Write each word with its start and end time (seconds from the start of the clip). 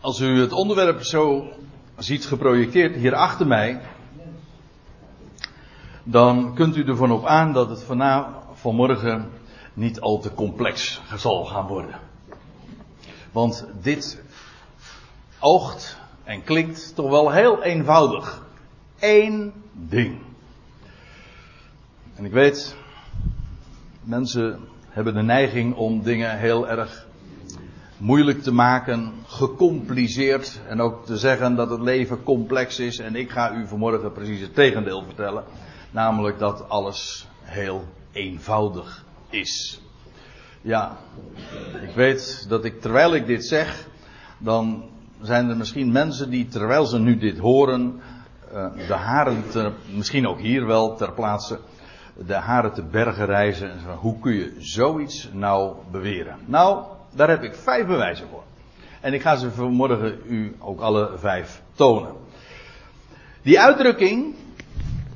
Als 0.00 0.20
u 0.20 0.40
het 0.40 0.52
onderwerp 0.52 1.02
zo 1.02 1.48
ziet 1.98 2.26
geprojecteerd 2.26 2.96
hier 2.96 3.14
achter 3.14 3.46
mij, 3.46 3.80
dan 6.02 6.54
kunt 6.54 6.76
u 6.76 6.84
ervan 6.84 7.12
op 7.12 7.26
aan 7.26 7.52
dat 7.52 7.68
het 7.68 7.86
vanmorgen 8.52 9.30
niet 9.74 10.00
al 10.00 10.18
te 10.18 10.34
complex 10.34 11.00
zal 11.16 11.44
gaan 11.44 11.66
worden. 11.66 11.98
Want 13.32 13.66
dit 13.82 14.22
oogt 15.38 15.98
en 16.24 16.44
klinkt 16.44 16.94
toch 16.94 17.10
wel 17.10 17.30
heel 17.30 17.62
eenvoudig. 17.62 18.44
Eén 18.98 19.52
ding. 19.72 20.18
En 22.14 22.24
ik 22.24 22.32
weet, 22.32 22.76
mensen 24.02 24.60
hebben 24.88 25.14
de 25.14 25.22
neiging 25.22 25.74
om 25.74 26.02
dingen 26.02 26.38
heel 26.38 26.68
erg 26.68 27.05
moeilijk 27.98 28.42
te 28.42 28.52
maken, 28.52 29.12
gecompliceerd 29.26 30.60
en 30.68 30.80
ook 30.80 31.06
te 31.06 31.16
zeggen 31.16 31.54
dat 31.54 31.70
het 31.70 31.80
leven 31.80 32.22
complex 32.22 32.78
is. 32.78 32.98
En 32.98 33.16
ik 33.16 33.30
ga 33.30 33.52
u 33.52 33.66
vanmorgen 33.66 34.12
precies 34.12 34.40
het 34.40 34.54
tegendeel 34.54 35.02
vertellen. 35.02 35.44
Namelijk 35.90 36.38
dat 36.38 36.68
alles 36.68 37.28
heel 37.42 37.84
eenvoudig 38.12 39.04
is. 39.30 39.80
Ja, 40.62 40.96
ik 41.82 41.94
weet 41.94 42.46
dat 42.48 42.64
ik 42.64 42.80
terwijl 42.80 43.14
ik 43.14 43.26
dit 43.26 43.44
zeg, 43.44 43.86
dan 44.38 44.84
zijn 45.20 45.48
er 45.48 45.56
misschien 45.56 45.92
mensen 45.92 46.30
die 46.30 46.48
terwijl 46.48 46.86
ze 46.86 46.98
nu 46.98 47.18
dit 47.18 47.38
horen, 47.38 48.00
eh, 48.52 48.66
de 48.88 48.94
haren, 48.94 49.48
te, 49.50 49.72
misschien 49.94 50.26
ook 50.26 50.40
hier 50.40 50.66
wel 50.66 50.96
ter 50.96 51.12
plaatse, 51.12 51.58
de 52.26 52.34
haren 52.34 52.72
te 52.72 52.82
bergen 52.82 53.26
reizen. 53.26 53.70
En 53.70 53.78
hoe 53.96 54.18
kun 54.18 54.34
je 54.34 54.54
zoiets 54.58 55.30
nou 55.32 55.76
beweren? 55.90 56.36
Nou, 56.44 56.84
daar 57.16 57.28
heb 57.28 57.42
ik 57.42 57.54
vijf 57.54 57.86
bewijzen 57.86 58.28
voor. 58.28 58.42
En 59.00 59.12
ik 59.12 59.20
ga 59.20 59.36
ze 59.36 59.50
vanmorgen 59.50 60.20
u 60.26 60.56
ook 60.58 60.80
alle 60.80 61.10
vijf 61.16 61.62
tonen. 61.74 62.12
Die 63.42 63.60
uitdrukking, 63.60 64.34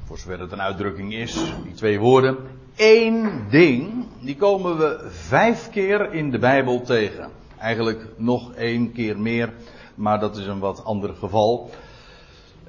voor 0.04 0.18
zover 0.18 0.40
het 0.40 0.52
een 0.52 0.62
uitdrukking 0.62 1.14
is, 1.14 1.32
die 1.64 1.74
twee 1.74 1.98
woorden, 1.98 2.36
één 2.76 3.46
ding, 3.50 4.04
die 4.20 4.36
komen 4.36 4.78
we 4.78 5.06
vijf 5.10 5.70
keer 5.70 6.12
in 6.12 6.30
de 6.30 6.38
Bijbel 6.38 6.82
tegen. 6.82 7.30
Eigenlijk 7.58 8.06
nog 8.16 8.54
één 8.54 8.92
keer 8.92 9.18
meer, 9.18 9.52
maar 9.94 10.20
dat 10.20 10.36
is 10.36 10.46
een 10.46 10.58
wat 10.58 10.84
ander 10.84 11.14
geval. 11.14 11.70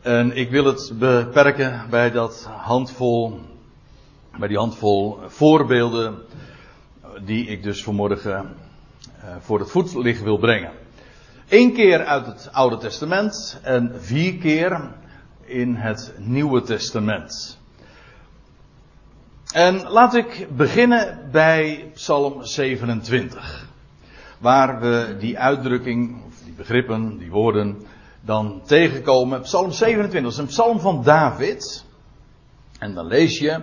En 0.01 0.37
ik 0.37 0.49
wil 0.49 0.65
het 0.65 0.93
beperken 0.99 1.85
bij 1.89 2.11
dat 2.11 2.49
handvol, 2.57 3.39
bij 4.37 4.47
die 4.47 4.57
handvol 4.57 5.17
voorbeelden 5.27 6.17
die 7.25 7.47
ik 7.47 7.63
dus 7.63 7.83
vanmorgen 7.83 8.55
voor 9.39 9.59
het 9.59 9.71
voetlicht 9.71 10.23
wil 10.23 10.37
brengen. 10.37 10.71
Eén 11.49 11.73
keer 11.73 12.05
uit 12.05 12.25
het 12.25 12.49
Oude 12.51 12.77
Testament 12.77 13.59
en 13.63 13.93
vier 13.97 14.37
keer 14.37 14.91
in 15.45 15.75
het 15.75 16.13
Nieuwe 16.17 16.61
Testament. 16.61 17.59
En 19.51 19.89
laat 19.89 20.15
ik 20.15 20.47
beginnen 20.55 21.29
bij 21.31 21.91
Psalm 21.93 22.43
27. 22.43 23.67
Waar 24.37 24.79
we 24.79 25.15
die 25.19 25.39
uitdrukking, 25.39 26.23
of 26.25 26.33
die 26.43 26.53
begrippen, 26.53 27.17
die 27.17 27.31
woorden, 27.31 27.85
dan 28.21 28.61
tegenkomen. 28.65 29.41
Psalm 29.41 29.71
27 29.71 30.31
is 30.31 30.37
een 30.37 30.45
psalm 30.45 30.79
van 30.79 31.03
David. 31.03 31.85
En 32.79 32.93
dan 32.93 33.05
lees 33.05 33.39
je. 33.39 33.61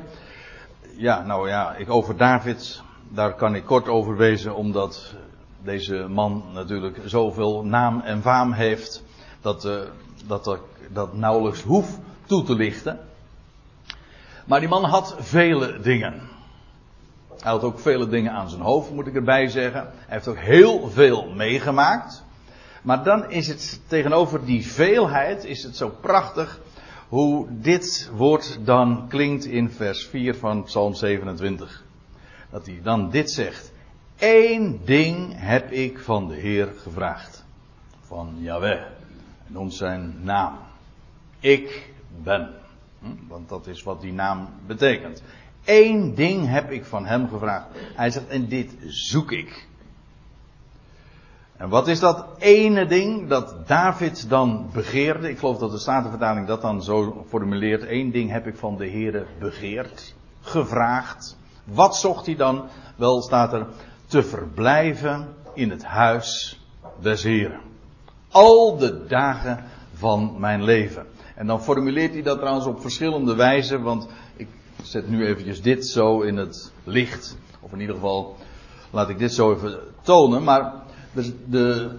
Ja, 0.96 1.22
nou 1.22 1.48
ja, 1.48 1.74
ik 1.74 1.90
over 1.90 2.16
David, 2.16 2.82
daar 3.08 3.34
kan 3.34 3.54
ik 3.54 3.64
kort 3.64 3.88
over 3.88 4.16
wezen, 4.16 4.54
omdat 4.54 5.14
deze 5.62 6.06
man 6.08 6.44
natuurlijk 6.52 7.00
zoveel 7.04 7.64
naam 7.64 8.00
en 8.00 8.22
faam 8.22 8.52
heeft. 8.52 9.02
Dat, 9.40 9.64
uh, 9.64 9.80
dat 10.26 10.46
ik 10.46 10.60
dat 10.92 11.14
nauwelijks 11.14 11.62
hoef 11.62 11.98
toe 12.26 12.42
te 12.42 12.54
lichten. 12.54 12.98
Maar 14.44 14.60
die 14.60 14.68
man 14.68 14.84
had 14.84 15.16
vele 15.18 15.80
dingen. 15.80 16.20
Hij 17.38 17.52
had 17.52 17.62
ook 17.62 17.78
vele 17.78 18.08
dingen 18.08 18.32
aan 18.32 18.50
zijn 18.50 18.62
hoofd, 18.62 18.90
moet 18.90 19.06
ik 19.06 19.14
erbij 19.14 19.48
zeggen. 19.48 19.80
Hij 19.80 19.92
heeft 20.06 20.28
ook 20.28 20.38
heel 20.38 20.88
veel 20.88 21.32
meegemaakt. 21.34 22.24
Maar 22.82 23.04
dan 23.04 23.30
is 23.30 23.48
het 23.48 23.80
tegenover 23.86 24.44
die 24.44 24.66
veelheid, 24.66 25.44
is 25.44 25.62
het 25.62 25.76
zo 25.76 25.88
prachtig 26.00 26.60
hoe 27.08 27.46
dit 27.50 28.10
woord 28.14 28.58
dan 28.64 29.08
klinkt 29.08 29.44
in 29.44 29.70
vers 29.70 30.06
4 30.06 30.34
van 30.34 30.62
Psalm 30.62 30.94
27. 30.94 31.84
Dat 32.50 32.66
hij 32.66 32.80
dan 32.82 33.10
dit 33.10 33.30
zegt. 33.30 33.72
Eén 34.18 34.80
ding 34.84 35.32
heb 35.36 35.70
ik 35.70 35.98
van 35.98 36.28
de 36.28 36.34
Heer 36.34 36.72
gevraagd. 36.82 37.44
Van 38.00 38.34
Yahweh. 38.38 38.80
En 38.80 39.52
noemt 39.52 39.74
zijn 39.74 40.14
naam. 40.22 40.58
Ik 41.40 41.90
ben. 42.22 42.54
Hm? 43.00 43.06
Want 43.28 43.48
dat 43.48 43.66
is 43.66 43.82
wat 43.82 44.00
die 44.00 44.12
naam 44.12 44.48
betekent. 44.66 45.22
Eén 45.64 46.14
ding 46.14 46.48
heb 46.48 46.70
ik 46.70 46.84
van 46.84 47.06
hem 47.06 47.28
gevraagd. 47.28 47.66
Hij 47.94 48.10
zegt, 48.10 48.28
en 48.28 48.48
dit 48.48 48.76
zoek 48.86 49.32
ik. 49.32 49.66
En 51.56 51.68
wat 51.68 51.88
is 51.88 52.00
dat 52.00 52.26
ene 52.38 52.86
ding 52.86 53.28
dat 53.28 53.68
David 53.68 54.28
dan 54.28 54.70
begeerde? 54.72 55.30
Ik 55.30 55.38
geloof 55.38 55.58
dat 55.58 55.70
de 55.70 55.78
Statenvertaling 55.78 56.46
dat 56.46 56.60
dan 56.60 56.82
zo 56.82 57.24
formuleert. 57.28 57.82
Eén 57.88 58.10
ding 58.10 58.30
heb 58.30 58.46
ik 58.46 58.56
van 58.56 58.76
de 58.76 58.90
Heere 58.90 59.26
begeerd, 59.38 60.14
gevraagd. 60.40 61.36
Wat 61.64 61.96
zocht 61.96 62.26
hij 62.26 62.36
dan? 62.36 62.68
Wel 62.96 63.22
staat 63.22 63.52
er 63.52 63.66
te 64.08 64.22
verblijven 64.22 65.28
in 65.54 65.70
het 65.70 65.84
huis 65.84 66.60
des 67.00 67.22
Heren. 67.22 67.60
Al 68.30 68.76
de 68.76 69.06
dagen 69.06 69.64
van 69.94 70.34
mijn 70.38 70.64
leven. 70.64 71.06
En 71.34 71.46
dan 71.46 71.62
formuleert 71.62 72.12
hij 72.12 72.22
dat 72.22 72.38
trouwens 72.38 72.66
op 72.66 72.80
verschillende 72.80 73.34
wijzen, 73.34 73.82
want 73.82 74.08
ik 74.36 74.48
zet 74.82 75.08
nu 75.08 75.26
eventjes 75.26 75.62
dit 75.62 75.86
zo 75.86 76.20
in 76.20 76.36
het 76.36 76.72
licht. 76.84 77.36
Of 77.60 77.72
in 77.72 77.80
ieder 77.80 77.94
geval 77.94 78.36
laat 78.90 79.08
ik 79.08 79.18
dit 79.18 79.32
zo 79.32 79.52
even 79.52 79.78
tonen. 80.02 80.44
Maar 80.44 80.72
de, 81.12 81.34
de, 81.46 81.90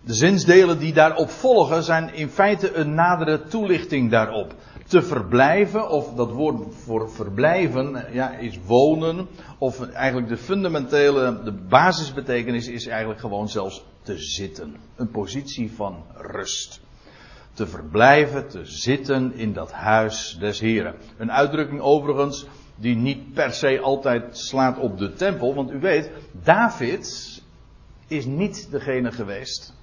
de 0.00 0.14
zinsdelen 0.14 0.78
die 0.78 0.92
daarop 0.92 1.30
volgen 1.30 1.82
zijn 1.82 2.14
in 2.14 2.28
feite 2.28 2.74
een 2.74 2.94
nadere 2.94 3.42
toelichting 3.42 4.10
daarop. 4.10 4.54
Te 4.88 5.02
verblijven, 5.02 5.88
of 5.88 6.14
dat 6.14 6.30
woord 6.30 6.74
voor 6.74 7.10
verblijven, 7.10 8.06
ja, 8.12 8.30
is 8.30 8.58
wonen. 8.66 9.28
Of 9.58 9.88
eigenlijk 9.88 10.28
de 10.28 10.36
fundamentele, 10.36 11.42
de 11.42 11.52
basisbetekenis 11.52 12.68
is 12.68 12.86
eigenlijk 12.86 13.20
gewoon 13.20 13.48
zelfs 13.48 13.84
te 14.02 14.18
zitten. 14.18 14.76
Een 14.96 15.10
positie 15.10 15.72
van 15.72 16.04
rust 16.16 16.80
te 17.52 17.66
verblijven, 17.66 18.48
te 18.48 18.64
zitten 18.64 19.34
in 19.34 19.52
dat 19.52 19.72
huis 19.72 20.36
des 20.40 20.60
Heren. 20.60 20.94
Een 21.16 21.32
uitdrukking 21.32 21.80
overigens 21.80 22.46
die 22.76 22.96
niet 22.96 23.32
per 23.32 23.52
se 23.52 23.80
altijd 23.80 24.38
slaat 24.38 24.78
op 24.78 24.98
de 24.98 25.12
tempel, 25.12 25.54
want 25.54 25.70
u 25.70 25.78
weet, 25.80 26.10
David 26.42 27.42
is 28.06 28.24
niet 28.24 28.70
degene 28.70 29.12
geweest. 29.12 29.74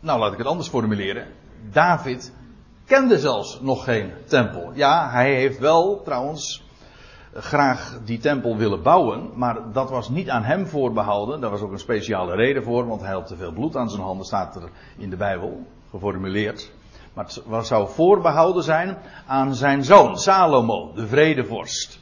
Nou, 0.00 0.18
laat 0.18 0.32
ik 0.32 0.38
het 0.38 0.46
anders 0.46 0.68
formuleren. 0.68 1.26
David 1.72 2.32
kende 2.90 3.18
zelfs 3.18 3.60
nog 3.60 3.84
geen 3.84 4.12
tempel. 4.26 4.70
Ja, 4.74 5.10
hij 5.10 5.34
heeft 5.34 5.58
wel 5.58 6.02
trouwens 6.02 6.62
graag 7.34 7.98
die 8.04 8.18
tempel 8.18 8.56
willen 8.56 8.82
bouwen, 8.82 9.30
maar 9.34 9.72
dat 9.72 9.90
was 9.90 10.08
niet 10.08 10.30
aan 10.30 10.42
hem 10.42 10.66
voorbehouden. 10.66 11.40
Daar 11.40 11.50
was 11.50 11.60
ook 11.60 11.72
een 11.72 11.78
speciale 11.78 12.34
reden 12.34 12.62
voor, 12.62 12.86
want 12.86 13.00
hij 13.00 13.12
had 13.12 13.26
te 13.26 13.36
veel 13.36 13.52
bloed 13.52 13.76
aan 13.76 13.90
zijn 13.90 14.02
handen, 14.02 14.26
staat 14.26 14.56
er 14.56 14.68
in 14.98 15.10
de 15.10 15.16
Bijbel 15.16 15.66
geformuleerd. 15.90 16.72
Maar 17.14 17.24
het 17.50 17.66
zou 17.66 17.88
voorbehouden 17.88 18.62
zijn 18.62 18.96
aan 19.26 19.54
zijn 19.54 19.84
zoon, 19.84 20.18
Salomo, 20.18 20.92
de 20.94 21.06
vredevorst. 21.06 21.98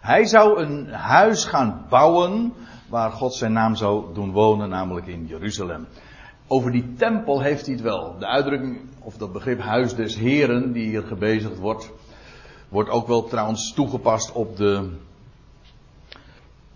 Hij 0.00 0.24
zou 0.24 0.62
een 0.62 0.92
huis 0.92 1.44
gaan 1.44 1.86
bouwen 1.88 2.52
waar 2.88 3.10
God 3.10 3.34
zijn 3.34 3.52
naam 3.52 3.76
zou 3.76 4.14
doen 4.14 4.32
wonen, 4.32 4.68
namelijk 4.68 5.06
in 5.06 5.26
Jeruzalem. 5.26 5.86
Over 6.52 6.72
die 6.72 6.92
tempel 6.92 7.40
heeft 7.40 7.66
hij 7.66 7.74
het 7.74 7.84
wel. 7.84 8.18
De 8.18 8.26
uitdrukking, 8.26 8.80
of 8.98 9.16
dat 9.16 9.32
begrip 9.32 9.60
huis 9.60 9.94
des 9.94 10.16
heren, 10.16 10.72
die 10.72 10.88
hier 10.88 11.02
gebezigd 11.02 11.58
wordt, 11.58 11.92
Wordt 12.68 12.90
ook 12.90 13.06
wel 13.06 13.24
trouwens 13.24 13.72
toegepast 13.74 14.32
op 14.32 14.56
de, 14.56 14.90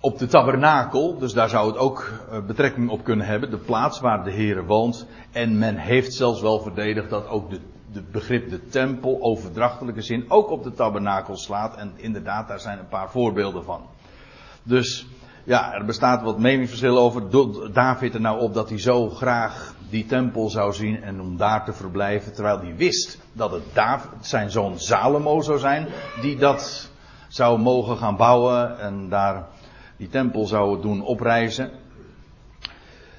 op 0.00 0.18
de 0.18 0.26
tabernakel. 0.26 1.18
Dus 1.18 1.32
daar 1.32 1.48
zou 1.48 1.66
het 1.66 1.76
ook 1.76 2.12
eh, 2.30 2.46
betrekking 2.46 2.90
op 2.90 3.04
kunnen 3.04 3.26
hebben. 3.26 3.50
De 3.50 3.58
plaats 3.58 4.00
waar 4.00 4.24
de 4.24 4.30
Heer 4.30 4.66
woont. 4.66 5.06
En 5.32 5.58
men 5.58 5.76
heeft 5.76 6.14
zelfs 6.14 6.40
wel 6.40 6.60
verdedigd 6.60 7.10
dat 7.10 7.28
ook 7.28 7.50
de, 7.50 7.60
de 7.92 8.02
begrip 8.02 8.50
de 8.50 8.68
tempel, 8.68 9.18
overdrachtelijke 9.20 10.02
zin, 10.02 10.24
ook 10.28 10.50
op 10.50 10.62
de 10.62 10.72
tabernakel 10.72 11.36
slaat. 11.36 11.76
En 11.76 11.92
inderdaad, 11.96 12.48
daar 12.48 12.60
zijn 12.60 12.78
een 12.78 12.88
paar 12.88 13.10
voorbeelden 13.10 13.64
van. 13.64 13.80
Dus 14.62 15.06
ja, 15.46 15.74
er 15.74 15.84
bestaat 15.84 16.22
wat 16.22 16.38
meningsverschil 16.38 16.98
over. 16.98 17.22
David 17.72 18.14
er 18.14 18.20
nou 18.20 18.40
op 18.40 18.54
dat 18.54 18.68
hij 18.68 18.78
zo 18.78 19.08
graag 19.10 19.74
die 19.90 20.06
tempel 20.06 20.50
zou 20.50 20.72
zien 20.72 21.02
en 21.02 21.20
om 21.20 21.36
daar 21.36 21.64
te 21.64 21.72
verblijven. 21.72 22.34
Terwijl 22.34 22.58
hij 22.60 22.76
wist 22.76 23.18
dat 23.32 23.50
het 23.50 23.62
David, 23.72 24.10
zijn 24.20 24.50
zoon 24.50 24.78
Salomo 24.78 25.40
zou 25.40 25.58
zijn. 25.58 25.86
Die 26.20 26.36
dat 26.36 26.90
zou 27.28 27.58
mogen 27.58 27.96
gaan 27.96 28.16
bouwen 28.16 28.80
en 28.80 29.08
daar 29.08 29.46
die 29.96 30.08
tempel 30.08 30.46
zou 30.46 30.82
doen 30.82 31.02
oprijzen. 31.02 31.70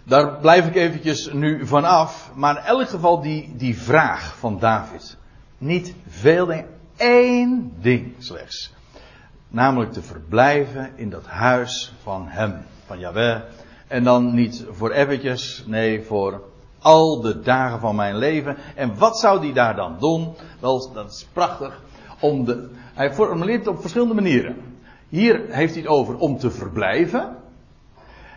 Daar 0.04 0.38
blijf 0.40 0.68
ik 0.68 0.76
eventjes 0.76 1.32
nu 1.34 1.66
vanaf. 1.66 2.32
Maar 2.36 2.58
in 2.58 2.64
elk 2.64 2.90
geval 2.90 3.22
die, 3.22 3.56
die 3.56 3.78
vraag 3.78 4.38
van 4.38 4.60
David. 4.60 5.18
Niet 5.58 5.96
veel 6.08 6.64
één 6.98 7.74
ding 7.80 8.16
slechts. 8.18 8.76
Namelijk 9.50 9.92
te 9.92 10.02
verblijven 10.02 10.92
in 10.96 11.10
dat 11.10 11.26
huis 11.26 11.94
van 12.02 12.26
hem, 12.28 12.66
van 12.86 13.00
Yahweh. 13.00 13.42
En 13.88 14.04
dan 14.04 14.34
niet 14.34 14.66
voor 14.72 14.92
eventjes, 14.92 15.64
nee, 15.68 16.04
voor 16.04 16.42
al 16.80 17.22
de 17.22 17.40
dagen 17.40 17.80
van 17.80 17.96
mijn 17.96 18.18
leven. 18.18 18.58
En 18.76 18.98
wat 18.98 19.20
zou 19.20 19.42
die 19.42 19.54
daar 19.54 19.76
dan 19.76 19.96
doen? 20.00 20.34
Wel, 20.60 20.92
dat 20.94 21.12
is 21.12 21.28
prachtig. 21.34 21.82
Om 22.20 22.46
de, 22.46 22.70
hij 22.94 23.14
formuleert 23.14 23.60
het 23.60 23.76
op 23.76 23.82
verschillende 23.82 24.14
manieren. 24.14 24.56
Hier 25.10 25.42
heeft 25.50 25.74
hij 25.74 25.82
het 25.82 25.92
over 25.92 26.18
om 26.18 26.38
te 26.38 26.52
verblijven. 26.52 27.36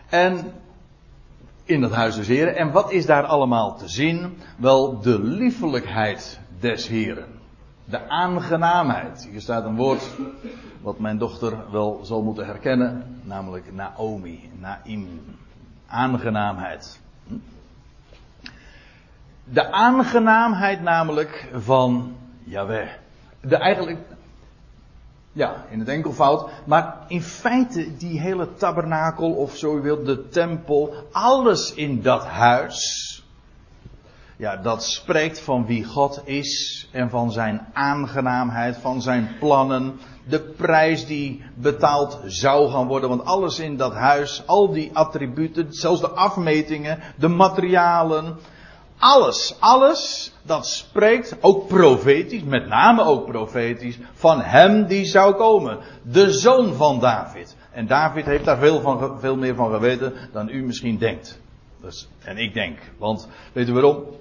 En 0.09 0.53
in 1.63 1.81
het 1.81 1.91
huis 1.91 2.15
des 2.15 2.27
Heren. 2.27 2.55
En 2.55 2.71
wat 2.71 2.91
is 2.91 3.05
daar 3.05 3.23
allemaal 3.23 3.77
te 3.77 3.87
zien? 3.87 4.37
Wel 4.57 4.99
de 4.99 5.19
liefelijkheid 5.19 6.39
des 6.59 6.87
Heren. 6.87 7.40
De 7.91 8.09
aangenaamheid. 8.09 9.27
Hier 9.31 9.41
staat 9.41 9.65
een 9.65 9.75
woord 9.75 10.03
wat 10.81 10.99
mijn 10.99 11.17
dochter 11.17 11.71
wel 11.71 11.99
zal 12.03 12.21
moeten 12.21 12.45
herkennen. 12.45 13.21
Namelijk 13.23 13.73
Naomi. 13.73 14.49
Naim. 14.59 15.21
Aangenaamheid. 15.87 16.99
De 19.43 19.71
aangenaamheid 19.71 20.81
namelijk 20.81 21.49
van 21.53 22.15
Yahweh. 22.43 22.89
De 23.41 23.55
eigenlijk, 23.55 23.99
ja, 25.31 25.65
in 25.69 25.79
het 25.79 25.87
enkelvoud. 25.87 26.49
Maar 26.65 26.97
in 27.07 27.21
feite 27.21 27.97
die 27.97 28.19
hele 28.19 28.53
tabernakel 28.53 29.31
of 29.31 29.55
zo 29.55 29.77
u 29.77 29.81
wilt, 29.81 30.05
de 30.05 30.27
tempel, 30.27 30.93
alles 31.11 31.73
in 31.73 32.01
dat 32.01 32.25
huis. 32.25 33.10
Ja, 34.41 34.55
dat 34.57 34.83
spreekt 34.83 35.39
van 35.39 35.65
wie 35.65 35.85
God 35.85 36.21
is 36.25 36.87
en 36.91 37.09
van 37.09 37.31
zijn 37.31 37.67
aangenaamheid, 37.73 38.77
van 38.77 39.01
zijn 39.01 39.29
plannen, 39.39 39.99
de 40.27 40.39
prijs 40.39 41.05
die 41.05 41.43
betaald 41.55 42.19
zou 42.25 42.69
gaan 42.69 42.87
worden. 42.87 43.09
Want 43.09 43.25
alles 43.25 43.59
in 43.59 43.77
dat 43.77 43.93
huis, 43.93 44.43
al 44.45 44.71
die 44.71 44.89
attributen, 44.93 45.73
zelfs 45.73 46.01
de 46.01 46.09
afmetingen, 46.09 46.99
de 47.17 47.27
materialen, 47.27 48.37
alles, 48.97 49.55
alles 49.59 50.33
dat 50.43 50.67
spreekt, 50.67 51.37
ook 51.41 51.67
profetisch, 51.67 52.43
met 52.43 52.67
name 52.67 53.03
ook 53.03 53.25
profetisch, 53.25 53.97
van 54.13 54.41
hem 54.41 54.85
die 54.85 55.05
zou 55.05 55.33
komen. 55.33 55.77
De 56.03 56.31
zoon 56.31 56.73
van 56.73 56.99
David. 56.99 57.55
En 57.71 57.87
David 57.87 58.25
heeft 58.25 58.45
daar 58.45 58.57
veel, 58.57 58.81
van, 58.81 59.19
veel 59.19 59.35
meer 59.35 59.55
van 59.55 59.71
geweten 59.71 60.13
dan 60.31 60.49
u 60.49 60.65
misschien 60.65 60.97
denkt. 60.97 61.39
Dus, 61.81 62.07
en 62.19 62.37
ik 62.37 62.53
denk. 62.53 62.77
Want, 62.97 63.27
weet 63.53 63.69
u 63.69 63.73
waarom? 63.73 64.19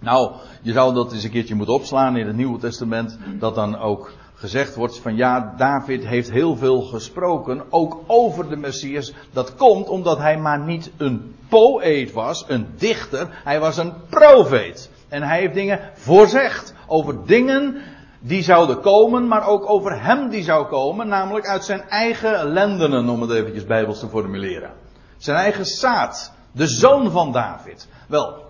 Nou, 0.00 0.32
je 0.62 0.72
zou 0.72 0.94
dat 0.94 1.12
eens 1.12 1.24
een 1.24 1.30
keertje 1.30 1.54
moeten 1.54 1.74
opslaan 1.74 2.16
in 2.16 2.26
het 2.26 2.36
Nieuwe 2.36 2.58
Testament. 2.58 3.18
Dat 3.38 3.54
dan 3.54 3.78
ook 3.78 4.12
gezegd 4.34 4.74
wordt 4.74 4.98
van 4.98 5.16
ja, 5.16 5.54
David 5.56 6.06
heeft 6.06 6.30
heel 6.30 6.56
veel 6.56 6.80
gesproken, 6.80 7.62
ook 7.70 8.00
over 8.06 8.48
de 8.48 8.56
Messias. 8.56 9.12
Dat 9.32 9.54
komt 9.54 9.88
omdat 9.88 10.18
hij 10.18 10.38
maar 10.38 10.60
niet 10.60 10.90
een 10.96 11.34
poëet 11.48 12.12
was, 12.12 12.44
een 12.48 12.66
dichter, 12.76 13.40
hij 13.44 13.60
was 13.60 13.76
een 13.76 13.92
profeet. 14.08 14.90
En 15.08 15.22
hij 15.22 15.38
heeft 15.40 15.54
dingen 15.54 15.80
voorzegd 15.94 16.74
over 16.86 17.26
dingen 17.26 17.76
die 18.20 18.42
zouden 18.42 18.80
komen, 18.80 19.28
maar 19.28 19.46
ook 19.46 19.70
over 19.70 20.02
hem 20.02 20.28
die 20.28 20.42
zou 20.42 20.66
komen, 20.66 21.08
namelijk 21.08 21.46
uit 21.46 21.64
zijn 21.64 21.82
eigen 21.88 22.52
lendenen, 22.52 23.08
om 23.08 23.20
het 23.20 23.30
eventjes 23.30 23.64
bijbels 23.64 23.98
te 23.98 24.08
formuleren. 24.08 24.70
Zijn 25.16 25.36
eigen 25.36 25.66
zaad, 25.66 26.32
de 26.52 26.66
zoon 26.66 27.10
van 27.10 27.32
David. 27.32 27.88
Wel, 28.08 28.44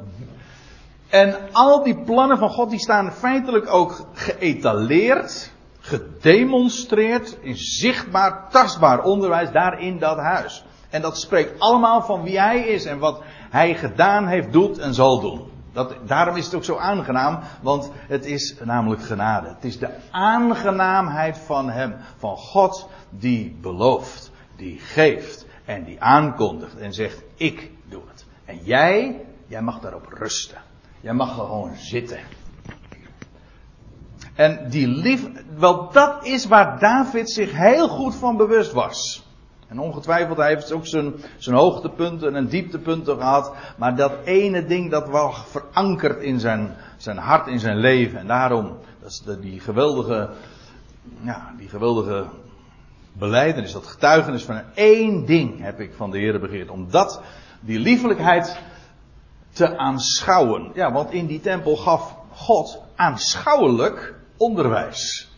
en 1.10 1.36
al 1.52 1.82
die 1.82 2.02
plannen 2.04 2.38
van 2.38 2.50
God 2.50 2.70
die 2.70 2.78
staan 2.78 3.12
feitelijk 3.12 3.72
ook 3.72 4.06
geëtaleerd 4.12 5.52
gedemonstreerd 5.80 7.38
in 7.40 7.56
zichtbaar, 7.56 8.50
tastbaar 8.50 9.02
onderwijs 9.02 9.50
daar 9.50 9.80
in 9.80 9.98
dat 9.98 10.16
huis. 10.16 10.64
En 10.90 11.02
dat 11.02 11.20
spreekt 11.20 11.60
allemaal 11.60 12.02
van 12.02 12.22
wie 12.22 12.40
hij 12.40 12.60
is 12.60 12.84
en 12.84 12.98
wat 12.98 13.22
hij 13.50 13.74
gedaan 13.74 14.26
heeft, 14.26 14.52
doet 14.52 14.78
en 14.78 14.94
zal 14.94 15.20
doen. 15.20 15.48
Dat, 15.72 15.94
daarom 16.06 16.36
is 16.36 16.44
het 16.44 16.54
ook 16.54 16.64
zo 16.64 16.76
aangenaam, 16.76 17.38
want 17.62 17.90
het 17.94 18.26
is 18.26 18.54
namelijk 18.64 19.02
genade. 19.02 19.48
Het 19.48 19.64
is 19.64 19.78
de 19.78 19.90
aangenaamheid 20.10 21.38
van 21.38 21.70
hem, 21.70 21.96
van 22.16 22.36
God, 22.36 22.88
die 23.10 23.58
belooft, 23.60 24.30
die 24.56 24.78
geeft 24.78 25.46
en 25.64 25.84
die 25.84 26.02
aankondigt 26.02 26.78
en 26.78 26.92
zegt: 26.92 27.22
Ik 27.36 27.70
doe 27.88 28.02
het. 28.08 28.24
En 28.44 28.58
jij, 28.62 29.24
jij 29.46 29.62
mag 29.62 29.80
daarop 29.80 30.06
rusten. 30.08 30.69
Jij 31.00 31.12
mag 31.12 31.34
gewoon 31.34 31.74
zitten. 31.76 32.18
En 34.34 34.70
die 34.70 34.88
lief, 34.88 35.28
wel 35.56 35.92
dat 35.92 36.26
is 36.26 36.46
waar 36.46 36.78
David 36.78 37.30
zich 37.30 37.52
heel 37.52 37.88
goed 37.88 38.14
van 38.14 38.36
bewust 38.36 38.72
was. 38.72 39.28
En 39.68 39.78
ongetwijfeld, 39.78 40.36
hij 40.36 40.48
heeft 40.48 40.72
ook 40.72 40.86
zijn, 40.86 41.14
zijn 41.38 41.56
hoogtepunten 41.56 42.36
en 42.36 42.46
dieptepunten 42.46 43.16
gehad. 43.16 43.54
Maar 43.78 43.96
dat 43.96 44.12
ene 44.24 44.66
ding 44.66 44.90
dat 44.90 45.08
was 45.08 45.42
verankerd 45.46 46.22
in 46.22 46.40
zijn, 46.40 46.76
zijn 46.96 47.16
hart, 47.16 47.46
in 47.46 47.58
zijn 47.58 47.76
leven. 47.76 48.18
En 48.18 48.26
daarom, 48.26 48.76
dat 49.00 49.10
is 49.10 49.22
die 49.40 49.60
geweldige, 49.60 50.30
ja, 51.20 51.54
die 51.58 51.68
geweldige 51.68 52.24
beleidenis, 53.12 53.72
dat 53.72 53.86
getuigenis 53.86 54.44
van 54.44 54.62
één 54.74 55.26
ding 55.26 55.60
heb 55.60 55.80
ik 55.80 55.94
van 55.94 56.10
de 56.10 56.18
Heer 56.18 56.40
begeerd. 56.40 56.70
Om 56.70 56.90
dat, 56.90 57.22
die 57.60 57.78
liefelijkheid 57.78 58.58
te 59.52 59.76
aanschouwen. 59.76 60.70
Ja, 60.74 60.92
want 60.92 61.10
in 61.10 61.26
die 61.26 61.40
tempel 61.40 61.76
gaf 61.76 62.16
God 62.32 62.82
aanschouwelijk 62.94 64.14
onderwijs. 64.36 65.28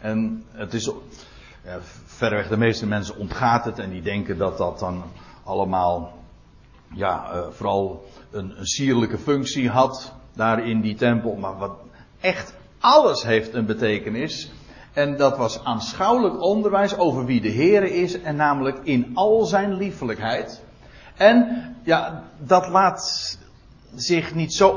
En 0.00 0.44
het 0.52 0.74
is 0.74 0.90
ja, 1.64 1.78
verreweg 2.04 2.48
de 2.48 2.56
meeste 2.56 2.86
mensen 2.86 3.16
ontgaat 3.16 3.64
het 3.64 3.78
en 3.78 3.90
die 3.90 4.02
denken 4.02 4.38
dat 4.38 4.58
dat 4.58 4.78
dan 4.78 5.02
allemaal 5.44 6.12
ja, 6.94 7.34
uh, 7.34 7.46
vooral 7.50 8.08
een, 8.30 8.58
een, 8.58 8.66
sierlijke 8.66 9.18
functie 9.18 9.68
had 9.68 10.12
daar 10.34 10.66
in 10.66 10.80
die 10.80 10.94
tempel. 10.94 11.34
Maar 11.34 11.58
wat 11.58 11.76
echt 12.20 12.54
alles 12.80 13.22
heeft 13.22 13.54
een 13.54 13.66
betekenis. 13.66 14.50
En 14.92 15.16
dat 15.16 15.36
was 15.36 15.64
aanschouwelijk 15.64 16.42
onderwijs 16.42 16.96
over 16.96 17.24
wie 17.24 17.40
de 17.40 17.48
Heer 17.48 17.82
is 17.82 18.20
en 18.20 18.36
namelijk 18.36 18.78
in 18.82 19.10
al 19.14 19.44
zijn 19.44 19.74
liefelijkheid. 19.74 20.62
En 21.20 21.76
ja, 21.82 22.22
dat 22.38 22.68
laat 22.68 23.38
zich 23.94 24.34
niet 24.34 24.54
zo 24.54 24.74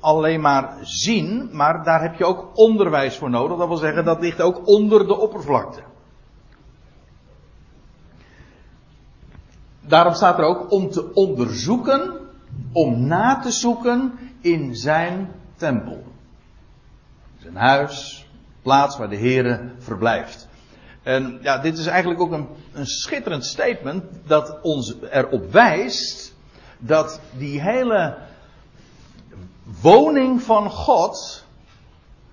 alleen 0.00 0.40
maar 0.40 0.76
zien, 0.82 1.48
maar 1.52 1.84
daar 1.84 2.02
heb 2.02 2.14
je 2.14 2.24
ook 2.24 2.50
onderwijs 2.54 3.16
voor 3.16 3.30
nodig. 3.30 3.58
Dat 3.58 3.68
wil 3.68 3.76
zeggen, 3.76 4.04
dat 4.04 4.20
ligt 4.20 4.40
ook 4.40 4.66
onder 4.66 5.06
de 5.06 5.18
oppervlakte. 5.18 5.82
Daarom 9.80 10.14
staat 10.14 10.38
er 10.38 10.44
ook 10.44 10.70
om 10.70 10.90
te 10.90 11.12
onderzoeken, 11.14 12.18
om 12.72 13.06
na 13.06 13.38
te 13.38 13.50
zoeken 13.50 14.18
in 14.40 14.74
zijn 14.76 15.32
tempel. 15.56 16.02
Zijn 17.38 17.56
huis, 17.56 18.26
plaats 18.62 18.98
waar 18.98 19.08
de 19.08 19.18
Heere 19.18 19.72
verblijft. 19.78 20.48
En 21.10 21.38
ja, 21.42 21.58
dit 21.58 21.78
is 21.78 21.86
eigenlijk 21.86 22.20
ook 22.20 22.32
een, 22.32 22.48
een 22.72 22.86
schitterend 22.86 23.44
statement 23.44 24.04
dat 24.26 24.58
ons 24.62 24.94
erop 25.10 25.52
wijst 25.52 26.34
dat 26.78 27.20
die 27.38 27.60
hele 27.60 28.16
woning 29.80 30.42
van 30.42 30.70
God 30.70 31.44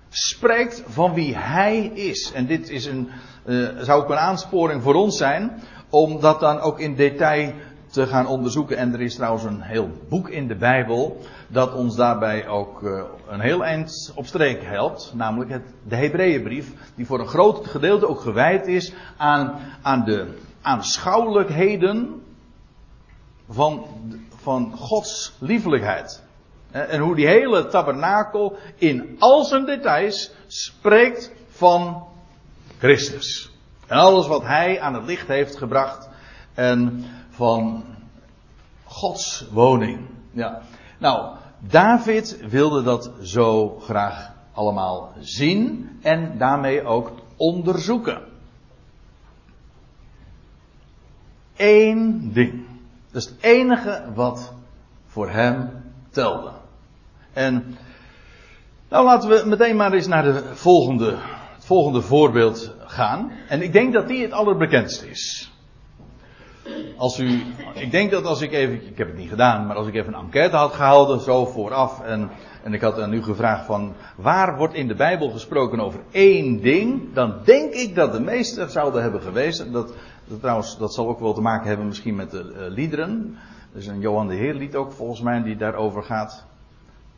spreekt 0.08 0.82
van 0.86 1.14
wie 1.14 1.36
Hij 1.36 1.78
is. 1.84 2.32
En 2.32 2.46
dit 2.46 2.68
is 2.68 2.86
een, 2.86 3.08
uh, 3.46 3.68
zou 3.80 4.02
ook 4.02 4.10
een 4.10 4.16
aansporing 4.16 4.82
voor 4.82 4.94
ons 4.94 5.16
zijn 5.16 5.62
om 5.88 6.20
dat 6.20 6.40
dan 6.40 6.60
ook 6.60 6.80
in 6.80 6.94
detail 6.94 7.52
te 7.98 8.06
gaan 8.06 8.26
onderzoeken. 8.26 8.76
En 8.76 8.92
er 8.92 9.00
is 9.00 9.14
trouwens 9.14 9.44
een 9.44 9.60
heel 9.60 9.90
boek 10.08 10.28
in 10.28 10.48
de 10.48 10.54
Bijbel 10.54 11.20
dat 11.48 11.74
ons 11.74 11.96
daarbij 11.96 12.48
ook 12.48 12.82
uh, 12.82 13.02
een 13.28 13.40
heel 13.40 13.64
eind 13.64 14.12
op 14.14 14.26
streek 14.26 14.62
helpt. 14.62 15.12
Namelijk 15.14 15.50
het, 15.50 15.62
de 15.88 15.96
Hebreeënbrief, 15.96 16.72
die 16.94 17.06
voor 17.06 17.20
een 17.20 17.26
groot 17.26 17.66
gedeelte 17.66 18.08
ook 18.08 18.20
gewijd 18.20 18.66
is 18.66 18.92
aan, 19.16 19.58
aan 19.82 20.04
de 20.04 20.38
aanschouwelijkheden 20.62 22.22
van, 23.48 23.86
van 24.42 24.72
Gods 24.76 25.32
liefelijkheid. 25.38 26.22
En 26.70 27.00
hoe 27.00 27.14
die 27.14 27.26
hele 27.26 27.66
tabernakel 27.66 28.56
in 28.76 29.16
al 29.18 29.44
zijn 29.44 29.64
details 29.64 30.30
spreekt 30.46 31.32
van 31.50 32.06
Christus. 32.78 33.50
En 33.86 33.98
alles 33.98 34.26
wat 34.26 34.42
hij 34.42 34.80
aan 34.80 34.94
het 34.94 35.04
licht 35.04 35.28
heeft 35.28 35.56
gebracht. 35.56 36.08
En 36.54 37.04
van 37.38 37.84
Gods 38.84 39.46
woning. 39.50 39.98
Ja. 40.30 40.62
Nou, 40.98 41.36
David 41.60 42.38
wilde 42.48 42.82
dat 42.82 43.10
zo 43.22 43.78
graag 43.78 44.32
allemaal 44.52 45.12
zien 45.20 45.90
en 46.02 46.38
daarmee 46.38 46.84
ook 46.84 47.12
onderzoeken. 47.36 48.22
Eén 51.56 52.32
ding. 52.32 52.66
Dat 53.10 53.22
is 53.22 53.28
het 53.28 53.42
enige 53.42 54.04
wat 54.14 54.52
voor 55.06 55.30
hem 55.30 55.70
telde. 56.10 56.50
En 57.32 57.76
nou 58.88 59.04
laten 59.04 59.28
we 59.28 59.42
meteen 59.46 59.76
maar 59.76 59.92
eens 59.92 60.06
naar 60.06 60.22
de 60.22 60.54
volgende, 60.54 61.16
het 61.54 61.64
volgende 61.64 62.00
voorbeeld 62.00 62.74
gaan. 62.78 63.32
En 63.48 63.62
ik 63.62 63.72
denk 63.72 63.92
dat 63.92 64.08
die 64.08 64.22
het 64.22 64.32
allerbekendst 64.32 65.02
is. 65.02 65.47
Als 66.96 67.18
u, 67.18 67.42
ik 67.74 67.90
denk 67.90 68.10
dat 68.10 68.24
als 68.24 68.40
ik 68.40 68.52
even, 68.52 68.74
ik 68.86 68.98
heb 68.98 69.06
het 69.06 69.16
niet 69.16 69.28
gedaan, 69.28 69.66
maar 69.66 69.76
als 69.76 69.86
ik 69.86 69.94
even 69.94 70.14
een 70.14 70.20
enquête 70.20 70.56
had 70.56 70.72
gehouden, 70.72 71.20
zo 71.20 71.46
vooraf, 71.46 72.00
en, 72.00 72.30
en 72.62 72.74
ik 72.74 72.80
had 72.80 73.00
aan 73.00 73.12
u 73.12 73.22
gevraagd 73.22 73.66
van, 73.66 73.94
waar 74.16 74.56
wordt 74.56 74.74
in 74.74 74.88
de 74.88 74.94
Bijbel 74.94 75.30
gesproken 75.30 75.80
over 75.80 76.00
één 76.10 76.60
ding, 76.60 77.12
dan 77.12 77.34
denk 77.44 77.72
ik 77.72 77.94
dat 77.94 78.12
de 78.12 78.20
meesten 78.20 78.70
zouden 78.70 79.02
hebben 79.02 79.22
gewezen. 79.22 79.72
Dat, 79.72 79.94
trouwens, 80.40 80.78
dat 80.78 80.94
zal 80.94 81.08
ook 81.08 81.20
wel 81.20 81.34
te 81.34 81.40
maken 81.40 81.68
hebben 81.68 81.86
misschien 81.86 82.16
met 82.16 82.30
de 82.30 82.52
uh, 82.56 82.74
liederen. 82.74 83.38
Er 83.72 83.78
is 83.78 83.86
een 83.86 84.00
Johan 84.00 84.28
de 84.28 84.34
Heer 84.34 84.54
lied 84.54 84.76
ook 84.76 84.92
volgens 84.92 85.20
mij 85.20 85.42
die 85.42 85.56
daarover 85.56 86.02
gaat. 86.02 86.46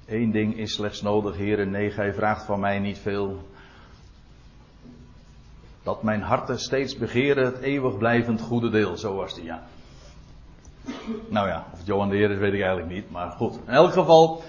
Eén 0.07 0.31
ding 0.31 0.57
is 0.57 0.75
slechts 0.75 1.03
nodig, 1.03 1.37
Heer, 1.37 1.67
nee, 1.67 1.91
gij 1.91 2.15
vraagt 2.15 2.45
van 2.45 2.61
mij 2.61 2.79
niet 2.79 2.99
veel. 2.99 3.39
Dat 5.83 6.03
mijn 6.03 6.23
harten 6.23 6.59
steeds 6.59 6.97
begeren 6.97 7.45
het 7.45 7.59
eeuwig 7.59 7.97
blijvend 7.99 8.41
goede 8.41 8.71
deel. 8.71 8.97
Zo 8.97 9.15
was 9.15 9.35
die, 9.35 9.45
ja. 9.45 9.63
Nou 11.29 11.49
ja, 11.49 11.67
of 11.73 11.79
het 11.79 11.87
Johan 11.87 12.09
de 12.09 12.17
Heer 12.17 12.31
is, 12.31 12.39
weet 12.39 12.53
ik 12.53 12.61
eigenlijk 12.61 12.93
niet. 12.93 13.11
Maar 13.11 13.31
goed, 13.31 13.59
in 13.67 13.73
elk 13.73 13.93
geval. 13.93 14.43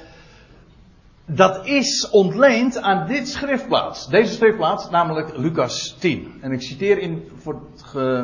Dat 1.26 1.66
is 1.66 2.10
ontleend 2.10 2.78
aan 2.82 3.08
dit 3.08 3.28
schriftplaats. 3.28 4.08
Deze 4.08 4.34
schriftplaats, 4.34 4.90
namelijk 4.90 5.38
Lucas 5.38 5.96
10. 6.00 6.34
En 6.42 6.52
ik 6.52 6.62
citeer 6.62 6.98
in, 6.98 7.32
voor, 7.36 7.62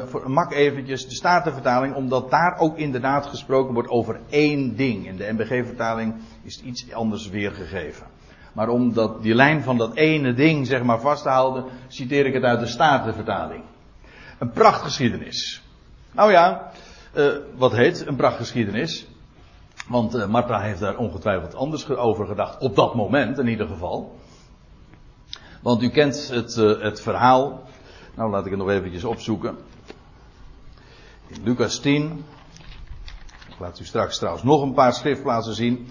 voor 0.08 0.32
mak 0.32 0.52
eventjes 0.52 1.08
de 1.08 1.16
Statenvertaling, 1.16 1.96
omdat 1.96 2.30
daar 2.30 2.58
ook 2.60 2.78
inderdaad 2.78 3.26
gesproken 3.26 3.74
wordt 3.74 3.90
over 3.90 4.20
één 4.30 4.76
ding. 4.76 5.08
In 5.08 5.18
de 5.18 5.34
MBG-vertaling 5.34 6.16
is 6.44 6.56
het 6.56 6.66
iets 6.66 6.94
anders 6.94 7.30
weergegeven. 7.30 8.17
Maar 8.58 8.70
om 8.70 8.94
dat, 8.94 9.22
die 9.22 9.36
lijn 9.36 9.64
van 9.64 9.78
dat 9.78 9.96
ene 9.96 10.34
ding 10.34 10.68
zeg 10.68 10.84
maar 10.84 11.00
vast 11.00 11.24
te 11.24 11.30
houden, 11.30 11.66
citeer 11.88 12.26
ik 12.26 12.34
het 12.34 12.44
uit 12.44 12.60
de 12.60 12.68
Statenvertaling. 12.68 13.64
Een 14.40 14.52
prachtgeschiedenis. 14.52 15.62
Nou 16.12 16.32
ja, 16.32 16.72
uh, 17.16 17.32
wat 17.56 17.72
heet 17.72 18.08
een 18.08 18.16
prachtgeschiedenis? 18.16 19.08
Want 19.88 20.16
uh, 20.16 20.28
Martha 20.28 20.60
heeft 20.60 20.80
daar 20.80 20.98
ongetwijfeld 20.98 21.56
anders 21.56 21.90
over 21.90 22.26
gedacht. 22.26 22.60
Op 22.60 22.76
dat 22.76 22.96
moment 22.96 23.38
in 23.38 23.48
ieder 23.48 23.68
geval. 23.68 24.16
Want 25.62 25.82
u 25.82 25.90
kent 25.90 26.30
het, 26.30 26.56
uh, 26.56 26.82
het 26.82 27.02
verhaal. 27.02 27.64
Nou, 28.16 28.30
laat 28.30 28.46
ik 28.46 28.52
het 28.52 28.60
nog 28.60 28.70
eventjes 28.70 29.04
opzoeken. 29.04 29.58
In 31.28 31.44
Lucas 31.44 31.80
10. 31.80 32.26
Ik 33.50 33.60
laat 33.60 33.80
u 33.80 33.86
straks 33.86 34.18
trouwens 34.18 34.44
nog 34.44 34.62
een 34.62 34.74
paar 34.74 34.94
schriftplaatsen 34.94 35.56
zien 35.56 35.88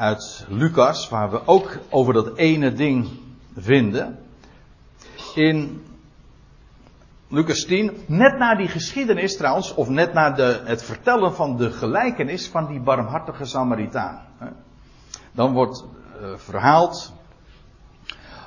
uit 0.00 0.46
Lucas, 0.48 1.08
waar 1.08 1.30
we 1.30 1.46
ook 1.46 1.78
over 1.90 2.12
dat 2.12 2.36
ene 2.36 2.72
ding 2.72 3.08
vinden. 3.56 4.18
In 5.34 5.84
Lucas 7.28 7.64
10, 7.64 7.92
net 8.06 8.38
na 8.38 8.54
die 8.54 8.68
geschiedenis 8.68 9.36
trouwens, 9.36 9.74
of 9.74 9.88
net 9.88 10.12
na 10.12 10.30
de, 10.30 10.60
het 10.64 10.82
vertellen 10.82 11.34
van 11.34 11.56
de 11.56 11.70
gelijkenis 11.70 12.48
van 12.48 12.66
die 12.66 12.80
barmhartige 12.80 13.44
Samaritaan. 13.44 14.22
Dan 15.32 15.52
wordt 15.52 15.84
uh, 16.20 16.36
verhaald 16.36 17.12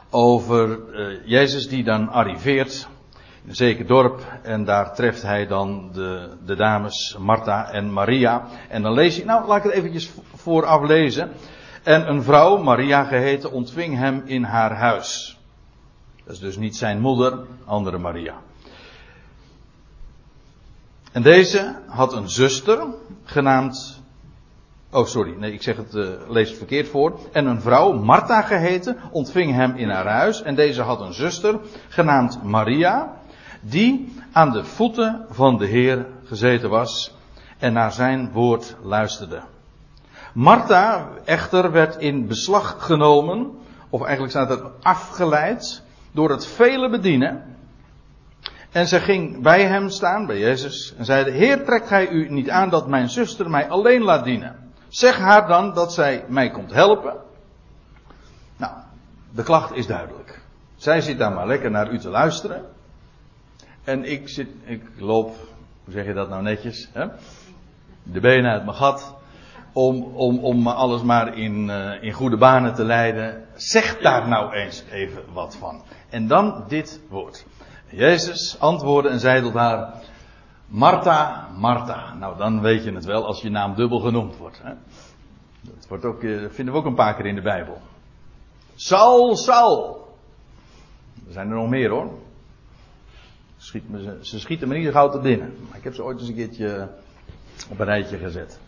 over 0.10 0.70
uh, 0.70 1.20
Jezus 1.26 1.70
die 1.70 1.84
dan 1.84 2.10
arriveert 2.10 2.88
een 3.48 3.56
zeker 3.56 3.86
dorp 3.86 4.22
en 4.42 4.64
daar 4.64 4.96
treft 4.96 5.22
hij 5.22 5.48
dan 5.48 5.90
de, 5.94 6.30
de 6.46 6.56
dames 6.56 7.18
Martha 7.20 7.72
en 7.72 7.94
Maria. 7.94 8.48
En 8.70 8.82
dan 8.82 8.94
lees 8.94 9.16
je, 9.16 9.26
nou 9.26 9.48
laat 9.48 9.58
ik 9.58 9.64
het 9.64 9.74
eventjes 9.74 10.12
vooraf 10.36 10.88
lezen. 10.88 11.32
En 11.84 12.10
een 12.10 12.24
vrouw, 12.24 12.58
Maria 12.58 13.04
geheten, 13.04 13.52
ontving 13.52 13.98
hem 13.98 14.22
in 14.26 14.44
haar 14.44 14.76
huis. 14.76 15.40
Dat 16.26 16.34
is 16.34 16.40
dus 16.40 16.58
niet 16.58 16.76
zijn 16.76 17.00
moeder, 17.00 17.40
andere 17.66 17.98
Maria. 17.98 18.36
En 21.12 21.22
deze 21.22 21.76
had 21.88 22.14
een 22.14 22.30
zuster, 22.30 22.86
genaamd. 23.24 24.02
Oh, 24.92 25.06
sorry, 25.06 25.36
nee, 25.38 25.54
ik 25.54 25.62
zeg 25.62 25.78
het, 25.78 25.96
uh, 25.96 26.10
lees 26.28 26.50
het 26.50 26.58
verkeerd 26.58 26.88
voor. 26.88 27.20
En 27.32 27.46
een 27.46 27.62
vrouw, 27.62 27.92
Martha 27.92 28.42
geheten, 28.42 28.98
ontving 29.12 29.52
hem 29.52 29.76
in 29.76 29.90
haar 29.90 30.08
huis. 30.08 30.42
En 30.42 30.56
deze 30.56 30.82
had 30.82 31.02
een 31.02 31.14
zuster, 31.14 31.60
genaamd 31.88 32.44
Maria, 32.44 33.22
die 33.64 34.14
aan 34.32 34.52
de 34.52 34.64
voeten 34.64 35.26
van 35.30 35.58
de 35.58 35.66
Heer 35.66 36.06
gezeten 36.26 36.70
was 36.70 37.16
en 37.58 37.74
naar 37.74 37.92
zijn 37.92 38.32
woord 38.32 38.76
luisterde. 38.82 39.42
Martha 40.34 41.10
echter 41.26 41.72
werd 41.72 41.96
in 41.96 42.28
beslag 42.28 42.76
genomen, 42.80 43.52
of 43.90 44.02
eigenlijk 44.02 44.32
staat 44.32 44.50
het 44.50 44.64
afgeleid, 44.82 45.84
door 46.12 46.30
het 46.30 46.46
vele 46.46 46.90
bedienen. 46.90 47.44
En 48.72 48.88
zij 48.88 49.00
ging 49.00 49.42
bij 49.42 49.66
hem 49.66 49.90
staan, 49.90 50.26
bij 50.26 50.40
Jezus, 50.40 50.94
en 50.98 51.06
zeide, 51.06 51.32
Heer, 51.32 51.66
trekt 51.66 51.88
gij 51.88 52.10
u 52.10 52.30
niet 52.30 52.50
aan 52.50 52.70
dat 52.70 52.88
mijn 52.88 53.10
zuster 53.10 53.50
mij 53.50 53.70
alleen 53.70 54.02
laat 54.02 54.24
dienen? 54.24 54.72
Zeg 54.88 55.18
haar 55.18 55.48
dan 55.48 55.74
dat 55.74 55.94
zij 55.94 56.26
mij 56.28 56.52
komt 56.52 56.74
helpen. 56.74 57.16
Nou, 58.58 58.74
de 59.32 59.44
klacht 59.44 59.76
is 59.76 59.88
duidelijk. 59.88 60.42
Zij 60.76 61.02
zit 61.02 61.18
daar 61.18 61.32
maar 61.32 61.48
lekker 61.48 61.72
naar 61.72 61.92
u 61.92 62.00
te 62.00 62.10
luisteren. 62.10 62.66
En 63.84 64.12
ik 64.12 64.30
zit, 64.30 64.48
ik 64.64 64.82
loop, 64.98 65.36
hoe 65.84 65.94
zeg 65.94 66.06
je 66.06 66.14
dat 66.14 66.30
nou 66.30 66.42
netjes, 66.42 66.90
hè? 66.92 67.08
De 68.04 68.20
benen 68.20 68.52
uit 68.52 68.66
mijn 68.66 68.78
gat 68.78 69.16
om, 69.74 70.04
om, 70.04 70.40
om 70.40 70.68
alles 70.68 71.02
maar 71.02 71.38
in, 71.38 71.70
uh, 71.70 72.04
in 72.04 72.12
goede 72.12 72.38
banen 72.38 72.74
te 72.74 72.84
leiden. 72.84 73.46
Zeg 73.56 74.00
daar 74.00 74.28
nou 74.28 74.54
eens 74.54 74.84
even 74.92 75.24
wat 75.34 75.56
van. 75.56 75.82
En 76.10 76.28
dan 76.28 76.64
dit 76.68 77.02
woord. 77.10 77.46
Jezus 77.90 78.60
antwoordde 78.60 79.10
en 79.10 79.20
zei 79.20 79.42
tot 79.42 79.54
haar: 79.54 79.94
Martha, 80.66 81.50
Martha. 81.58 82.14
Nou, 82.14 82.38
dan 82.38 82.62
weet 82.62 82.84
je 82.84 82.94
het 82.94 83.06
wel 83.06 83.26
als 83.26 83.42
je 83.42 83.50
naam 83.50 83.76
dubbel 83.76 84.00
genoemd 84.00 84.38
wordt. 84.38 84.60
Hè? 84.64 84.74
Dat 85.62 85.88
wordt 85.88 86.06
ook, 86.06 86.22
uh, 86.22 86.50
vinden 86.50 86.74
we 86.74 86.80
ook 86.80 86.86
een 86.86 86.96
paar 86.96 87.16
keer 87.16 87.26
in 87.26 87.36
de 87.36 87.42
Bijbel. 87.42 87.82
Saul, 88.76 89.36
Saul. 89.36 90.08
Er 91.28 91.34
zijn 91.34 91.50
er 91.50 91.56
nog 91.56 91.70
meer 91.70 91.90
hoor. 91.90 92.12
Schiet 93.64 93.90
me, 93.90 94.18
ze 94.22 94.40
schieten 94.40 94.68
me 94.68 94.78
niet 94.78 94.92
gauw 94.92 95.10
te 95.10 95.20
binnen. 95.20 95.56
Maar 95.70 95.78
ik 95.78 95.84
heb 95.84 95.94
ze 95.94 96.04
ooit 96.04 96.20
eens 96.20 96.28
een 96.28 96.36
keertje 96.36 96.90
op 97.70 97.80
een 97.80 97.86
rijtje 97.86 98.18
gezet. 98.18 98.60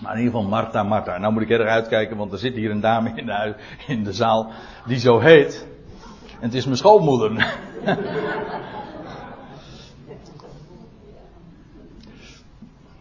Maar 0.00 0.12
in 0.12 0.18
ieder 0.18 0.34
geval 0.34 0.48
Martha, 0.48 0.82
Martha. 0.82 1.18
Nou 1.18 1.32
moet 1.32 1.42
ik 1.42 1.50
erg 1.50 1.68
uitkijken, 1.68 2.16
want 2.16 2.32
er 2.32 2.38
zit 2.38 2.54
hier 2.54 2.70
een 2.70 2.80
dame 2.80 3.12
in 3.14 3.26
de, 3.26 3.54
in 3.86 4.04
de 4.04 4.12
zaal 4.12 4.52
die 4.86 4.98
zo 4.98 5.18
heet. 5.18 5.66
En 6.40 6.42
het 6.42 6.54
is 6.54 6.64
mijn 6.64 6.76
schoonmoeder. 6.76 7.30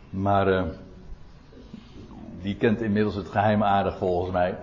maar 0.09 0.47
uh, 0.47 0.63
die 2.41 2.55
kent 2.55 2.81
inmiddels 2.81 3.15
het 3.15 3.29
geheim 3.29 3.63
aardig 3.63 3.97
volgens 3.97 4.31
mij. 4.31 4.57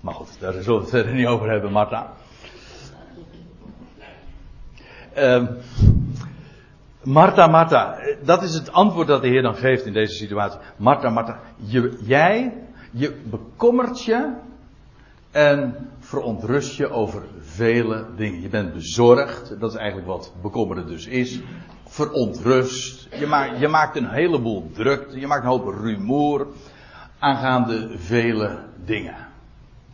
Maar 0.00 0.14
goed, 0.14 0.40
daar 0.40 0.52
zullen 0.52 0.74
we 0.74 0.80
het 0.80 0.90
verder 0.90 1.14
niet 1.14 1.26
over 1.26 1.50
hebben, 1.50 1.72
Martha. 1.72 2.12
Uh, 5.18 5.42
Martha, 7.02 7.46
Martha, 7.46 7.98
dat 8.22 8.42
is 8.42 8.54
het 8.54 8.72
antwoord 8.72 9.06
dat 9.06 9.22
de 9.22 9.28
Heer 9.28 9.42
dan 9.42 9.54
geeft 9.54 9.86
in 9.86 9.92
deze 9.92 10.14
situatie. 10.14 10.58
Martha, 10.76 11.08
Martha, 11.08 11.40
je, 11.56 11.98
jij, 12.02 12.54
je 12.90 13.20
bekommert 13.30 14.04
je 14.04 14.32
en 15.30 15.88
verontrust 15.98 16.76
je 16.76 16.90
over 16.90 17.22
vele 17.40 18.06
dingen. 18.16 18.40
Je 18.40 18.48
bent 18.48 18.72
bezorgd, 18.72 19.60
dat 19.60 19.70
is 19.70 19.76
eigenlijk 19.76 20.08
wat 20.08 20.32
bekommeren 20.42 20.86
dus 20.86 21.06
is. 21.06 21.40
Verontrust, 21.86 23.08
je 23.18 23.26
maakt, 23.26 23.58
je 23.58 23.68
maakt 23.68 23.96
een 23.96 24.10
heleboel 24.10 24.70
drukte, 24.72 25.20
je 25.20 25.26
maakt 25.26 25.42
een 25.42 25.48
hoop 25.48 25.74
rumoer 25.80 26.46
aangaande 27.18 27.90
vele 27.98 28.58
dingen. 28.84 29.16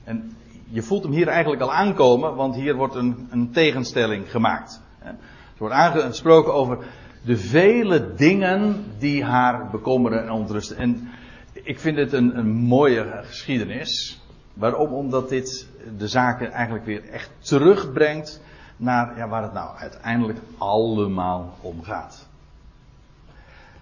En 0.04 0.36
je 0.68 0.82
voelt 0.82 1.02
hem 1.02 1.12
hier 1.12 1.28
eigenlijk 1.28 1.62
al 1.62 1.72
aankomen, 1.72 2.34
want 2.34 2.54
hier 2.54 2.74
wordt 2.74 2.94
een, 2.94 3.28
een 3.30 3.50
tegenstelling 3.50 4.30
gemaakt. 4.30 4.84
Er 5.14 5.58
wordt 5.58 5.74
aangesproken 5.74 6.54
over 6.54 6.78
de 7.24 7.36
vele 7.36 8.14
dingen 8.14 8.84
die 8.98 9.24
haar 9.24 9.70
bekommeren 9.70 10.22
en 10.22 10.30
ontrusten. 10.30 10.76
En 10.76 11.08
ik 11.52 11.80
vind 11.80 11.96
het 11.96 12.12
een, 12.12 12.38
een 12.38 12.50
mooie 12.50 13.22
geschiedenis. 13.24 14.20
Waarom? 14.54 14.92
Omdat 14.92 15.28
dit 15.28 15.68
de 15.98 16.08
zaken 16.08 16.52
eigenlijk 16.52 16.84
weer 16.84 17.08
echt 17.08 17.30
terugbrengt 17.38 18.40
naar 18.76 19.16
ja, 19.16 19.28
waar 19.28 19.42
het 19.42 19.52
nou 19.52 19.76
uiteindelijk 19.76 20.38
allemaal 20.58 21.56
om 21.60 21.82
gaat. 21.82 22.28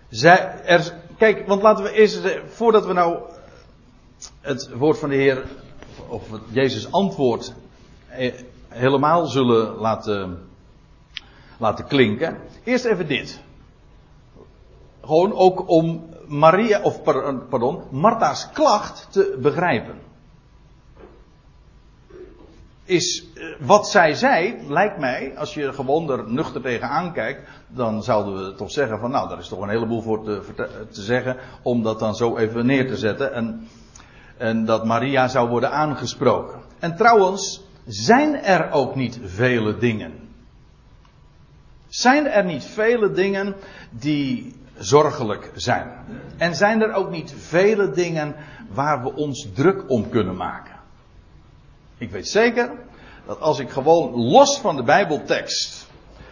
Zij, 0.09 0.63
er, 0.65 0.95
kijk, 1.19 1.47
want 1.47 1.63
laten 1.63 1.85
we 1.85 1.93
eerst, 1.93 2.39
voordat 2.47 2.87
we 2.87 2.93
nou 2.93 3.19
het 4.41 4.71
woord 4.75 4.99
van 4.99 5.09
de 5.09 5.15
Heer, 5.15 5.45
of 6.09 6.29
Jezus 6.51 6.93
antwoord, 6.93 7.55
eh, 8.09 8.33
helemaal 8.69 9.27
zullen 9.27 9.75
laten 9.75 10.49
laten 11.59 11.87
klinken. 11.87 12.39
Eerst 12.65 12.85
even 12.85 13.07
dit. 13.07 13.41
gewoon 15.01 15.33
ook 15.33 15.69
om 15.69 16.15
Maria, 16.27 16.81
of 16.83 17.03
pardon, 17.49 17.83
Martha's 17.91 18.51
klacht 18.53 19.07
te 19.11 19.39
begrijpen. 19.43 20.03
Is 22.85 23.27
eh, 23.35 23.45
wat 23.61 23.89
zij 23.89 24.15
zei, 24.15 24.57
lijkt 24.69 24.99
mij, 24.99 25.33
als 25.37 25.55
je 25.55 25.73
gewoon 25.73 26.11
er 26.11 26.31
nuchter 26.31 26.61
tegenaan 26.61 27.13
kijkt, 27.13 27.49
dan 27.69 28.03
zouden 28.03 28.45
we 28.45 28.55
toch 28.55 28.71
zeggen 28.71 28.99
van 28.99 29.11
nou, 29.11 29.29
daar 29.29 29.39
is 29.39 29.49
toch 29.49 29.61
een 29.61 29.69
heleboel 29.69 30.03
voor 30.03 30.25
te, 30.25 30.43
te 30.91 31.03
zeggen 31.03 31.37
om 31.63 31.83
dat 31.83 31.99
dan 31.99 32.15
zo 32.15 32.37
even 32.37 32.67
neer 32.67 32.87
te 32.89 32.97
zetten 32.97 33.33
en, 33.33 33.69
en 34.37 34.65
dat 34.65 34.85
Maria 34.85 35.29
zou 35.29 35.49
worden 35.49 35.71
aangesproken. 35.71 36.61
En 36.79 36.97
trouwens, 36.97 37.63
zijn 37.87 38.43
er 38.43 38.71
ook 38.71 38.95
niet 38.95 39.21
vele 39.23 39.77
dingen? 39.77 40.24
Zijn 41.95 42.27
er 42.27 42.45
niet 42.45 42.65
vele 42.65 43.13
dingen 43.13 43.55
die 43.91 44.55
zorgelijk 44.79 45.51
zijn? 45.55 45.89
En 46.37 46.55
zijn 46.55 46.83
er 46.83 46.93
ook 46.93 47.11
niet 47.11 47.35
vele 47.39 47.91
dingen 47.91 48.35
waar 48.69 49.03
we 49.03 49.15
ons 49.15 49.49
druk 49.55 49.91
om 49.91 50.09
kunnen 50.09 50.37
maken? 50.37 50.75
Ik 51.99 52.11
weet 52.11 52.29
zeker 52.29 52.71
dat 53.27 53.41
als 53.41 53.59
ik 53.59 53.71
gewoon 53.71 54.15
los 54.15 54.59
van 54.59 54.77
de 54.77 54.83
Bijbeltekst 54.83 55.89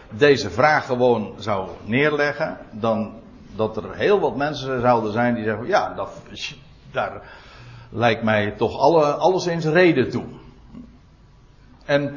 deze 0.09 0.49
vraag 0.49 0.85
gewoon 0.85 1.33
zou 1.37 1.69
neerleggen, 1.85 2.57
dan 2.71 3.13
dat 3.55 3.77
er 3.77 3.95
heel 3.95 4.19
wat 4.19 4.35
mensen 4.35 4.81
zouden 4.81 5.11
zijn 5.11 5.35
die 5.35 5.43
zeggen: 5.43 5.67
ja, 5.67 5.93
dat, 5.93 6.11
daar 6.91 7.21
lijkt 7.89 8.23
mij 8.23 8.51
toch 8.51 8.79
alle, 8.79 9.13
alleszins 9.13 9.65
reden 9.65 10.09
toe. 10.09 10.25
En 11.85 12.15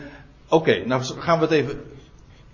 oké, 0.49 0.87
nou 0.87 1.03
gaan 1.03 1.39
we 1.39 1.45
het 1.45 1.55
even 1.55 1.95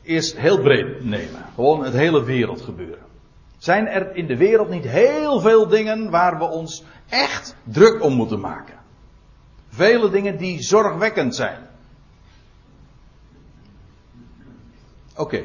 eerst 0.02 0.36
heel 0.36 0.60
breed 0.60 1.04
nemen. 1.04 1.44
Gewoon 1.54 1.84
het 1.84 1.94
hele 1.94 2.24
wereldgebeuren. 2.24 3.10
Zijn 3.58 3.88
er 3.88 4.16
in 4.16 4.26
de 4.26 4.36
wereld 4.36 4.68
niet 4.68 4.84
heel 4.84 5.40
veel 5.40 5.66
dingen 5.68 6.10
waar 6.10 6.38
we 6.38 6.44
ons 6.44 6.84
echt 7.08 7.56
druk 7.64 8.02
om 8.02 8.12
moeten 8.12 8.40
maken? 8.40 8.74
Vele 9.68 10.10
dingen 10.10 10.36
die 10.36 10.62
zorgwekkend 10.62 11.34
zijn. 11.34 11.58
Oké, 15.16 15.42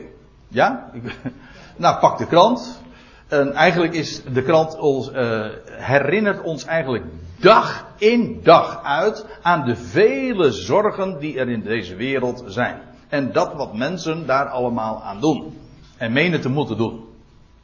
ja? 0.48 0.92
nou, 1.76 2.00
pak 2.00 2.18
de 2.18 2.28
krant. 2.28 2.82
En 3.28 3.54
eigenlijk 3.54 3.94
is 3.94 4.24
de 4.24 4.42
krant 4.42 4.78
ons, 4.78 5.12
uh, 5.12 5.46
herinnert 5.68 6.42
ons 6.42 6.66
eigenlijk 6.66 7.06
dag 7.40 7.86
in 7.98 8.40
dag 8.44 8.84
uit 8.84 9.26
aan 9.42 9.66
de 9.66 9.76
vele 9.76 10.52
zorgen 10.52 11.20
die 11.20 11.40
er 11.40 11.50
in 11.50 11.62
deze 11.62 11.96
wereld 11.96 12.44
zijn. 12.48 12.82
En 13.10 13.32
dat 13.32 13.54
wat 13.54 13.74
mensen 13.74 14.26
daar 14.26 14.46
allemaal 14.46 15.04
aan 15.04 15.22
doen. 15.22 15.58
En 15.98 16.14
menen 16.14 16.42
te 16.42 16.50
moeten 16.50 16.78
doen. 16.78 17.06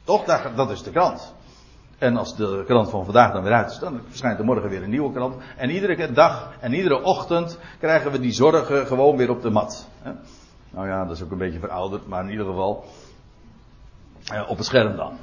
Toch, 0.04 0.24
dat 0.54 0.70
is 0.70 0.82
de 0.82 0.90
krant. 0.90 1.34
En 1.98 2.16
als 2.16 2.36
de 2.36 2.62
krant 2.66 2.90
van 2.90 3.04
vandaag 3.04 3.32
dan 3.32 3.42
weer 3.42 3.52
uit 3.52 3.70
is, 3.70 3.78
dan 3.78 4.00
verschijnt 4.08 4.38
er 4.38 4.44
morgen 4.44 4.68
weer 4.68 4.82
een 4.82 4.90
nieuwe 4.90 5.12
krant. 5.12 5.36
En 5.56 5.70
iedere 5.70 6.12
dag 6.12 6.52
en 6.60 6.72
iedere 6.72 7.02
ochtend 7.02 7.58
krijgen 7.78 8.10
we 8.10 8.20
die 8.20 8.32
zorgen 8.32 8.86
gewoon 8.86 9.16
weer 9.16 9.30
op 9.30 9.42
de 9.42 9.50
mat. 9.50 9.88
Nou 10.70 10.88
ja, 10.88 11.04
dat 11.04 11.16
is 11.16 11.22
ook 11.22 11.30
een 11.30 11.38
beetje 11.38 11.58
verouderd, 11.58 12.06
maar 12.06 12.24
in 12.24 12.30
ieder 12.30 12.46
geval 12.46 12.84
eh, 14.32 14.50
op 14.50 14.56
het 14.56 14.66
scherm 14.66 14.96
dan. 14.96 15.18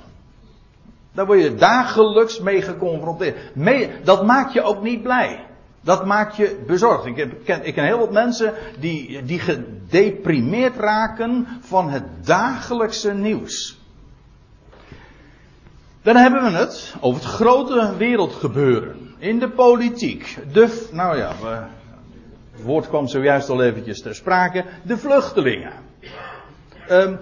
Daar 1.12 1.26
word 1.26 1.42
je 1.42 1.56
dagelijks 1.56 2.40
mee 2.40 2.62
geconfronteerd. 2.62 4.06
dat 4.06 4.26
maakt 4.26 4.54
je 4.54 4.62
ook 4.62 4.82
niet 4.82 5.04
blij. 5.04 5.46
Dat 5.82 6.06
maakt 6.06 6.36
je 6.36 6.64
bezorgd. 6.68 7.06
Ik, 7.06 7.16
ken, 7.44 7.66
ik 7.66 7.74
ken 7.74 7.86
heel 7.86 7.98
wat 7.98 8.12
mensen 8.12 8.54
die, 8.80 9.24
die 9.24 9.40
gedeprimeerd 9.40 10.76
raken 10.76 11.48
van 11.62 11.90
het 11.90 12.26
dagelijkse 12.26 13.14
nieuws. 13.14 13.80
Dan 16.02 16.16
hebben 16.16 16.44
we 16.44 16.50
het 16.50 16.96
over 17.00 17.22
het 17.22 17.32
grote 17.32 17.96
wereldgebeuren. 17.98 19.16
In 19.18 19.40
de 19.40 19.50
politiek. 19.50 20.38
De, 20.54 20.88
nou 20.92 21.18
ja, 21.18 21.34
het 22.52 22.64
woord 22.64 22.88
kwam 22.88 23.08
zojuist 23.08 23.50
al 23.50 23.64
eventjes 23.64 24.02
ter 24.02 24.16
sprake. 24.16 24.66
De 24.84 24.98
vluchtelingen. 24.98 25.74
Um, 26.90 27.20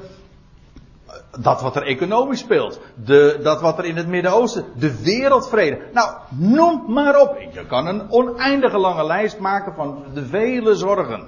dat 1.42 1.62
wat 1.62 1.76
er 1.76 1.84
economisch 1.84 2.40
speelt. 2.40 2.80
De, 3.06 3.40
dat 3.44 3.62
wat 3.62 3.78
er 3.78 3.86
in 3.86 3.96
het 3.96 4.08
Midden-Oosten. 4.08 4.66
De 4.76 5.02
wereldvrede. 5.02 5.80
Nou, 5.94 6.16
noem 6.30 6.84
maar 6.88 7.22
op. 7.22 7.38
Je 7.52 7.66
kan 7.66 7.88
een 7.88 8.12
oneindige 8.12 8.78
lange 8.78 9.06
lijst 9.06 9.40
maken 9.40 9.74
van 9.74 10.04
de 10.14 10.26
vele 10.26 10.76
zorgen. 10.76 11.28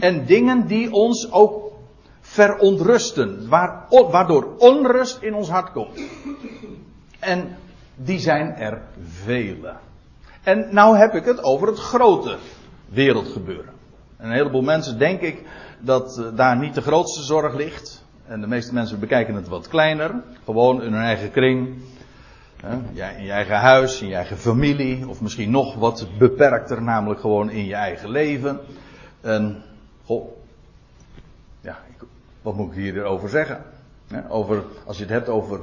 En 0.00 0.26
dingen 0.26 0.66
die 0.66 0.92
ons 0.92 1.32
ook 1.32 1.72
verontrusten. 2.20 3.48
Waardoor 3.88 4.54
onrust 4.58 5.22
in 5.22 5.34
ons 5.34 5.48
hart 5.48 5.72
komt. 5.72 6.00
En 7.18 7.56
die 7.94 8.18
zijn 8.18 8.54
er 8.54 8.82
vele. 9.24 9.74
En 10.42 10.68
nou 10.70 10.96
heb 10.96 11.14
ik 11.14 11.24
het 11.24 11.42
over 11.42 11.66
het 11.68 11.78
grote 11.78 12.36
wereldgebeuren. 12.88 13.72
Een 14.18 14.30
heleboel 14.30 14.62
mensen 14.62 14.98
denk 14.98 15.20
ik 15.20 15.42
dat 15.80 16.18
eh, 16.18 16.24
daar 16.34 16.58
niet 16.58 16.74
de 16.74 16.82
grootste 16.82 17.22
zorg 17.22 17.54
ligt. 17.54 18.04
En 18.28 18.40
de 18.40 18.46
meeste 18.46 18.74
mensen 18.74 19.00
bekijken 19.00 19.34
het 19.34 19.48
wat 19.48 19.68
kleiner. 19.68 20.22
Gewoon 20.44 20.82
in 20.82 20.92
hun 20.92 21.02
eigen 21.02 21.30
kring. 21.30 21.76
In 22.62 23.24
je 23.24 23.30
eigen 23.30 23.56
huis, 23.56 24.02
in 24.02 24.08
je 24.08 24.14
eigen 24.14 24.38
familie. 24.38 25.08
Of 25.08 25.20
misschien 25.20 25.50
nog 25.50 25.74
wat 25.74 26.06
beperkter, 26.18 26.82
namelijk 26.82 27.20
gewoon 27.20 27.50
in 27.50 27.64
je 27.64 27.74
eigen 27.74 28.10
leven. 28.10 28.60
En, 29.20 29.62
goh. 30.04 30.28
Ja, 31.60 31.78
wat 32.42 32.54
moet 32.54 32.72
ik 32.72 32.78
hierover 32.78 33.28
zeggen? 33.28 33.62
Over, 34.28 34.64
als 34.86 34.96
je 34.96 35.02
het 35.02 35.12
hebt 35.12 35.28
over 35.28 35.60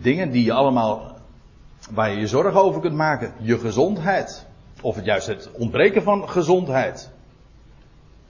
dingen 0.00 0.30
die 0.30 0.44
je 0.44 0.52
allemaal, 0.52 1.16
waar 1.90 2.10
je 2.10 2.18
je 2.18 2.26
zorgen 2.26 2.60
over 2.60 2.80
kunt 2.80 2.96
maken. 2.96 3.32
Je 3.38 3.58
gezondheid. 3.58 4.46
Of 4.80 4.96
het 4.96 5.04
juist 5.04 5.26
het 5.26 5.50
ontbreken 5.52 6.02
van 6.02 6.28
gezondheid. 6.28 7.10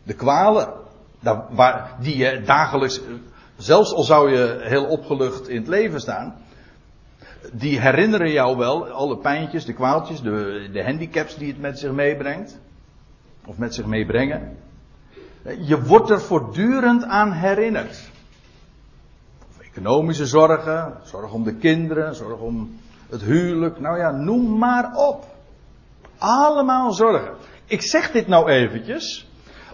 De 0.02 0.14
kwalen. 0.14 0.72
Waar, 1.50 1.96
die 2.00 2.16
je 2.16 2.42
dagelijks, 2.42 3.00
zelfs 3.56 3.92
al 3.92 4.02
zou 4.02 4.30
je 4.30 4.58
heel 4.60 4.84
opgelucht 4.84 5.48
in 5.48 5.56
het 5.56 5.68
leven 5.68 6.00
staan. 6.00 6.34
Die 7.52 7.80
herinneren 7.80 8.30
jou 8.30 8.56
wel, 8.56 8.88
alle 8.88 9.16
pijntjes, 9.16 9.64
de 9.64 9.72
kwaaltjes, 9.72 10.20
de, 10.20 10.68
de 10.72 10.84
handicaps 10.84 11.36
die 11.36 11.48
het 11.48 11.60
met 11.60 11.78
zich 11.78 11.92
meebrengt. 11.92 12.58
Of 13.46 13.58
met 13.58 13.74
zich 13.74 13.86
meebrengen. 13.86 14.56
Je 15.60 15.82
wordt 15.82 16.10
er 16.10 16.20
voortdurend 16.20 17.04
aan 17.04 17.32
herinnerd 17.32 18.10
economische 19.76 20.26
zorgen, 20.26 20.94
zorg 21.04 21.32
om 21.32 21.44
de 21.44 21.54
kinderen, 21.54 22.14
zorg 22.14 22.38
om 22.38 22.78
het 23.10 23.22
huwelijk. 23.22 23.80
Nou 23.80 23.98
ja, 23.98 24.10
noem 24.10 24.58
maar 24.58 24.94
op. 24.94 25.24
Allemaal 26.18 26.92
zorgen. 26.92 27.34
Ik 27.66 27.82
zeg 27.82 28.10
dit 28.10 28.26
nou 28.26 28.50
eventjes 28.50 29.26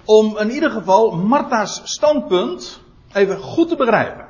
om 0.05 0.39
in 0.39 0.51
ieder 0.51 0.71
geval 0.71 1.17
Martha's 1.17 1.81
standpunt 1.85 2.82
even 3.13 3.39
goed 3.39 3.69
te 3.69 3.77
begrijpen. 3.77 4.27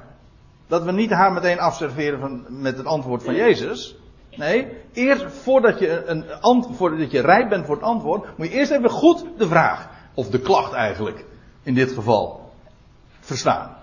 Dat 0.66 0.83
we 0.83 0.92
niet 0.92 1.11
haar 1.11 1.33
meteen 1.33 1.59
afserveren 1.59 2.21
van, 2.21 2.45
met 2.49 2.77
het 2.77 2.87
antwoord 2.87 3.23
van 3.23 3.35
Jezus. 3.35 3.97
Nee, 4.37 4.68
eerst 4.92 5.25
voordat 5.25 5.79
je, 5.79 6.05
een, 6.07 6.25
voordat 6.75 7.11
je 7.11 7.21
rijp 7.21 7.49
bent 7.49 7.66
voor 7.66 7.75
het 7.75 7.85
antwoord, 7.85 8.38
moet 8.38 8.47
je 8.47 8.53
eerst 8.53 8.71
even 8.71 8.90
goed 8.90 9.25
de 9.37 9.49
vraag, 9.49 9.88
of 10.14 10.29
de 10.29 10.40
klacht 10.40 10.73
eigenlijk, 10.73 11.25
in 11.62 11.75
dit 11.75 11.92
geval, 11.92 12.53
verstaan 13.21 13.81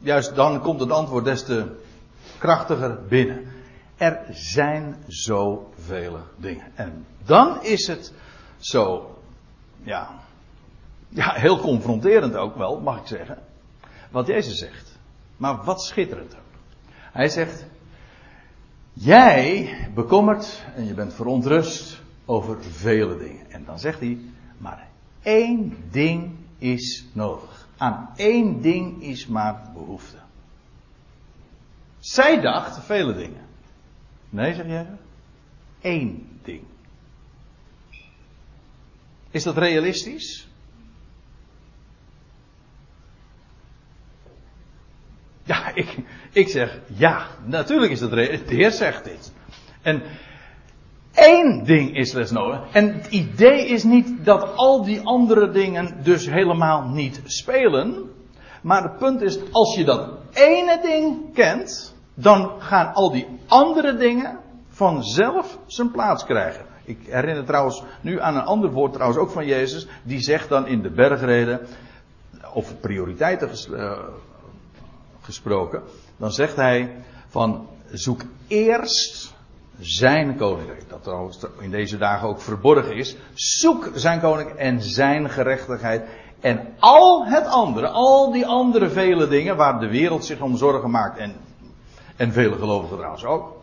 juist 0.00 0.34
dan 0.34 0.60
komt 0.60 0.80
het 0.80 0.90
antwoord 0.90 1.24
des 1.24 1.44
te 1.44 1.76
krachtiger 2.38 2.98
binnen. 3.08 3.46
Er 3.96 4.26
zijn 4.30 5.04
zoveel 5.06 6.18
dingen. 6.36 6.72
En 6.74 7.06
dan 7.24 7.62
is 7.62 7.86
het 7.86 8.12
zo, 8.58 9.16
ja, 9.82 10.10
ja, 11.08 11.32
heel 11.32 11.58
confronterend 11.58 12.34
ook 12.34 12.56
wel, 12.56 12.80
mag 12.80 13.00
ik 13.00 13.06
zeggen. 13.06 13.38
Wat 14.10 14.26
Jezus 14.26 14.58
zegt. 14.58 14.98
Maar 15.36 15.64
wat 15.64 15.82
schitterend 15.82 16.34
ook. 16.34 16.40
Hij 17.12 17.28
zegt, 17.28 17.66
jij 18.92 19.76
bekommert 19.94 20.64
en 20.74 20.86
je 20.86 20.94
bent 20.94 21.14
verontrust 21.14 22.00
over 22.24 22.62
vele 22.64 23.18
dingen. 23.18 23.50
En 23.50 23.64
dan 23.64 23.78
zegt 23.78 24.00
hij, 24.00 24.18
maar 24.58 24.88
één 25.22 25.76
ding 25.90 26.36
is 26.58 27.06
nodig. 27.12 27.68
Aan 27.76 28.10
één 28.16 28.60
ding 28.60 29.02
is 29.02 29.26
maar 29.26 29.70
behoefte. 29.74 30.16
Zij 31.98 32.40
dacht 32.40 32.84
vele 32.84 33.14
dingen. 33.14 33.46
Nee, 34.30 34.54
zeg 34.54 34.66
jij? 34.66 34.86
Eén 35.80 36.38
ding. 36.42 36.62
Is 39.30 39.42
dat 39.42 39.56
realistisch? 39.56 40.47
Ja, 45.48 45.74
ik, 45.74 45.96
ik 46.32 46.48
zeg 46.48 46.80
ja, 46.86 47.26
natuurlijk 47.44 47.92
is 47.92 48.00
dat. 48.00 48.10
De 48.10 48.40
Heer 48.46 48.70
zegt 48.70 49.04
dit. 49.04 49.32
En 49.82 50.02
één 51.14 51.64
ding 51.64 51.96
is 51.96 52.12
les 52.12 52.30
nodig. 52.30 52.60
En 52.72 52.94
het 52.94 53.06
idee 53.06 53.66
is 53.66 53.84
niet 53.84 54.24
dat 54.24 54.56
al 54.56 54.84
die 54.84 55.00
andere 55.00 55.50
dingen 55.50 55.96
dus 56.02 56.30
helemaal 56.30 56.88
niet 56.88 57.20
spelen. 57.24 58.10
Maar 58.62 58.82
het 58.82 58.98
punt 58.98 59.22
is, 59.22 59.38
als 59.52 59.74
je 59.74 59.84
dat 59.84 60.08
ene 60.32 60.78
ding 60.82 61.34
kent, 61.34 61.94
dan 62.14 62.52
gaan 62.58 62.94
al 62.94 63.10
die 63.10 63.26
andere 63.46 63.96
dingen 63.96 64.38
vanzelf 64.68 65.58
zijn 65.66 65.90
plaats 65.90 66.24
krijgen. 66.24 66.64
Ik 66.84 66.98
herinner 67.06 67.44
trouwens 67.44 67.82
nu 68.00 68.20
aan 68.20 68.36
een 68.36 68.44
ander 68.44 68.70
woord, 68.70 68.92
trouwens 68.92 69.20
ook 69.20 69.30
van 69.30 69.46
Jezus, 69.46 69.86
die 70.02 70.20
zegt 70.20 70.48
dan 70.48 70.66
in 70.66 70.82
de 70.82 70.90
bergreden, 70.90 71.60
over 72.54 72.74
prioriteiten 72.74 73.48
eh, 73.48 73.98
gesproken, 75.28 75.82
dan 76.16 76.32
zegt 76.32 76.56
hij 76.56 77.04
van 77.28 77.66
zoek 77.90 78.20
eerst 78.46 79.34
zijn 79.80 80.36
koninkrijk. 80.36 80.88
Dat 80.88 81.02
trouwens 81.02 81.38
in 81.60 81.70
deze 81.70 81.98
dagen 81.98 82.28
ook 82.28 82.40
verborgen 82.40 82.96
is. 82.96 83.16
Zoek 83.34 83.90
zijn 83.94 84.20
koninkrijk 84.20 84.58
en 84.58 84.82
zijn 84.82 85.30
gerechtigheid. 85.30 86.08
En 86.40 86.74
al 86.78 87.26
het 87.26 87.46
andere, 87.46 87.88
al 87.88 88.32
die 88.32 88.46
andere 88.46 88.90
vele 88.90 89.28
dingen 89.28 89.56
waar 89.56 89.80
de 89.80 89.88
wereld 89.88 90.24
zich 90.24 90.40
om 90.40 90.56
zorgen 90.56 90.90
maakt. 90.90 91.18
En, 91.18 91.36
en 92.16 92.32
vele 92.32 92.56
gelovigen 92.56 92.96
trouwens 92.96 93.24
ook. 93.24 93.56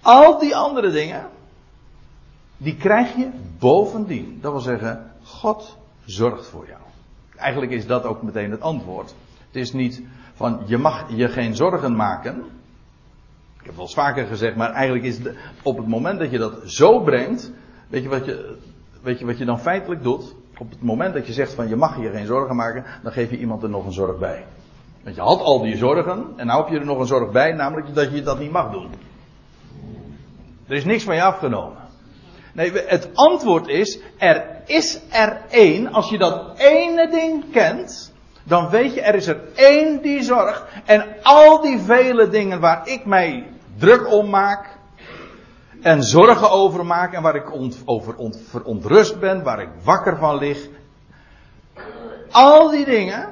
Al 0.00 0.38
die 0.38 0.56
andere 0.56 0.90
dingen, 0.90 1.28
die 2.56 2.76
krijg 2.76 3.16
je 3.16 3.30
bovendien. 3.58 4.38
Dat 4.40 4.52
wil 4.52 4.60
zeggen, 4.60 5.12
God 5.22 5.76
zorgt 6.04 6.46
voor 6.46 6.66
jou. 6.66 6.80
Eigenlijk 7.36 7.72
is 7.72 7.86
dat 7.86 8.04
ook 8.04 8.22
meteen 8.22 8.50
het 8.50 8.60
antwoord. 8.60 9.14
Het 9.50 9.62
is 9.62 9.72
niet 9.72 10.02
van 10.34 10.62
je 10.66 10.78
mag 10.78 11.04
je 11.08 11.28
geen 11.28 11.56
zorgen 11.56 11.96
maken. 11.96 12.36
Ik 13.58 13.66
heb 13.66 13.74
wel 13.74 13.84
eens 13.84 13.94
vaker 13.94 14.26
gezegd, 14.26 14.56
maar 14.56 14.70
eigenlijk 14.70 15.04
is 15.04 15.18
op 15.62 15.76
het 15.76 15.86
moment 15.86 16.18
dat 16.18 16.30
je 16.30 16.38
dat 16.38 16.54
zo 16.64 17.00
brengt, 17.00 17.52
weet 17.88 18.02
je 18.02 18.08
wat 18.08 18.24
je, 18.24 18.56
weet 19.02 19.18
je 19.18 19.26
wat 19.26 19.38
je 19.38 19.44
dan 19.44 19.60
feitelijk 19.60 20.02
doet? 20.02 20.34
Op 20.58 20.70
het 20.70 20.82
moment 20.82 21.14
dat 21.14 21.26
je 21.26 21.32
zegt 21.32 21.54
van 21.54 21.68
je 21.68 21.76
mag 21.76 22.00
je 22.00 22.10
geen 22.10 22.26
zorgen 22.26 22.56
maken, 22.56 22.84
dan 23.02 23.12
geef 23.12 23.30
je 23.30 23.38
iemand 23.38 23.62
er 23.62 23.68
nog 23.68 23.86
een 23.86 23.92
zorg 23.92 24.18
bij. 24.18 24.44
Want 25.02 25.16
je 25.16 25.22
had 25.22 25.40
al 25.40 25.60
die 25.60 25.76
zorgen 25.76 26.24
en 26.36 26.46
nou 26.46 26.62
heb 26.62 26.72
je 26.72 26.78
er 26.78 26.84
nog 26.84 26.98
een 26.98 27.06
zorg 27.06 27.30
bij, 27.30 27.52
namelijk 27.52 27.94
dat 27.94 28.12
je 28.12 28.22
dat 28.22 28.38
niet 28.38 28.50
mag 28.50 28.70
doen. 28.70 28.90
Er 30.66 30.76
is 30.76 30.84
niks 30.84 31.04
van 31.04 31.14
je 31.14 31.22
afgenomen. 31.22 31.78
Nee, 32.52 32.72
het 32.72 33.10
antwoord 33.14 33.68
is, 33.68 34.00
er 34.18 34.44
is 34.66 35.00
er 35.10 35.40
één, 35.50 35.92
als 35.92 36.10
je 36.10 36.18
dat 36.18 36.58
ene 36.58 37.10
ding 37.10 37.44
kent, 37.52 38.09
dan 38.50 38.68
weet 38.68 38.94
je, 38.94 39.00
er 39.00 39.14
is 39.14 39.26
er 39.26 39.40
één 39.54 40.02
die 40.02 40.22
zorgt. 40.22 40.62
En 40.84 41.06
al 41.22 41.60
die 41.60 41.78
vele 41.78 42.28
dingen 42.28 42.60
waar 42.60 42.88
ik 42.88 43.04
mij 43.04 43.46
druk 43.76 44.12
om 44.12 44.30
maak, 44.30 44.78
en 45.82 46.02
zorgen 46.02 46.50
over 46.50 46.86
maak, 46.86 47.12
en 47.12 47.22
waar 47.22 47.34
ik 47.34 47.52
over 47.84 48.14
verontrust 48.48 49.20
ben, 49.20 49.42
waar 49.42 49.60
ik 49.60 49.68
wakker 49.82 50.16
van 50.16 50.38
lig, 50.38 50.68
al 52.30 52.70
die 52.70 52.84
dingen, 52.84 53.28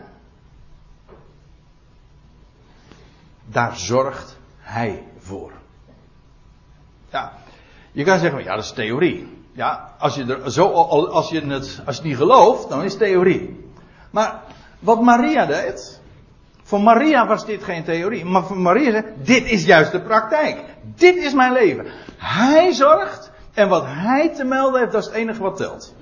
daar 3.44 3.76
zorgt 3.76 4.36
hij 4.58 5.06
voor. 5.18 5.52
Ja, 7.10 7.32
je 7.92 8.04
kan 8.04 8.18
zeggen, 8.18 8.42
ja, 8.42 8.54
dat 8.54 8.64
is 8.64 8.72
theorie. 8.72 9.36
Ja, 9.52 9.94
als 9.98 10.14
je, 10.14 10.24
er 10.24 10.52
zo, 10.52 10.70
als, 10.72 11.28
je 11.28 11.40
het, 11.40 11.82
als 11.86 11.96
je 11.96 12.02
het 12.02 12.10
niet 12.10 12.16
gelooft, 12.16 12.68
dan 12.68 12.84
is 12.84 12.92
het 12.92 13.00
theorie. 13.00 13.70
Maar 14.10 14.42
wat 14.78 15.02
Maria 15.02 15.46
deed, 15.46 16.00
voor 16.62 16.80
Maria 16.80 17.26
was 17.26 17.46
dit 17.46 17.64
geen 17.64 17.84
theorie. 17.84 18.24
Maar 18.24 18.44
voor 18.44 18.58
Maria 18.58 18.90
zei, 18.90 19.04
dit 19.22 19.50
is 19.50 19.64
juist 19.64 19.92
de 19.92 20.00
praktijk. 20.00 20.64
Dit 20.94 21.16
is 21.16 21.32
mijn 21.34 21.52
leven. 21.52 21.86
Hij 22.16 22.72
zorgt 22.72 23.30
en 23.54 23.68
wat 23.68 23.84
hij 23.86 24.34
te 24.34 24.44
melden 24.44 24.80
heeft, 24.80 24.92
dat 24.92 25.00
is 25.02 25.08
het 25.08 25.16
enige 25.16 25.42
wat 25.42 25.56
telt. 25.56 25.94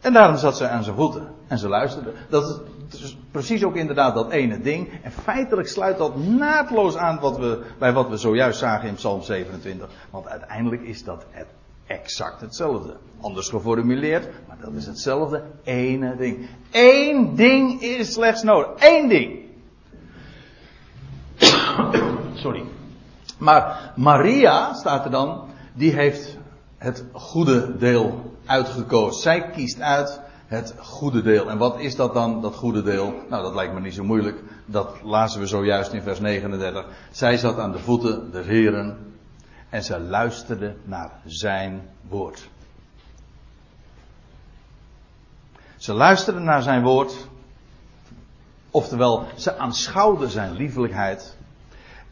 En 0.00 0.12
daarom 0.12 0.36
zat 0.36 0.56
ze 0.56 0.68
aan 0.68 0.84
zijn 0.84 0.96
voeten 0.96 1.28
en 1.46 1.58
ze 1.58 1.68
luisterde. 1.68 2.12
Dat 2.28 2.62
is 2.90 3.16
precies 3.30 3.64
ook 3.64 3.76
inderdaad 3.76 4.14
dat 4.14 4.30
ene 4.30 4.60
ding. 4.60 4.88
En 5.02 5.12
feitelijk 5.12 5.68
sluit 5.68 5.98
dat 5.98 6.16
naadloos 6.16 6.96
aan 6.96 7.20
wat 7.20 7.38
we, 7.38 7.62
bij 7.78 7.92
wat 7.92 8.08
we 8.08 8.16
zojuist 8.16 8.58
zagen 8.58 8.88
in 8.88 8.94
Psalm 8.94 9.22
27. 9.22 9.88
Want 10.10 10.28
uiteindelijk 10.28 10.82
is 10.82 11.04
dat 11.04 11.24
het 11.30 11.46
exact 11.86 12.40
hetzelfde. 12.40 12.96
Anders 13.20 13.48
geformuleerd, 13.48 14.28
maar 14.48 14.56
dat 14.60 14.72
is 14.72 14.86
hetzelfde 14.86 15.42
ene 15.64 16.16
ding. 16.16 16.48
Eén 16.70 17.34
ding 17.34 17.82
is 17.82 18.12
slechts 18.12 18.42
nodig. 18.42 18.70
Eén 18.78 19.08
ding. 19.08 19.38
Sorry. 22.42 22.64
Maar 23.38 23.92
Maria, 23.96 24.74
staat 24.74 25.04
er 25.04 25.10
dan, 25.10 25.44
die 25.74 25.92
heeft 25.92 26.36
het 26.78 27.04
goede 27.12 27.76
deel 27.76 28.34
uitgekozen. 28.46 29.22
Zij 29.22 29.50
kiest 29.50 29.80
uit 29.80 30.20
het 30.46 30.74
goede 30.78 31.22
deel. 31.22 31.50
En 31.50 31.58
wat 31.58 31.80
is 31.80 31.96
dat 31.96 32.14
dan, 32.14 32.42
dat 32.42 32.54
goede 32.54 32.82
deel? 32.82 33.14
Nou, 33.28 33.42
dat 33.42 33.54
lijkt 33.54 33.74
me 33.74 33.80
niet 33.80 33.94
zo 33.94 34.04
moeilijk. 34.04 34.42
Dat 34.66 34.96
lazen 35.02 35.40
we 35.40 35.46
zojuist 35.46 35.92
in 35.92 36.02
vers 36.02 36.20
39. 36.20 36.86
Zij 37.10 37.36
zat 37.36 37.58
aan 37.58 37.72
de 37.72 37.78
voeten 37.78 38.30
der 38.30 38.44
Heren 38.44 39.15
en 39.76 39.84
ze 39.84 40.00
luisterde 40.00 40.76
naar 40.84 41.10
zijn 41.24 41.88
woord. 42.08 42.48
Ze 45.76 45.92
luisterde 45.92 46.40
naar 46.40 46.62
zijn 46.62 46.82
woord. 46.82 47.28
Oftewel, 48.70 49.24
ze 49.34 49.56
aanschouwde 49.56 50.28
zijn 50.28 50.52
liefelijkheid. 50.52 51.36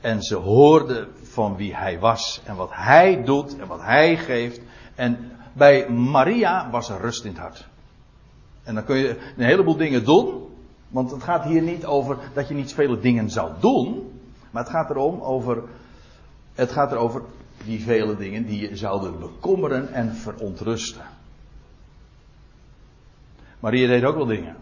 En 0.00 0.22
ze 0.22 0.34
hoorde 0.34 1.08
van 1.22 1.56
wie 1.56 1.76
hij 1.76 1.98
was 1.98 2.40
en 2.44 2.56
wat 2.56 2.70
hij 2.72 3.24
doet 3.24 3.58
en 3.58 3.66
wat 3.66 3.80
hij 3.80 4.16
geeft. 4.16 4.60
En 4.94 5.32
bij 5.52 5.88
Maria 5.88 6.70
was 6.70 6.88
er 6.88 7.00
rust 7.00 7.24
in 7.24 7.30
het 7.30 7.40
hart. 7.40 7.68
En 8.62 8.74
dan 8.74 8.84
kun 8.84 8.96
je 8.96 9.32
een 9.36 9.44
heleboel 9.44 9.76
dingen 9.76 10.04
doen. 10.04 10.56
Want 10.88 11.10
het 11.10 11.22
gaat 11.22 11.44
hier 11.44 11.62
niet 11.62 11.84
over 11.84 12.18
dat 12.34 12.48
je 12.48 12.54
niet 12.54 12.74
vele 12.74 13.00
dingen 13.00 13.30
zou 13.30 13.52
doen. 13.60 14.20
Maar 14.50 14.62
het 14.62 14.72
gaat 14.72 14.90
erom 14.90 15.20
over. 15.20 15.62
Het 16.54 16.72
gaat 16.72 16.92
erover 16.92 17.22
die 17.64 17.82
vele 17.82 18.16
dingen 18.16 18.46
die 18.46 18.68
je 18.68 18.76
zouden 18.76 19.18
bekommeren 19.18 19.92
en 19.92 20.14
verontrusten. 20.14 21.06
Maria 23.60 23.86
deed 23.86 24.04
ook 24.04 24.16
wel 24.16 24.26
dingen. 24.26 24.56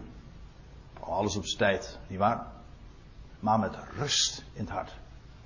Alles 0.99 1.35
op 1.35 1.45
zijn 1.45 1.57
tijd, 1.57 1.99
niet 2.07 2.19
waar? 2.19 2.45
Maar 3.39 3.59
met 3.59 3.75
rust 3.97 4.43
in 4.53 4.61
het 4.61 4.69
hart. 4.69 4.91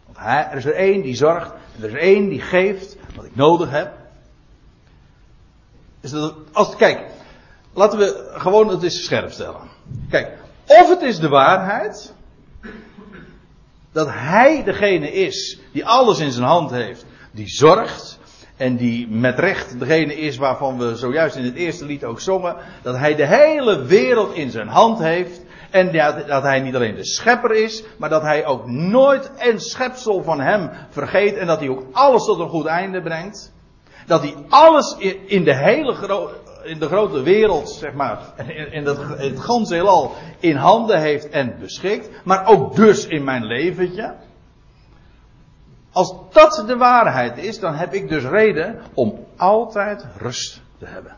Want 0.05 0.17
hij, 0.17 0.47
er 0.49 0.57
is 0.57 0.65
er 0.65 0.75
één 0.75 1.01
die 1.01 1.15
zorgt, 1.15 1.51
en 1.75 1.83
er 1.83 1.89
is 1.89 2.01
één 2.01 2.29
die 2.29 2.41
geeft 2.41 2.97
wat 3.15 3.25
ik 3.25 3.35
nodig 3.35 3.69
heb. 3.69 3.93
Is 5.99 6.11
dat, 6.11 6.35
als, 6.51 6.75
kijk, 6.75 7.11
laten 7.73 7.99
we 7.99 8.31
gewoon 8.31 8.67
het 8.67 8.83
eens 8.83 9.03
scherp 9.03 9.31
stellen. 9.31 9.69
Kijk, 10.09 10.37
of 10.65 10.89
het 10.89 11.01
is 11.01 11.19
de 11.19 11.29
waarheid 11.29 12.13
dat 13.91 14.07
hij 14.09 14.63
degene 14.63 15.11
is 15.11 15.59
die 15.71 15.85
alles 15.85 16.19
in 16.19 16.31
zijn 16.31 16.45
hand 16.45 16.71
heeft 16.71 17.05
die 17.37 17.47
zorgt 17.47 18.19
en 18.55 18.75
die 18.75 19.07
met 19.09 19.39
recht 19.39 19.79
degene 19.79 20.15
is 20.15 20.37
waarvan 20.37 20.77
we 20.77 20.95
zojuist 20.95 21.35
in 21.35 21.43
het 21.43 21.55
eerste 21.55 21.85
lied 21.85 22.03
ook 22.03 22.19
zongen, 22.19 22.55
dat 22.81 22.97
hij 22.97 23.15
de 23.15 23.27
hele 23.27 23.85
wereld 23.85 24.33
in 24.33 24.51
zijn 24.51 24.67
hand 24.67 24.99
heeft 24.99 25.41
en 25.71 25.91
dat, 25.91 26.27
dat 26.27 26.43
hij 26.43 26.59
niet 26.59 26.75
alleen 26.75 26.95
de 26.95 27.05
schepper 27.05 27.51
is, 27.51 27.83
maar 27.97 28.09
dat 28.09 28.21
hij 28.21 28.45
ook 28.45 28.67
nooit 28.67 29.31
een 29.37 29.59
schepsel 29.59 30.23
van 30.23 30.39
hem 30.39 30.69
vergeet 30.89 31.35
en 31.35 31.47
dat 31.47 31.59
hij 31.59 31.69
ook 31.69 31.83
alles 31.91 32.25
tot 32.25 32.39
een 32.39 32.49
goed 32.49 32.65
einde 32.65 33.01
brengt. 33.01 33.53
Dat 34.05 34.21
hij 34.21 34.35
alles 34.49 34.95
in, 35.25 35.43
de 35.43 35.55
hele 35.55 35.93
grote 35.93 36.45
in 36.63 36.79
de 36.79 36.87
grote 36.87 37.21
wereld, 37.21 37.69
zeg 37.69 37.93
maar, 37.93 38.19
in 38.71 38.85
het 38.85 39.39
ganse 39.39 39.73
heelal 39.73 40.13
in 40.39 40.55
handen 40.55 40.99
heeft 40.99 41.29
en 41.29 41.55
beschikt, 41.59 42.09
maar 42.23 42.47
ook 42.47 42.75
dus 42.75 43.07
in 43.07 43.23
mijn 43.23 43.45
leventje. 43.45 44.15
Als 45.97 46.15
dat 46.31 46.63
de 46.67 46.77
waarheid 46.77 47.37
is, 47.37 47.59
dan 47.59 47.73
heb 47.73 47.93
ik 47.93 48.09
dus 48.09 48.23
reden 48.23 48.81
om 48.93 49.25
altijd 49.37 50.05
rust 50.17 50.61
te 50.77 50.85
hebben. 50.85 51.15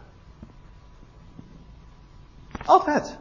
Altijd. 2.66 3.18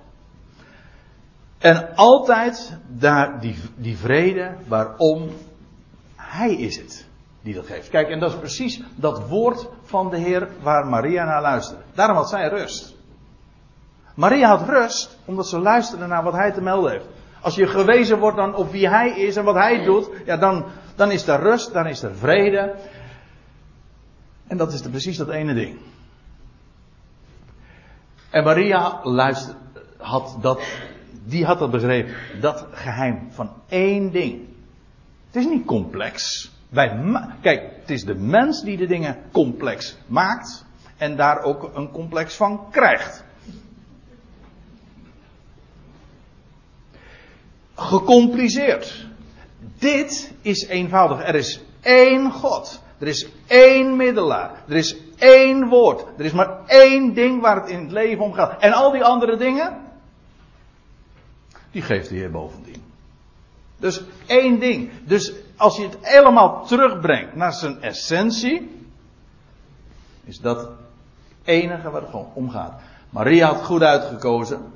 En 1.58 1.94
altijd 1.94 2.76
daar 2.86 3.40
die, 3.40 3.56
die 3.76 3.96
vrede 3.96 4.56
waarom 4.66 5.28
Hij 6.16 6.54
is 6.54 6.76
het 6.76 7.06
die 7.40 7.54
dat 7.54 7.66
geeft. 7.66 7.88
Kijk, 7.88 8.08
en 8.08 8.20
dat 8.20 8.32
is 8.32 8.38
precies 8.38 8.82
dat 8.96 9.28
woord 9.28 9.68
van 9.82 10.10
de 10.10 10.18
Heer 10.18 10.48
waar 10.62 10.86
Maria 10.86 11.24
naar 11.24 11.42
luisterde. 11.42 11.82
Daarom 11.94 12.16
had 12.16 12.28
zij 12.28 12.48
rust. 12.48 12.94
Maria 14.14 14.48
had 14.48 14.68
rust 14.68 15.18
omdat 15.24 15.48
ze 15.48 15.58
luisterde 15.58 16.06
naar 16.06 16.22
wat 16.22 16.34
Hij 16.34 16.52
te 16.52 16.60
melden 16.60 16.90
heeft. 16.90 17.06
Als 17.40 17.54
je 17.54 17.66
gewezen 17.66 18.18
wordt 18.18 18.36
dan 18.36 18.54
op 18.54 18.70
wie 18.70 18.88
Hij 18.88 19.10
is 19.10 19.36
en 19.36 19.44
wat 19.44 19.54
Hij 19.54 19.84
doet, 19.84 20.10
ja, 20.24 20.36
dan, 20.36 20.64
dan 20.98 21.10
is 21.10 21.26
er 21.26 21.40
rust, 21.40 21.72
dan 21.72 21.86
is 21.86 22.02
er 22.02 22.16
vrede. 22.16 22.74
En 24.46 24.56
dat 24.56 24.72
is 24.72 24.80
precies 24.80 25.16
dat 25.16 25.28
ene 25.28 25.54
ding. 25.54 25.78
En 28.30 28.44
Maria 28.44 29.00
luister, 29.02 29.54
had 29.96 30.36
dat, 30.40 30.62
die 31.24 31.44
had 31.44 31.58
dat 31.58 31.70
begrepen. 31.70 32.14
Dat 32.40 32.66
geheim 32.70 33.28
van 33.30 33.52
één 33.68 34.10
ding. 34.10 34.46
Het 35.26 35.36
is 35.36 35.46
niet 35.46 35.66
complex. 35.66 36.50
Wij, 36.68 37.00
kijk, 37.40 37.62
het 37.80 37.90
is 37.90 38.04
de 38.04 38.14
mens 38.14 38.62
die 38.62 38.76
de 38.76 38.86
dingen 38.86 39.16
complex 39.32 39.96
maakt. 40.06 40.64
En 40.96 41.16
daar 41.16 41.42
ook 41.42 41.70
een 41.74 41.90
complex 41.90 42.34
van 42.34 42.70
krijgt. 42.70 43.26
gecompliceerd. 47.78 49.07
Dit 49.78 50.32
is 50.42 50.66
eenvoudig. 50.66 51.26
Er 51.26 51.34
is 51.34 51.60
één 51.80 52.32
God. 52.32 52.82
Er 52.98 53.06
is 53.06 53.28
één 53.46 53.96
middelaar. 53.96 54.62
Er 54.68 54.76
is 54.76 54.96
één 55.16 55.68
woord. 55.68 56.04
Er 56.18 56.24
is 56.24 56.32
maar 56.32 56.66
één 56.66 57.14
ding 57.14 57.40
waar 57.40 57.56
het 57.56 57.68
in 57.68 57.80
het 57.80 57.92
leven 57.92 58.24
om 58.24 58.32
gaat. 58.32 58.60
En 58.60 58.72
al 58.72 58.90
die 58.90 59.04
andere 59.04 59.36
dingen, 59.36 59.76
die 61.70 61.82
geeft 61.82 62.08
de 62.08 62.14
Heer 62.14 62.30
bovendien. 62.30 62.82
Dus 63.76 64.02
één 64.26 64.58
ding. 64.58 64.90
Dus 65.04 65.32
als 65.56 65.76
je 65.76 65.82
het 65.82 65.96
helemaal 66.00 66.66
terugbrengt 66.66 67.34
naar 67.34 67.52
zijn 67.52 67.82
essentie, 67.82 68.86
is 70.24 70.40
dat 70.40 70.60
het 70.60 70.70
enige 71.44 71.90
waar 71.90 72.00
het 72.00 72.10
gewoon 72.10 72.30
om 72.34 72.50
gaat. 72.50 72.80
Maria 73.10 73.46
had 73.46 73.64
goed 73.64 73.82
uitgekozen. 73.82 74.72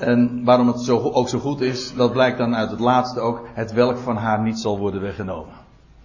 En 0.00 0.44
waarom 0.44 0.66
het 0.66 0.80
zo, 0.80 0.98
ook 0.98 1.28
zo 1.28 1.38
goed 1.38 1.60
is, 1.60 1.94
dat 1.94 2.12
blijkt 2.12 2.38
dan 2.38 2.56
uit 2.56 2.70
het 2.70 2.80
laatste 2.80 3.20
ook. 3.20 3.46
Het 3.52 3.72
welk 3.72 3.98
van 3.98 4.16
haar 4.16 4.40
niet 4.42 4.58
zal 4.58 4.78
worden 4.78 5.00
weggenomen. 5.00 5.54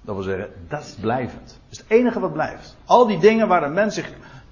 Dat 0.01 0.15
wil 0.15 0.23
zeggen, 0.23 0.49
dat 0.67 0.81
is 0.81 0.95
blijvend. 1.01 1.47
Dat 1.47 1.57
is 1.69 1.77
het 1.77 1.87
enige 1.87 2.19
wat 2.19 2.33
blijft. 2.33 2.77
Al 2.85 3.07
die 3.07 3.19
dingen 3.19 3.47
waar 3.47 3.63
een 3.63 3.73
mens 3.73 3.95
zich 3.95 4.11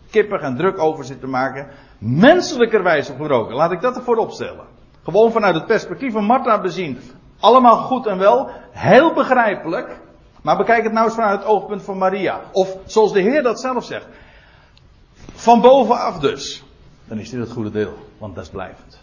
kippig 0.09 0.41
en 0.41 0.55
druk 0.55 0.77
over 0.77 1.05
zit 1.05 1.19
te 1.19 1.27
maken. 1.27 1.67
Menselijkerwijs 1.97 3.07
gebroken. 3.07 3.55
Laat 3.55 3.71
ik 3.71 3.81
dat 3.81 3.95
ervoor 3.95 4.17
opstellen. 4.17 4.65
Gewoon 5.03 5.31
vanuit 5.31 5.55
het 5.55 5.65
perspectief 5.65 6.13
van 6.13 6.23
Martha 6.23 6.61
bezien. 6.61 6.99
Allemaal 7.39 7.77
goed 7.77 8.05
en 8.05 8.17
wel. 8.17 8.49
Heel 8.71 9.13
begrijpelijk. 9.13 9.99
Maar 10.41 10.57
bekijk 10.57 10.83
het 10.83 10.93
nou 10.93 11.05
eens 11.05 11.15
vanuit 11.15 11.39
het 11.39 11.47
oogpunt 11.47 11.83
van 11.83 11.97
Maria. 11.97 12.41
Of 12.51 12.77
zoals 12.85 13.13
de 13.13 13.21
Heer 13.21 13.43
dat 13.43 13.59
zelf 13.59 13.83
zegt. 13.83 14.07
Van 15.33 15.61
bovenaf 15.61 16.19
dus. 16.19 16.63
Dan 17.05 17.17
is 17.17 17.29
dit 17.29 17.39
het 17.39 17.51
goede 17.51 17.71
deel. 17.71 17.93
Want 18.17 18.35
dat 18.35 18.43
is 18.43 18.49
blijvend. 18.49 19.02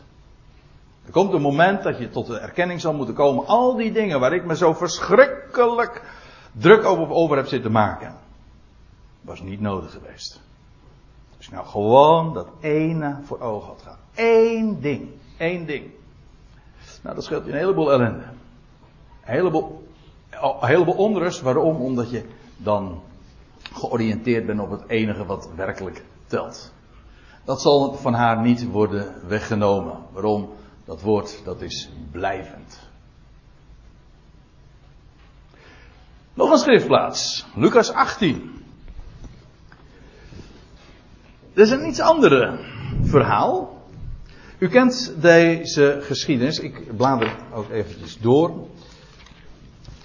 Er 1.11 1.17
komt 1.17 1.33
een 1.33 1.41
moment 1.41 1.83
dat 1.83 1.99
je 1.99 2.11
tot 2.11 2.27
de 2.27 2.39
erkenning 2.39 2.81
zal 2.81 2.95
moeten 2.95 3.15
komen. 3.15 3.47
Al 3.47 3.77
die 3.77 3.93
dingen 3.93 4.21
waar 4.21 4.33
ik 4.33 4.45
me 4.45 4.57
zo 4.57 4.73
verschrikkelijk 4.73 6.03
druk 6.53 6.85
over, 6.85 7.37
heb 7.37 7.47
zitten 7.47 7.73
maken. 7.73 8.15
Was 9.21 9.41
niet 9.41 9.61
nodig 9.61 9.93
geweest. 9.93 10.41
Als 11.37 11.47
je 11.47 11.53
nou 11.53 11.67
gewoon 11.67 12.35
dat 12.35 12.49
ene 12.61 13.19
voor 13.23 13.41
ogen 13.41 13.69
had 13.69 13.83
gehad. 13.83 13.99
Eén 14.15 14.81
ding. 14.81 15.09
Eén 15.39 15.67
ding. 15.67 15.91
Nou, 17.03 17.15
dat 17.15 17.25
scheelt 17.25 17.45
je 17.45 17.51
een 17.51 17.59
heleboel 17.59 17.93
ellende. 17.93 18.25
Heleboel, 19.21 19.89
een 20.31 20.67
heleboel 20.69 20.95
onrust. 20.95 21.41
Waarom? 21.41 21.77
Omdat 21.77 22.11
je 22.11 22.25
dan 22.57 23.01
georiënteerd 23.73 24.47
bent 24.47 24.61
op 24.61 24.71
het 24.71 24.89
enige 24.89 25.25
wat 25.25 25.49
werkelijk 25.57 26.05
telt. 26.27 26.73
Dat 27.45 27.61
zal 27.61 27.95
van 27.95 28.15
haar 28.15 28.41
niet 28.41 28.71
worden 28.71 29.15
weggenomen. 29.27 29.99
Waarom? 30.13 30.59
Dat 30.91 31.03
woord, 31.03 31.41
dat 31.45 31.63
is 31.63 31.89
blijvend. 32.11 32.79
Nog 36.35 36.51
een 36.51 36.59
schriftplaats. 36.59 37.47
Lucas 37.55 37.93
18. 37.93 38.65
Dit 41.53 41.67
is 41.67 41.71
een 41.71 41.89
iets 41.89 42.01
andere 42.01 42.59
verhaal. 43.03 43.83
U 44.59 44.69
kent 44.69 45.15
deze 45.21 45.99
geschiedenis. 46.03 46.59
Ik 46.59 46.97
blader 46.97 47.37
ook 47.53 47.71
eventjes 47.71 48.19
door. 48.19 48.67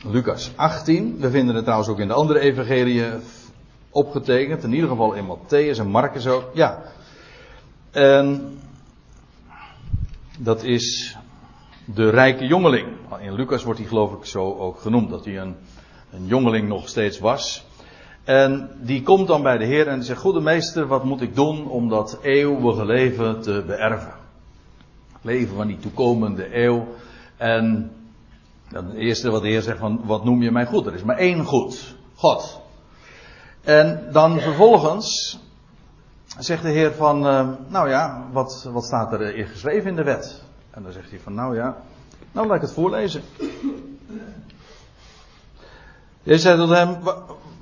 Lucas 0.04 0.52
18. 0.56 1.20
We 1.20 1.30
vinden 1.30 1.56
het 1.56 1.64
trouwens 1.64 1.90
ook 1.90 2.00
in 2.00 2.08
de 2.08 2.14
andere 2.14 2.40
evangeliën 2.40 3.22
opgetekend. 3.90 4.64
In 4.64 4.74
ieder 4.74 4.90
geval 4.90 5.14
in 5.14 5.38
Matthäus 5.38 5.80
en 5.80 5.88
Marcus 5.88 6.28
ook. 6.28 6.50
Ja. 6.54 6.82
En 7.92 8.60
dat 10.40 10.64
is 10.64 11.18
de 11.86 12.10
rijke 12.10 12.46
jongeling. 12.46 12.88
In 13.20 13.34
Lucas 13.34 13.64
wordt 13.64 13.80
hij 13.80 13.88
geloof 13.88 14.14
ik 14.14 14.26
zo 14.26 14.54
ook 14.58 14.80
genoemd. 14.80 15.10
Dat 15.10 15.26
hij 15.26 15.40
een, 15.40 15.56
een 16.12 16.26
jongeling 16.26 16.68
nog 16.68 16.88
steeds 16.88 17.20
was. 17.20 17.66
En 18.24 18.70
die 18.82 19.02
komt 19.02 19.28
dan 19.28 19.44
bij 19.44 19.58
de 19.58 19.66
Heer 19.66 19.88
en 19.88 20.04
zegt: 20.04 20.20
Goede 20.20 20.40
meester, 20.40 20.88
wat 20.88 21.04
moet 21.04 21.22
ik 21.22 21.36
doen 21.36 21.68
om 21.68 21.90
dat 21.90 22.20
eeuwige 22.22 22.86
leven 22.86 23.42
te 23.42 23.64
beërven? 23.68 24.14
Leven 25.22 25.56
van 25.56 25.68
die 25.68 25.80
toekomende 25.80 26.64
eeuw. 26.64 26.88
En 27.38 27.92
dan 28.70 28.86
het 28.86 28.96
eerste 28.96 29.30
wat 29.30 29.42
de 29.42 29.48
Heer 29.48 29.62
zegt: 29.62 29.80
van, 29.80 30.02
Wat 30.04 30.24
noem 30.24 30.42
je 30.42 30.52
mij 30.52 30.66
goed? 30.66 30.86
Er 30.86 30.94
is 30.94 31.04
maar 31.04 31.18
één 31.18 31.44
goed: 31.46 31.96
God. 32.16 32.62
En 33.62 34.10
dan 34.12 34.40
vervolgens 34.40 35.40
zegt 36.40 36.64
de 36.64 36.70
Heer 36.70 36.92
van, 36.92 37.28
uh, 37.28 37.50
nou 37.68 37.90
ja, 37.90 38.28
wat, 38.32 38.70
wat 38.72 38.86
staat 38.86 39.14
er 39.14 39.36
in 39.36 39.48
geschreven 39.48 39.90
in 39.90 39.96
de 39.96 40.04
wet? 40.04 40.44
En 40.72 40.84
dan 40.84 40.92
zegt 40.92 41.10
hij 41.10 41.20
van, 41.20 41.34
nou 41.34 41.56
ja, 41.56 41.78
nou 42.32 42.48
laat 42.48 42.56
ik 42.56 42.62
het 42.62 42.72
voorlezen. 42.72 43.22
Jij 46.24 46.38
zei 46.38 46.58
tot 46.58 46.70
hem, 46.70 46.98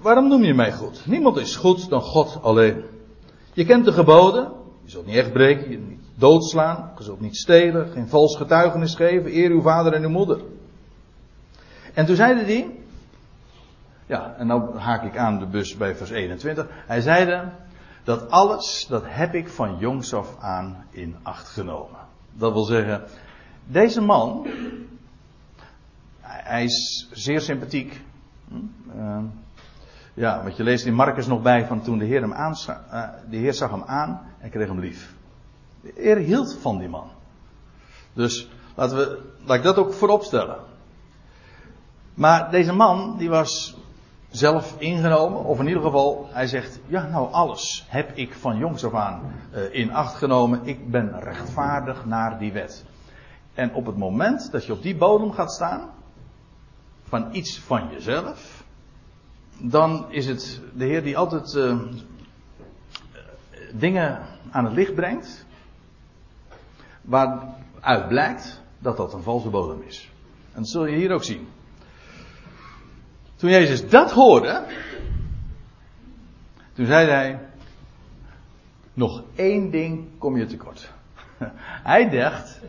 waarom 0.02 0.28
noem 0.28 0.44
je 0.44 0.54
mij 0.54 0.72
goed? 0.72 1.06
Niemand 1.06 1.38
is 1.38 1.56
goed 1.56 1.90
dan 1.90 2.02
God 2.02 2.40
alleen. 2.42 2.84
Je 3.54 3.66
kent 3.66 3.86
de 3.86 3.92
geboden, 3.92 4.52
je 4.84 4.90
zult 4.90 5.06
niet 5.06 5.16
echt 5.16 5.34
breken, 5.34 5.72
je 5.72 5.78
niet 5.78 6.02
doodslaan, 6.16 6.92
je 6.98 7.04
zult 7.04 7.20
niet 7.20 7.38
stelen, 7.38 7.92
geen 7.92 8.08
vals 8.08 8.38
getuigenis 8.38 8.96
geven, 8.96 9.36
eer 9.36 9.50
uw 9.50 9.62
vader 9.62 9.94
en 9.94 10.04
uw 10.04 10.10
moeder. 10.10 10.40
En 11.94 12.06
toen 12.06 12.16
zeide 12.16 12.44
hij, 12.44 12.72
ja, 14.06 14.36
en 14.38 14.48
nou 14.48 14.78
haak 14.78 15.04
ik 15.04 15.18
aan 15.18 15.40
de 15.40 15.46
bus 15.46 15.78
bij 15.78 15.96
vers 15.96 16.10
21. 16.10 16.68
Hij 16.88 17.02
zeide, 17.02 17.50
dat 18.04 18.30
alles, 18.30 18.86
dat 18.90 19.04
heb 19.06 19.34
ik 19.34 19.50
van 19.50 19.78
jongs 19.78 20.14
af 20.14 20.36
aan 20.40 20.86
in 20.90 21.16
acht 21.22 21.48
genomen. 21.48 22.00
Dat 22.34 22.54
wil 22.54 22.64
zeggen, 22.64 23.04
deze 23.66 24.02
man, 24.02 24.48
hij 26.22 26.64
is 26.64 27.10
zeer 27.12 27.42
sympathiek. 27.42 28.02
Uh, 28.96 29.18
ja, 30.14 30.44
wat 30.44 30.58
je 30.58 30.64
leest 30.64 30.86
in 30.86 30.94
Marcus 30.94 31.28
nog 31.28 31.42
bij 31.42 31.66
van 31.66 31.82
toen 31.82 31.98
de 31.98 32.06
Heer 32.06 32.22
hem 32.22 32.34
aan, 32.34 32.56
uh, 32.70 33.10
de 33.30 33.38
Heer 33.38 33.54
zag 33.54 33.70
hem 33.70 33.84
aan 33.84 34.22
en 34.40 34.50
kreeg 34.50 34.68
hem 34.68 34.80
lief. 34.80 35.14
De 35.82 35.92
Heer 35.96 36.18
hield 36.18 36.58
van 36.62 36.78
die 36.78 36.90
man. 36.90 37.08
Dus 38.14 38.50
laten 38.76 38.98
we, 38.98 39.22
laat 39.44 39.58
ik 39.58 39.64
dat 39.64 39.78
ook 39.78 39.94
voorop 39.94 40.24
stellen. 40.24 40.60
Maar 42.14 42.52
deze 42.52 42.74
man, 42.74 43.18
die 43.18 43.30
was 43.30 43.78
zelf 44.34 44.76
ingenomen. 44.78 45.44
Of 45.44 45.60
in 45.60 45.68
ieder 45.68 45.84
geval, 45.84 46.28
hij 46.32 46.48
zegt, 46.48 46.80
ja 46.88 47.08
nou 47.08 47.32
alles 47.32 47.86
heb 47.88 48.12
ik 48.18 48.34
van 48.34 48.58
jongs 48.58 48.86
af 48.86 48.94
aan 48.94 49.22
uh, 49.54 49.74
in 49.74 49.94
acht 49.94 50.16
genomen. 50.16 50.62
Ik 50.64 50.92
ben 50.92 51.20
rechtvaardig 51.20 52.06
naar 52.06 52.40
die 52.40 52.52
wet. 52.52 52.86
En 53.54 53.74
op 53.74 53.86
het 53.86 53.98
moment 53.98 54.52
dat 54.52 54.66
je 54.66 54.74
op 54.74 54.82
die 54.82 54.96
bodem 54.96 55.32
gaat 55.32 55.52
staan, 55.52 55.90
van 57.04 57.28
iets 57.32 57.60
van 57.60 57.90
jezelf, 57.92 58.64
dan 59.58 60.12
is 60.12 60.26
het 60.26 60.62
de 60.74 60.86
Heer 60.86 61.04
die 61.04 61.18
altijd 61.18 61.54
uh, 61.54 61.80
dingen 63.74 64.20
aan 64.52 64.66
het 64.66 64.74
licht 64.74 64.96
brengt, 64.96 65.46
waaruit 67.02 68.08
blijkt 68.08 68.62
dat 68.80 68.98
dat 68.98 69.14
een 69.14 69.24
valse 69.24 69.50
bodem 69.50 69.82
is. 69.82 70.10
En 70.54 70.60
dat 70.62 70.70
zul 70.70 70.86
je 70.86 70.96
hier 70.96 71.12
ook 71.12 71.24
zien. 71.24 71.48
Toen 73.36 73.50
Jezus 73.50 73.90
dat 73.90 74.12
hoorde, 74.12 74.64
toen 76.74 76.86
zei 76.86 77.10
hij, 77.10 77.40
nog 78.94 79.24
één 79.36 79.72
ding 79.72 80.08
kom 80.18 80.38
je 80.38 80.46
tekort. 80.46 80.92
Hij 81.92 82.10
dacht, 82.10 82.60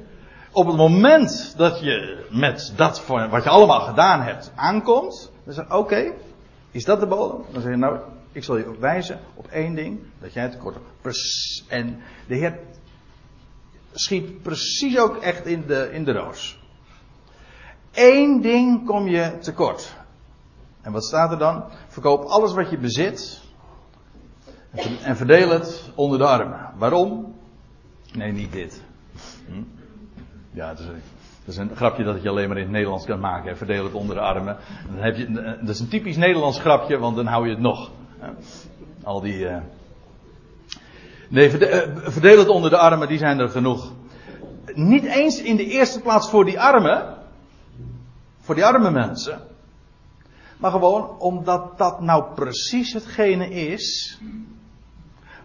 op 0.53 0.67
het 0.67 0.77
moment 0.77 1.55
dat 1.57 1.81
je 1.81 2.27
met 2.31 2.73
dat 2.77 3.07
wat 3.07 3.45
je 3.45 3.49
allemaal 3.49 3.81
gedaan 3.81 4.23
hebt 4.23 4.53
aankomt, 4.55 5.33
dan 5.45 5.55
zeg 5.55 5.73
oké, 5.73 6.13
is 6.71 6.85
dat 6.85 7.01
de 7.01 7.07
bodem? 7.07 7.45
Dan 7.53 7.63
zeg 7.63 7.71
je, 7.71 7.77
nou, 7.77 7.99
ik 8.33 8.45
zal 8.45 8.57
je 8.57 8.79
wijzen 8.79 9.21
op 9.35 9.47
één 9.47 9.75
ding, 9.75 10.01
dat 10.21 10.33
jij 10.33 10.49
tekort 10.49 10.75
hebt. 10.75 11.65
En 11.69 12.01
de 12.27 12.35
Heer 12.35 12.59
schiet 13.93 14.43
precies 14.43 14.99
ook 14.99 15.17
echt 15.17 15.47
in 15.47 15.65
de, 15.67 15.89
in 15.93 16.05
de 16.05 16.13
roos. 16.13 16.59
Eén 17.93 18.41
ding 18.41 18.87
kom 18.87 19.09
je 19.09 19.39
tekort. 19.39 19.95
En 20.85 20.93
wat 20.93 21.05
staat 21.05 21.31
er 21.31 21.39
dan? 21.39 21.65
Verkoop 21.89 22.25
alles 22.25 22.53
wat 22.53 22.71
je 22.71 22.79
bezit. 22.79 23.43
En 25.03 25.17
verdeel 25.17 25.51
het 25.51 25.91
onder 25.95 26.19
de 26.19 26.27
armen. 26.27 26.71
Waarom? 26.77 27.35
Nee, 28.13 28.33
niet 28.33 28.53
dit. 28.53 28.83
Hm? 29.47 29.63
Ja, 30.51 30.69
het 30.69 30.81
is, 31.45 31.57
een 31.57 31.77
grapje 31.77 32.05
dat 32.05 32.23
je 32.23 32.29
alleen 32.29 32.49
maar 32.49 32.57
in 32.57 32.63
het 32.63 32.73
Nederlands 32.73 33.05
kan 33.05 33.21
maken. 33.21 33.57
Verdeel 33.57 33.85
het 33.85 33.93
onder 33.93 34.17
de 34.17 34.23
armen. 34.23 34.57
Dan 34.87 35.03
heb 35.03 35.17
je, 35.17 35.33
dat 35.61 35.69
is 35.69 35.81
een 35.81 35.89
typisch 35.89 36.17
Nederlands 36.17 36.61
grapje, 36.61 36.99
want 36.99 37.17
dan 37.17 37.27
hou 37.27 37.45
je 37.45 37.51
het 37.51 37.61
nog. 37.61 37.91
Al 39.03 39.21
die. 39.21 39.39
Uh... 39.39 39.57
Nee, 41.29 41.51
verdeel 41.51 42.39
het 42.39 42.49
onder 42.49 42.71
de 42.71 42.79
armen, 42.79 43.09
die 43.09 43.19
zijn 43.19 43.39
er 43.39 43.49
genoeg. 43.49 43.93
Niet 44.75 45.05
eens 45.05 45.43
in 45.43 45.57
de 45.57 45.67
eerste 45.67 46.01
plaats 46.01 46.31
voor 46.31 46.45
die 46.45 46.61
armen. 46.61 47.17
Voor 48.41 48.55
die 48.55 48.65
arme 48.65 48.91
mensen. 48.91 49.41
Maar 50.65 50.73
gewoon 50.73 51.19
omdat 51.19 51.79
dat 51.79 52.01
nou 52.01 52.25
precies 52.35 52.93
hetgene 52.93 53.51
is 53.51 54.19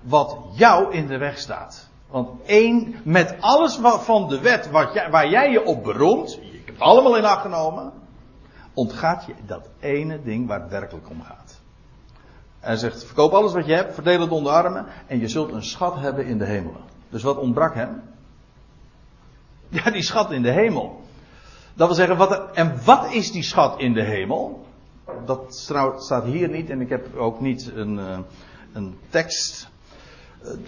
wat 0.01 0.37
jou 0.53 0.93
in 0.93 1.07
de 1.07 1.17
weg 1.17 1.37
staat. 1.37 1.89
Want 2.07 2.29
één, 2.45 2.95
met 3.03 3.35
alles 3.39 3.79
van 3.81 4.27
de 4.27 4.39
wet 4.39 4.71
wat 4.71 4.93
jij, 4.93 5.09
waar 5.09 5.29
jij 5.29 5.51
je 5.51 5.65
op 5.65 5.83
beroemt, 5.83 6.39
ik 6.41 6.61
heb 6.65 6.79
allemaal 6.79 7.17
in 7.17 7.25
acht 7.25 7.41
genomen, 7.41 7.91
ontgaat 8.73 9.25
je 9.25 9.33
dat 9.45 9.69
ene 9.79 10.21
ding 10.23 10.47
waar 10.47 10.61
het 10.61 10.69
werkelijk 10.69 11.09
om 11.09 11.21
gaat. 11.21 11.59
Hij 12.59 12.75
zegt, 12.75 13.05
verkoop 13.05 13.31
alles 13.31 13.53
wat 13.53 13.65
je 13.65 13.73
hebt, 13.73 13.93
verdeel 13.93 14.21
het 14.21 14.31
onder 14.31 14.51
armen 14.51 14.85
en 15.07 15.19
je 15.19 15.27
zult 15.27 15.51
een 15.51 15.63
schat 15.63 15.95
hebben 15.95 16.25
in 16.25 16.37
de 16.37 16.45
hemelen. 16.45 16.81
Dus 17.09 17.23
wat 17.23 17.37
ontbrak 17.37 17.73
hem? 17.75 18.01
Ja, 19.69 19.91
die 19.91 20.03
schat 20.03 20.31
in 20.31 20.41
de 20.41 20.51
hemel. 20.51 21.01
Dat 21.73 21.87
wil 21.87 21.95
zeggen, 21.95 22.17
wat, 22.17 22.51
en 22.53 22.83
wat 22.85 23.11
is 23.11 23.31
die 23.31 23.43
schat 23.43 23.79
in 23.79 23.93
de 23.93 24.03
hemel? 24.03 24.67
Dat 25.25 25.69
staat 25.97 26.23
hier 26.23 26.49
niet 26.49 26.69
en 26.69 26.81
ik 26.81 26.89
heb 26.89 27.15
ook 27.15 27.39
niet 27.39 27.71
een, 27.75 27.99
eh, 27.99 28.17
een 28.73 28.97
tekst 29.09 29.69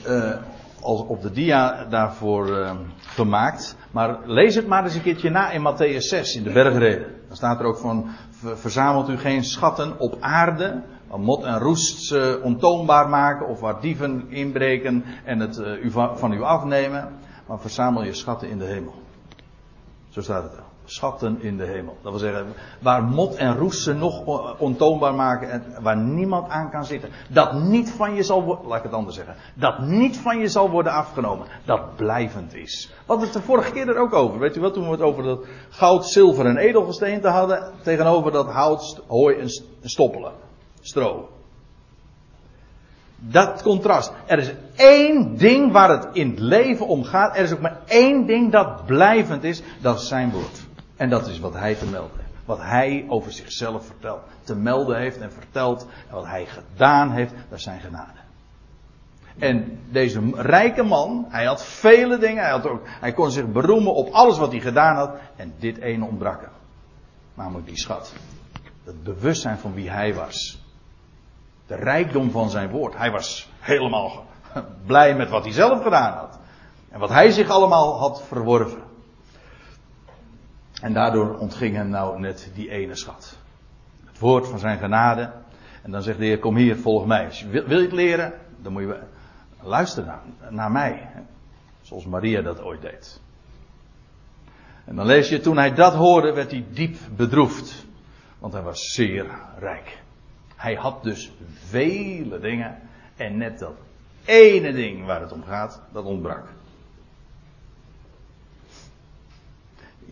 uh, 0.08 0.36
als 0.82 1.02
op 1.02 1.22
de 1.22 1.32
dia 1.32 1.86
daarvoor 1.86 2.76
gemaakt. 3.00 3.76
Maar 3.92 4.18
lees 4.26 4.56
het 4.56 4.68
maar 4.68 4.84
eens 4.84 4.96
een 4.96 5.02
keertje 5.02 5.30
na 5.30 5.52
in 5.52 5.62
Matthäus 5.62 5.98
6 5.98 6.36
in 6.36 6.44
de 6.44 6.52
bergreden. 6.52 7.08
Dan 7.28 7.36
staat 7.36 7.60
er 7.60 7.66
ook 7.66 7.78
van, 7.78 8.10
verzamelt 8.32 9.10
u 9.10 9.18
geen 9.18 9.44
schatten 9.44 10.00
op 10.00 10.18
aarde, 10.20 10.82
mot 11.18 11.44
en 11.44 11.60
roest 11.60 12.12
uh, 12.12 12.44
ontoonbaar 12.44 13.10
maken 13.10 13.48
of 13.48 13.60
waar 13.60 13.82
dieven 13.82 14.26
inbreken 14.30 15.04
en 15.24 15.40
het 15.40 15.62
van, 15.86 16.18
van 16.18 16.34
u 16.34 16.42
afnemen. 16.42 17.10
Maar 17.48 17.60
verzamel 17.60 18.04
je 18.04 18.14
schatten 18.14 18.50
in 18.50 18.58
de 18.58 18.66
hemel. 18.66 18.94
Zo 20.10 20.22
staat 20.22 20.44
het 20.44 20.61
schatten 20.92 21.42
in 21.42 21.58
de 21.58 21.66
hemel. 21.66 21.98
Dat 22.02 22.12
wil 22.12 22.20
zeggen, 22.20 22.54
waar 22.80 23.04
mot 23.04 23.36
en 23.36 23.58
roest 23.58 23.84
ze 23.84 23.94
nog 23.94 24.26
ontoonbaar 24.58 25.14
maken 25.14 25.52
en 25.52 25.64
waar 25.82 25.98
niemand 25.98 26.50
aan 26.50 26.70
kan 26.70 26.86
zitten. 26.86 27.10
Dat 27.30 27.54
niet 27.54 27.92
van 27.92 28.16
je 28.16 28.24
zal 28.24 28.44
worden, 28.44 28.68
laat 28.68 28.78
ik 28.78 28.84
het 28.84 28.94
anders 28.94 29.16
zeggen, 29.16 29.36
dat 29.54 29.80
niet 29.80 30.18
van 30.18 30.40
je 30.40 30.48
zal 30.48 30.70
worden 30.70 30.92
afgenomen. 30.92 31.48
Dat 31.66 31.96
blijvend 31.96 32.54
is. 32.54 32.94
Hadden 33.06 33.26
het 33.26 33.36
de 33.36 33.42
vorige 33.42 33.72
keer 33.72 33.88
er 33.88 33.98
ook 33.98 34.14
over. 34.14 34.40
Weet 34.40 34.58
u 34.58 34.60
wat, 34.60 34.74
toen 34.74 34.86
we 34.86 34.92
het 34.92 35.02
over 35.02 35.24
dat 35.24 35.46
goud, 35.70 36.06
zilver 36.06 36.46
en 36.46 36.58
edelgesteente 36.58 37.28
hadden, 37.28 37.72
tegenover 37.82 38.32
dat 38.32 38.48
hout, 38.48 39.02
hooi 39.08 39.36
en 39.38 39.50
stoppelen. 39.82 40.32
Stro. 40.82 41.30
Dat 43.24 43.62
contrast. 43.62 44.12
Er 44.26 44.38
is 44.38 44.52
één 44.76 45.38
ding 45.38 45.72
waar 45.72 45.90
het 45.90 46.08
in 46.14 46.30
het 46.30 46.40
leven 46.40 46.88
om 46.88 47.04
gaat. 47.04 47.38
Er 47.38 47.44
is 47.44 47.54
ook 47.54 47.62
maar 47.62 47.80
één 47.88 48.26
ding 48.26 48.52
dat 48.52 48.86
blijvend 48.86 49.44
is. 49.44 49.62
Dat 49.82 50.00
is 50.00 50.08
zijn 50.08 50.32
woord. 50.32 50.60
En 51.02 51.10
dat 51.10 51.28
is 51.28 51.40
wat 51.40 51.54
hij 51.54 51.76
te 51.76 51.86
melden 51.86 52.18
heeft. 52.18 52.46
Wat 52.46 52.60
hij 52.62 53.06
over 53.08 53.32
zichzelf 53.32 53.86
vertelt. 53.86 54.22
Te 54.44 54.56
melden 54.56 54.98
heeft 54.98 55.18
en 55.18 55.32
vertelt. 55.32 55.88
En 56.08 56.16
wat 56.16 56.26
hij 56.26 56.46
gedaan 56.46 57.12
heeft, 57.12 57.34
dat 57.50 57.62
zijn 57.62 57.80
genade. 57.80 58.20
En 59.40 59.80
deze 59.90 60.22
rijke 60.34 60.84
man, 60.84 61.26
hij 61.30 61.46
had 61.46 61.66
vele 61.66 62.18
dingen. 62.18 62.44
Hij, 62.44 62.52
had 62.52 62.68
ook, 62.68 62.82
hij 62.86 63.14
kon 63.14 63.32
zich 63.32 63.52
beroemen 63.52 63.94
op 63.94 64.10
alles 64.12 64.38
wat 64.38 64.52
hij 64.52 64.60
gedaan 64.62 64.96
had. 64.96 65.16
En 65.36 65.54
dit 65.60 65.78
ene 65.78 66.06
ontbrak 66.06 66.42
hem. 66.42 66.52
Namelijk 67.34 67.68
die 67.68 67.78
schat. 67.78 68.14
Het 68.84 69.04
bewustzijn 69.04 69.58
van 69.58 69.74
wie 69.74 69.90
hij 69.90 70.14
was. 70.14 70.64
De 71.68 71.76
rijkdom 71.76 72.32
van 72.32 72.50
zijn 72.50 72.70
woord. 72.70 72.98
Hij 72.98 73.12
was 73.12 73.50
helemaal 73.60 74.26
blij 74.86 75.16
met 75.16 75.30
wat 75.30 75.44
hij 75.44 75.54
zelf 75.54 75.84
gedaan 75.84 76.18
had. 76.18 76.40
En 76.90 77.00
wat 77.00 77.10
hij 77.10 77.32
zich 77.32 77.50
allemaal 77.50 78.00
had 78.00 78.24
verworven. 78.28 78.90
En 80.82 80.94
daardoor 80.94 81.38
ontving 81.38 81.76
hem 81.76 81.90
nou 81.90 82.20
net 82.20 82.52
die 82.54 82.70
ene 82.70 82.96
schat. 82.96 83.38
Het 84.06 84.20
woord 84.20 84.48
van 84.48 84.60
zijn 84.60 84.78
genade. 84.78 85.32
En 85.82 85.92
dan 85.92 86.02
zegt 86.02 86.18
de 86.18 86.26
Heer, 86.26 86.40
kom 86.40 86.56
hier, 86.56 86.78
volg 86.78 87.06
mij. 87.06 87.32
Wil 87.50 87.78
je 87.78 87.84
het 87.84 87.92
leren, 87.92 88.34
dan 88.62 88.72
moet 88.72 88.82
je 88.82 89.00
luisteren 89.62 90.06
naar, 90.40 90.52
naar 90.52 90.72
mij. 90.72 91.10
Zoals 91.82 92.06
Maria 92.06 92.42
dat 92.42 92.62
ooit 92.62 92.82
deed. 92.82 93.22
En 94.86 94.96
dan 94.96 95.06
lees 95.06 95.30
je, 95.30 95.40
toen 95.40 95.58
hij 95.58 95.74
dat 95.74 95.94
hoorde, 95.94 96.34
werd 96.34 96.52
hij 96.52 96.66
diep 96.70 96.98
bedroefd. 97.16 97.86
Want 98.40 98.54
hij 98.54 98.62
was 98.62 98.94
zeer 98.94 99.26
rijk. 99.60 100.02
Hij 100.56 100.76
had 100.76 101.04
dus 101.04 101.32
vele 101.54 102.40
dingen. 102.40 102.78
En 103.16 103.38
net 103.38 103.60
dat 103.60 103.76
ene 104.26 104.72
ding 104.72 105.06
waar 105.06 105.22
het 105.22 105.32
om 105.32 105.44
gaat, 105.44 105.82
dat 105.92 106.06
ontbrak. 106.06 106.48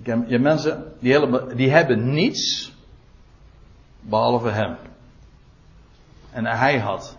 Je 0.03 0.39
mensen, 0.39 0.93
die, 0.99 1.12
hele, 1.12 1.55
die 1.55 1.69
hebben 1.69 2.13
niets 2.13 2.73
behalve 3.99 4.49
hem. 4.49 4.77
En 6.31 6.45
hij 6.45 6.79
had 6.79 7.17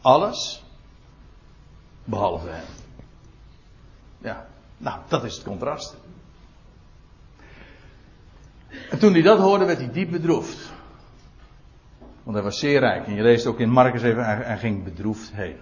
alles 0.00 0.64
behalve 2.04 2.48
hem. 2.48 2.64
Ja, 4.18 4.46
nou, 4.76 5.00
dat 5.08 5.24
is 5.24 5.34
het 5.34 5.44
contrast. 5.44 5.96
En 8.90 8.98
toen 8.98 9.12
hij 9.12 9.22
dat 9.22 9.38
hoorde, 9.38 9.64
werd 9.64 9.78
hij 9.78 9.92
diep 9.92 10.10
bedroefd. 10.10 10.72
Want 12.22 12.36
hij 12.36 12.42
was 12.42 12.58
zeer 12.58 12.80
rijk. 12.80 13.06
En 13.06 13.14
je 13.14 13.22
leest 13.22 13.46
ook 13.46 13.58
in 13.58 13.70
Marcus 13.70 14.02
even, 14.02 14.24
hij 14.24 14.58
ging 14.58 14.84
bedroefd 14.84 15.32
heen. 15.32 15.56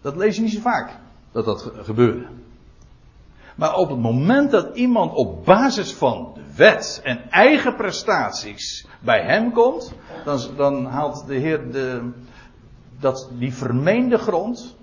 Dat 0.00 0.16
lees 0.16 0.36
je 0.36 0.42
niet 0.42 0.52
zo 0.52 0.60
vaak, 0.60 0.90
dat 1.32 1.44
dat 1.44 1.70
gebeurde. 1.76 2.26
Maar 3.54 3.74
op 3.74 3.88
het 3.88 3.98
moment 3.98 4.50
dat 4.50 4.76
iemand 4.76 5.12
op 5.12 5.44
basis 5.44 5.92
van 5.92 6.30
de 6.34 6.40
wet 6.56 7.00
en 7.04 7.30
eigen 7.30 7.76
prestaties 7.76 8.86
bij 9.00 9.22
hem 9.22 9.52
komt, 9.52 9.92
dan, 10.24 10.40
dan 10.56 10.86
haalt 10.86 11.26
de 11.26 11.34
Heer 11.34 11.70
de, 11.72 12.10
dat, 12.98 13.30
die 13.38 13.54
vermeende 13.54 14.18
grond 14.18 14.76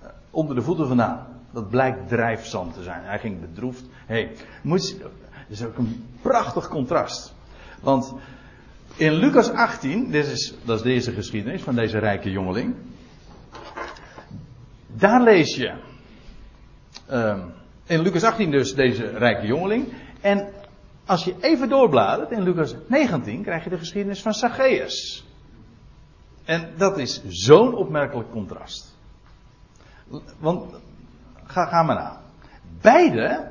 eh, 0.00 0.08
onder 0.30 0.54
de 0.54 0.62
voeten 0.62 0.86
vandaan. 0.86 1.26
Dat 1.52 1.70
blijkt 1.70 2.08
drijfzand 2.08 2.74
te 2.74 2.82
zijn. 2.82 3.04
Hij 3.04 3.18
ging 3.18 3.40
bedroefd. 3.40 3.84
Hey, 4.06 4.32
moet, 4.62 4.96
is 5.48 5.64
ook 5.64 5.78
een 5.78 6.04
prachtig 6.22 6.68
contrast. 6.68 7.34
Want 7.82 8.14
in 8.96 9.12
Lucas 9.12 9.50
18, 9.50 10.10
dit 10.10 10.26
is, 10.26 10.54
dat 10.64 10.76
is 10.76 10.82
deze 10.82 11.12
geschiedenis 11.12 11.62
van 11.62 11.74
deze 11.74 11.98
rijke 11.98 12.30
jongeling. 12.30 12.74
Daar 14.86 15.22
lees 15.22 15.56
je 15.56 15.72
Ehm, 17.10 17.40
in 17.86 18.00
Lucas 18.00 18.22
18 18.22 18.50
dus 18.50 18.74
deze 18.74 19.06
rijke 19.06 19.46
jongeling. 19.46 19.92
En 20.20 20.52
als 21.06 21.24
je 21.24 21.34
even 21.40 21.68
doorbladert 21.68 22.30
in 22.30 22.42
Lucas 22.42 22.74
19 22.86 23.42
krijg 23.42 23.64
je 23.64 23.70
de 23.70 23.78
geschiedenis 23.78 24.22
van 24.22 24.34
Zacchaeus. 24.34 25.26
En 26.44 26.72
dat 26.76 26.98
is 26.98 27.22
zo'n 27.28 27.74
opmerkelijk 27.74 28.30
contrast. 28.30 28.96
Want, 30.38 30.74
ga, 31.44 31.66
ga 31.66 31.82
maar 31.82 31.96
na. 31.96 32.20
Beide, 32.80 33.50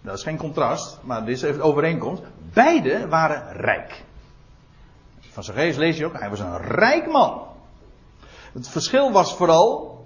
dat 0.00 0.16
is 0.16 0.22
geen 0.22 0.38
contrast, 0.38 0.98
maar 1.02 1.24
dit 1.24 1.36
is 1.36 1.42
even 1.42 1.62
overeenkomst. 1.62 2.22
Beide 2.52 3.08
waren 3.08 3.52
rijk. 3.52 4.04
Van 5.20 5.44
Zacchaeus 5.44 5.76
lees 5.76 5.96
je 5.96 6.06
ook, 6.06 6.18
hij 6.18 6.30
was 6.30 6.40
een 6.40 6.58
rijk 6.58 7.06
man. 7.06 7.46
Het 8.52 8.68
verschil 8.68 9.12
was 9.12 9.36
vooral 9.36 9.97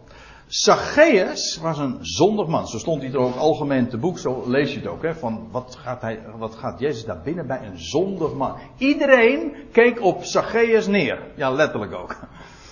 Zacchaeus 0.53 1.59
was 1.62 1.79
een 1.79 1.99
zondig 2.01 2.47
man. 2.47 2.69
Zo 2.69 2.79
stond 2.79 3.03
hij 3.03 3.11
er 3.11 3.19
ook 3.19 3.37
algemeen 3.37 3.88
te 3.88 3.99
boek, 3.99 4.19
zo 4.19 4.43
lees 4.47 4.73
je 4.73 4.79
het 4.79 4.88
ook. 4.88 5.03
Hè, 5.03 5.15
van 5.15 5.49
wat 5.51 5.77
gaat, 5.77 6.01
hij, 6.01 6.23
wat 6.37 6.55
gaat 6.55 6.81
Jezus 6.81 7.05
daar 7.05 7.23
binnen 7.23 7.47
bij 7.47 7.67
een 7.67 7.79
zondig 7.79 8.35
man? 8.35 8.59
Iedereen 8.77 9.55
keek 9.71 10.01
op 10.01 10.25
Zacchaeus 10.25 10.87
neer. 10.87 11.33
Ja, 11.37 11.51
letterlijk 11.51 11.95
ook. 11.95 12.17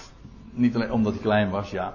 Niet 0.52 0.74
alleen 0.74 0.92
omdat 0.92 1.12
hij 1.12 1.22
klein 1.22 1.50
was, 1.50 1.70
ja. 1.70 1.94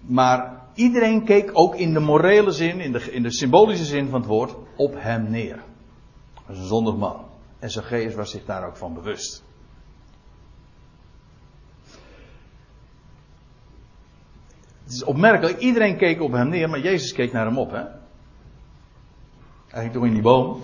Maar 0.00 0.62
iedereen 0.74 1.24
keek 1.24 1.50
ook 1.52 1.74
in 1.74 1.92
de 1.92 2.00
morele 2.00 2.50
zin, 2.50 2.80
in 2.80 2.92
de, 2.92 3.12
in 3.12 3.22
de 3.22 3.32
symbolische 3.32 3.84
zin 3.84 4.08
van 4.08 4.20
het 4.20 4.28
woord, 4.28 4.54
op 4.76 4.94
hem 4.96 5.30
neer. 5.30 5.56
Dat 6.34 6.44
was 6.46 6.58
een 6.58 6.64
zondig 6.64 6.96
man. 6.96 7.24
En 7.58 7.70
Zacchaeus 7.70 8.14
was 8.14 8.30
zich 8.30 8.44
daar 8.44 8.66
ook 8.66 8.76
van 8.76 8.94
bewust. 8.94 9.44
Het 14.90 14.98
is 14.98 15.04
opmerkelijk, 15.04 15.58
iedereen 15.58 15.96
keek 15.96 16.20
op 16.20 16.32
hem 16.32 16.48
neer, 16.48 16.68
maar 16.68 16.80
Jezus 16.80 17.12
keek 17.12 17.32
naar 17.32 17.46
hem 17.46 17.58
op. 17.58 17.70
Hè? 17.70 17.82
Hij 19.68 19.90
in 19.92 20.12
die 20.12 20.22
boom. 20.22 20.62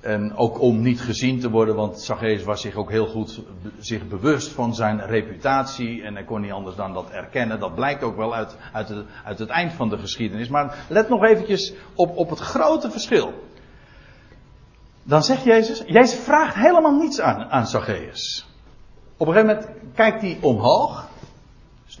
En 0.00 0.36
ook 0.36 0.60
om 0.60 0.80
niet 0.80 1.00
gezien 1.00 1.40
te 1.40 1.50
worden, 1.50 1.74
want 1.74 2.00
Zacchaeus 2.00 2.44
was 2.44 2.60
zich 2.60 2.74
ook 2.74 2.90
heel 2.90 3.06
goed 3.06 3.42
zich 3.78 4.08
bewust 4.08 4.48
van 4.48 4.74
zijn 4.74 5.06
reputatie. 5.06 6.02
En 6.02 6.14
hij 6.14 6.24
kon 6.24 6.40
niet 6.40 6.52
anders 6.52 6.76
dan 6.76 6.92
dat 6.92 7.10
erkennen. 7.10 7.60
Dat 7.60 7.74
blijkt 7.74 8.02
ook 8.02 8.16
wel 8.16 8.34
uit, 8.34 8.56
uit, 8.72 8.88
het, 8.88 9.06
uit 9.24 9.38
het 9.38 9.48
eind 9.48 9.72
van 9.72 9.88
de 9.88 9.98
geschiedenis. 9.98 10.48
Maar 10.48 10.86
let 10.88 11.08
nog 11.08 11.24
eventjes 11.24 11.74
op, 11.94 12.16
op 12.16 12.30
het 12.30 12.38
grote 12.38 12.90
verschil. 12.90 13.32
Dan 15.02 15.22
zegt 15.22 15.44
Jezus, 15.44 15.82
Jezus 15.86 16.18
vraagt 16.18 16.54
helemaal 16.54 16.98
niets 16.98 17.20
aan, 17.20 17.50
aan 17.50 17.66
Zacchaeus. 17.66 18.48
Op 19.16 19.26
een 19.26 19.32
gegeven 19.32 19.56
moment 19.56 19.94
kijkt 19.94 20.20
hij 20.20 20.38
omhoog 20.40 21.09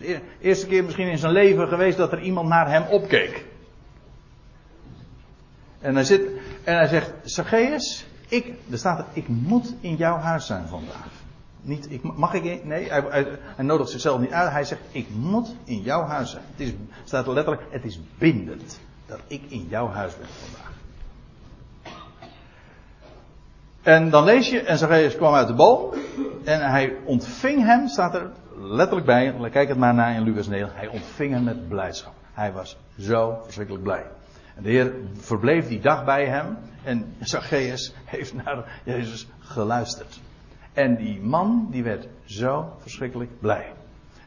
de 0.00 0.20
eerste 0.40 0.66
keer 0.66 0.84
misschien 0.84 1.08
in 1.08 1.18
zijn 1.18 1.32
leven 1.32 1.68
geweest 1.68 1.96
dat 1.96 2.12
er 2.12 2.20
iemand 2.20 2.48
naar 2.48 2.70
hem 2.70 2.82
opkeek. 2.82 3.44
En 5.80 5.94
hij, 5.94 6.04
zit, 6.04 6.22
en 6.64 6.74
hij 6.74 6.86
zegt, 6.86 7.12
Zacchaeus, 7.22 8.06
ik, 8.28 8.52
er 8.70 8.78
staat 8.78 8.98
er, 8.98 9.04
ik 9.12 9.28
moet 9.28 9.74
in 9.80 9.96
jouw 9.96 10.16
huis 10.16 10.46
zijn 10.46 10.66
vandaag. 10.68 11.08
Niet, 11.62 11.90
ik, 11.90 12.02
mag 12.02 12.34
ik, 12.34 12.64
nee, 12.64 12.90
hij, 12.92 13.38
nodigt 13.56 13.90
zichzelf 13.90 14.20
niet 14.20 14.30
uit. 14.30 14.52
Hij 14.52 14.64
zegt, 14.64 14.80
ik 14.90 15.06
moet 15.10 15.54
in 15.64 15.82
jouw 15.82 16.04
huis 16.04 16.30
zijn. 16.30 16.42
Het 16.50 16.60
is, 16.60 16.72
staat 17.04 17.26
er 17.26 17.32
letterlijk, 17.32 17.66
het 17.70 17.84
is 17.84 18.00
bindend 18.18 18.80
dat 19.06 19.20
ik 19.26 19.42
in 19.48 19.66
jouw 19.68 19.88
huis 19.88 20.16
ben 20.18 20.26
vandaag. 20.28 20.69
En 23.82 24.10
dan 24.10 24.24
lees 24.24 24.50
je, 24.50 24.60
en 24.60 24.78
Zacchaeus 24.78 25.16
kwam 25.16 25.34
uit 25.34 25.46
de 25.46 25.54
boom. 25.54 25.94
En 26.44 26.70
hij 26.70 26.96
ontving 27.04 27.64
hem, 27.64 27.88
staat 27.88 28.14
er 28.14 28.30
letterlijk 28.56 29.06
bij. 29.06 29.50
Kijk 29.50 29.68
het 29.68 29.78
maar 29.78 29.94
naar 29.94 30.14
in 30.14 30.22
Lucas 30.22 30.48
9. 30.48 30.70
Hij 30.74 30.88
ontving 30.88 31.32
hem 31.32 31.44
met 31.44 31.68
blijdschap. 31.68 32.12
Hij 32.32 32.52
was 32.52 32.76
zo 32.98 33.40
verschrikkelijk 33.44 33.84
blij. 33.84 34.06
En 34.54 34.62
de 34.62 34.68
Heer 34.68 34.92
verbleef 35.14 35.68
die 35.68 35.80
dag 35.80 36.04
bij 36.04 36.26
hem. 36.26 36.56
En 36.84 37.14
Zacchaeus 37.20 37.94
heeft 38.04 38.34
naar 38.34 38.80
Jezus 38.84 39.28
geluisterd. 39.38 40.20
En 40.72 40.96
die 40.96 41.20
man, 41.20 41.68
die 41.70 41.82
werd 41.82 42.08
zo 42.24 42.72
verschrikkelijk 42.78 43.40
blij. 43.40 43.72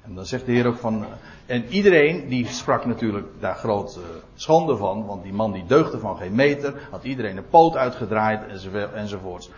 En 0.02 0.16
dan 0.16 0.26
zegt 0.26 0.46
de 0.46 0.52
Heer 0.52 0.68
ook 0.68 0.78
van. 0.78 1.06
En 1.46 1.66
iedereen 1.68 2.28
die 2.28 2.48
sprak 2.48 2.86
natuurlijk 2.86 3.28
daar 3.40 3.56
groot 3.56 3.98
uh, 3.98 4.04
schande 4.36 4.78
van. 4.78 5.06
Want 5.06 5.24
die 5.24 5.34
man 5.34 5.52
die 5.52 5.66
deugde 5.66 6.00
van 6.00 6.18
geen 6.18 6.36
meter. 6.36 6.88
Had 6.90 7.04
iedereen 7.04 7.38
een 7.38 7.48
poot 7.48 7.76
uitgedraaid 7.76 8.66
enzovoorts. 8.94 9.50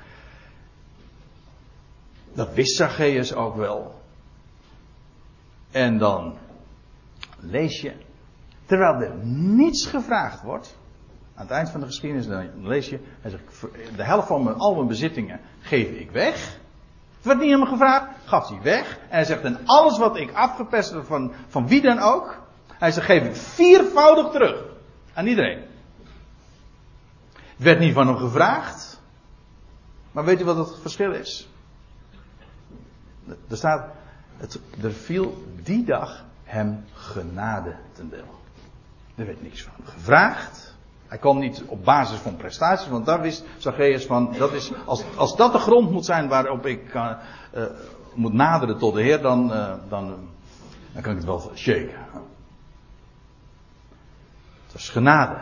Dat 2.34 2.54
wist 2.54 2.76
Zacchaeus 2.76 3.34
ook 3.34 3.56
wel. 3.56 4.02
En 5.72 5.98
dan 5.98 6.34
lees 7.40 7.82
je. 7.82 7.94
Terwijl 8.66 9.02
er 9.02 9.26
niets 9.26 9.86
gevraagd 9.86 10.42
wordt. 10.42 10.78
Aan 11.36 11.46
het 11.46 11.56
eind 11.56 11.70
van 11.70 11.80
de 11.80 11.86
geschiedenis 11.86 12.28
dan 12.28 12.68
lees 12.68 12.90
je. 12.90 13.00
Hij 13.22 13.32
zegt, 13.32 13.62
de 13.96 14.04
helft 14.04 14.28
van 14.28 14.44
mijn, 14.44 14.56
al 14.56 14.76
mijn 14.76 14.88
bezittingen 14.88 15.40
geef 15.60 15.90
ik 15.90 16.12
weg. 16.12 16.60
Het 17.26 17.34
werd 17.34 17.46
niet 17.46 17.56
helemaal 17.56 17.78
gevraagd, 17.78 18.08
gaf 18.26 18.50
hij 18.50 18.62
weg. 18.62 18.98
En 18.98 19.10
hij 19.10 19.24
zegt, 19.24 19.44
en 19.44 19.60
alles 19.66 19.98
wat 19.98 20.18
ik 20.18 20.34
afgepest 20.34 20.92
heb 20.92 21.06
van, 21.06 21.34
van 21.48 21.68
wie 21.68 21.82
dan 21.82 22.00
ook. 22.00 22.42
Hij 22.68 22.92
zegt, 22.92 23.06
geef 23.06 23.24
ik 23.24 23.36
viervoudig 23.36 24.32
terug. 24.32 24.64
Aan 25.14 25.28
iedereen. 25.28 25.64
Het 27.34 27.64
werd 27.64 27.80
niet 27.80 27.94
van 27.94 28.08
hem 28.08 28.18
gevraagd. 28.18 29.02
Maar 30.12 30.26
weet 30.26 30.42
u 30.42 30.46
wat 30.46 30.58
het 30.58 30.80
verschil 30.82 31.12
is? 31.12 31.50
Er 33.48 33.58
staat, 33.58 33.90
het, 34.38 34.60
er 34.82 34.94
viel 34.94 35.44
die 35.64 35.86
dag 35.86 36.26
hem 36.44 36.86
genade 36.94 37.76
ten 37.94 38.10
deel. 38.10 38.40
Er 39.16 39.26
werd 39.26 39.42
niks 39.42 39.64
van 39.64 39.86
gevraagd. 39.86 40.75
Hij 41.16 41.24
kwam 41.24 41.40
niet 41.40 41.64
op 41.68 41.84
basis 41.84 42.18
van 42.18 42.36
prestaties, 42.36 42.88
want 42.88 43.06
daar 43.06 43.22
wist 43.22 43.44
Zacchaeus 43.58 44.06
van, 44.06 44.36
dat 44.38 44.54
is, 44.54 44.72
als, 44.86 45.04
als 45.16 45.36
dat 45.36 45.52
de 45.52 45.60
grond 45.60 45.92
moet 45.92 46.06
zijn 46.06 46.28
waarop 46.28 46.66
ik 46.66 46.94
uh, 46.94 47.12
uh, 47.56 47.64
moet 48.14 48.34
naderen 48.34 48.78
tot 48.78 48.94
de 48.94 49.02
Heer, 49.02 49.22
dan, 49.22 49.52
uh, 49.52 49.74
dan, 49.90 50.08
dan 50.94 51.02
kan 51.02 51.12
ik 51.12 51.18
het 51.18 51.26
wel 51.26 51.52
shaken. 51.54 52.00
Het 54.64 54.74
was 54.74 54.90
genade. 54.90 55.38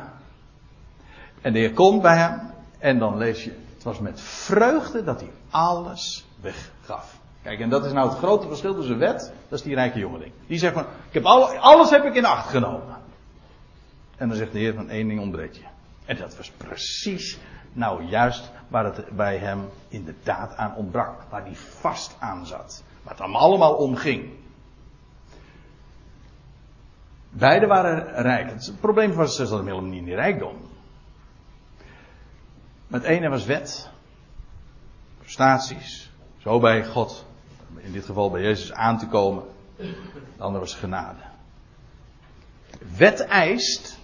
En 1.41 1.53
de 1.53 1.59
Heer 1.59 1.73
komt 1.73 2.01
bij 2.01 2.17
hem, 2.17 2.51
en 2.79 2.99
dan 2.99 3.17
lees 3.17 3.43
je, 3.43 3.51
het 3.73 3.83
was 3.83 3.99
met 3.99 4.21
vreugde 4.21 5.03
dat 5.03 5.19
hij 5.19 5.31
alles 5.49 6.25
weggaf. 6.41 7.19
Kijk, 7.43 7.59
en 7.59 7.69
dat 7.69 7.85
is 7.85 7.91
nou 7.91 8.09
het 8.09 8.17
grote 8.17 8.47
verschil 8.47 8.75
tussen 8.75 8.97
wet, 8.97 9.33
dat 9.49 9.59
is 9.59 9.65
die 9.65 9.75
rijke 9.75 9.99
jongeling. 9.99 10.31
Die 10.47 10.59
zegt 10.59 10.73
van, 10.73 10.83
ik 10.83 11.13
heb 11.13 11.23
al, 11.23 11.57
alles 11.57 11.89
heb 11.89 12.03
ik 12.03 12.15
in 12.15 12.25
acht 12.25 12.49
genomen. 12.49 13.01
En 14.17 14.27
dan 14.27 14.37
zegt 14.37 14.51
de 14.51 14.59
Heer 14.59 14.73
van 14.73 14.89
één 14.89 15.07
ding 15.07 15.19
ontbreekt 15.19 15.55
je. 15.55 15.63
En 16.05 16.17
dat 16.17 16.37
was 16.37 16.51
precies 16.51 17.39
nou 17.73 18.03
juist 18.03 18.51
waar 18.67 18.85
het 18.85 19.09
bij 19.15 19.37
hem 19.37 19.69
inderdaad 19.87 20.55
aan 20.55 20.75
ontbrak. 20.75 21.21
Waar 21.29 21.43
hij 21.43 21.55
vast 21.55 22.15
aan 22.19 22.45
zat. 22.45 22.83
Waar 23.03 23.13
het 23.13 23.23
hem 23.23 23.35
allemaal 23.35 23.73
om 23.73 23.95
ging. 23.95 24.31
Beiden 27.29 27.69
waren 27.69 28.21
rijk. 28.21 28.49
Het 28.49 28.73
probleem 28.79 29.13
was 29.13 29.37
dat 29.37 29.49
hem 29.49 29.67
helemaal 29.67 29.89
niet 29.89 29.99
in 29.99 30.05
die 30.05 30.15
rijkdom. 30.15 30.57
Het 32.87 33.03
ene 33.03 33.29
was 33.29 33.45
wet. 33.45 33.89
Prestaties. 35.19 36.11
Zo 36.37 36.59
bij 36.59 36.85
God. 36.85 37.25
In 37.77 37.91
dit 37.91 38.05
geval 38.05 38.29
bij 38.29 38.41
Jezus 38.41 38.73
aan 38.73 38.97
te 38.97 39.07
komen. 39.07 39.43
Het 39.75 40.39
andere 40.41 40.59
was 40.59 40.75
genade. 40.75 41.21
Wet 42.97 43.19
eist 43.19 44.01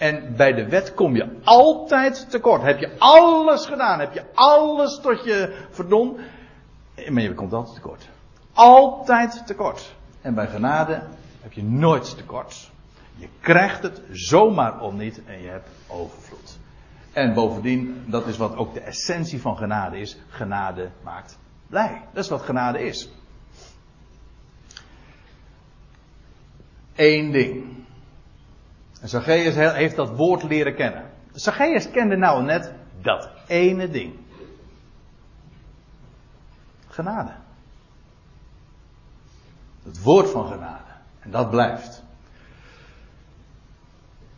en 0.00 0.36
bij 0.36 0.52
de 0.52 0.68
wet 0.68 0.94
kom 0.94 1.16
je 1.16 1.28
altijd 1.44 2.30
tekort. 2.30 2.62
Heb 2.62 2.78
je 2.78 2.96
alles 2.98 3.66
gedaan, 3.66 4.00
heb 4.00 4.12
je 4.12 4.24
alles 4.34 5.00
tot 5.00 5.24
je 5.24 5.66
verdon. 5.70 6.18
Maar 7.08 7.22
je 7.22 7.34
komt 7.34 7.52
altijd 7.52 7.74
tekort. 7.74 8.08
Altijd 8.52 9.46
tekort. 9.46 9.94
En 10.20 10.34
bij 10.34 10.46
genade 10.46 11.02
heb 11.40 11.52
je 11.52 11.62
nooit 11.62 12.16
tekort. 12.16 12.70
Je 13.16 13.28
krijgt 13.40 13.82
het 13.82 14.02
zomaar 14.10 14.80
om 14.80 14.96
niet 14.96 15.24
en 15.24 15.42
je 15.42 15.48
hebt 15.48 15.68
overvloed. 15.86 16.58
En 17.12 17.34
bovendien, 17.34 18.04
dat 18.06 18.26
is 18.26 18.36
wat 18.36 18.56
ook 18.56 18.74
de 18.74 18.80
essentie 18.80 19.40
van 19.40 19.56
genade 19.56 19.98
is. 19.98 20.18
Genade 20.28 20.90
maakt 21.02 21.38
blij. 21.66 22.02
Dat 22.12 22.24
is 22.24 22.30
wat 22.30 22.42
genade 22.42 22.82
is. 22.82 23.10
Eén 26.94 27.30
ding. 27.30 27.79
En 29.00 29.08
Zacchaeus 29.08 29.54
heeft 29.54 29.96
dat 29.96 30.16
woord 30.16 30.42
leren 30.42 30.74
kennen. 30.74 31.10
Zacchaeus 31.32 31.90
kende 31.90 32.16
nou 32.16 32.42
net 32.42 32.72
dat 33.02 33.28
ene 33.46 33.90
ding. 33.90 34.14
Genade. 36.88 37.32
Het 39.82 40.02
woord 40.02 40.30
van 40.30 40.46
genade. 40.46 40.90
En 41.20 41.30
dat 41.30 41.50
blijft. 41.50 42.02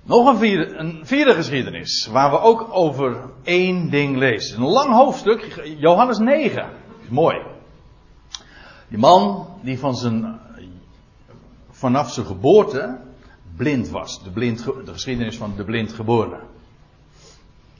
Nog 0.02 0.26
een 0.26 0.36
vierde, 0.36 0.74
een 0.74 1.06
vierde 1.06 1.34
geschiedenis, 1.34 2.06
waar 2.06 2.30
we 2.30 2.38
ook 2.38 2.68
over 2.70 3.30
één 3.42 3.90
ding 3.90 4.16
lezen. 4.16 4.60
Een 4.60 4.68
lang 4.68 4.92
hoofdstuk, 4.94 5.62
Johannes 5.78 6.18
9. 6.18 6.70
Mooi. 7.08 7.42
Die 8.88 8.98
man 8.98 9.46
die 9.62 9.78
van 9.78 9.94
zijn, 9.94 10.40
vanaf 11.70 12.10
zijn 12.10 12.26
geboorte 12.26 13.00
blind 13.56 13.90
was. 13.90 14.22
De, 14.24 14.30
blind, 14.30 14.64
de 14.64 14.92
geschiedenis 14.92 15.36
van 15.36 15.52
de 15.56 15.64
blind 15.64 15.92
geboren. 15.92 16.40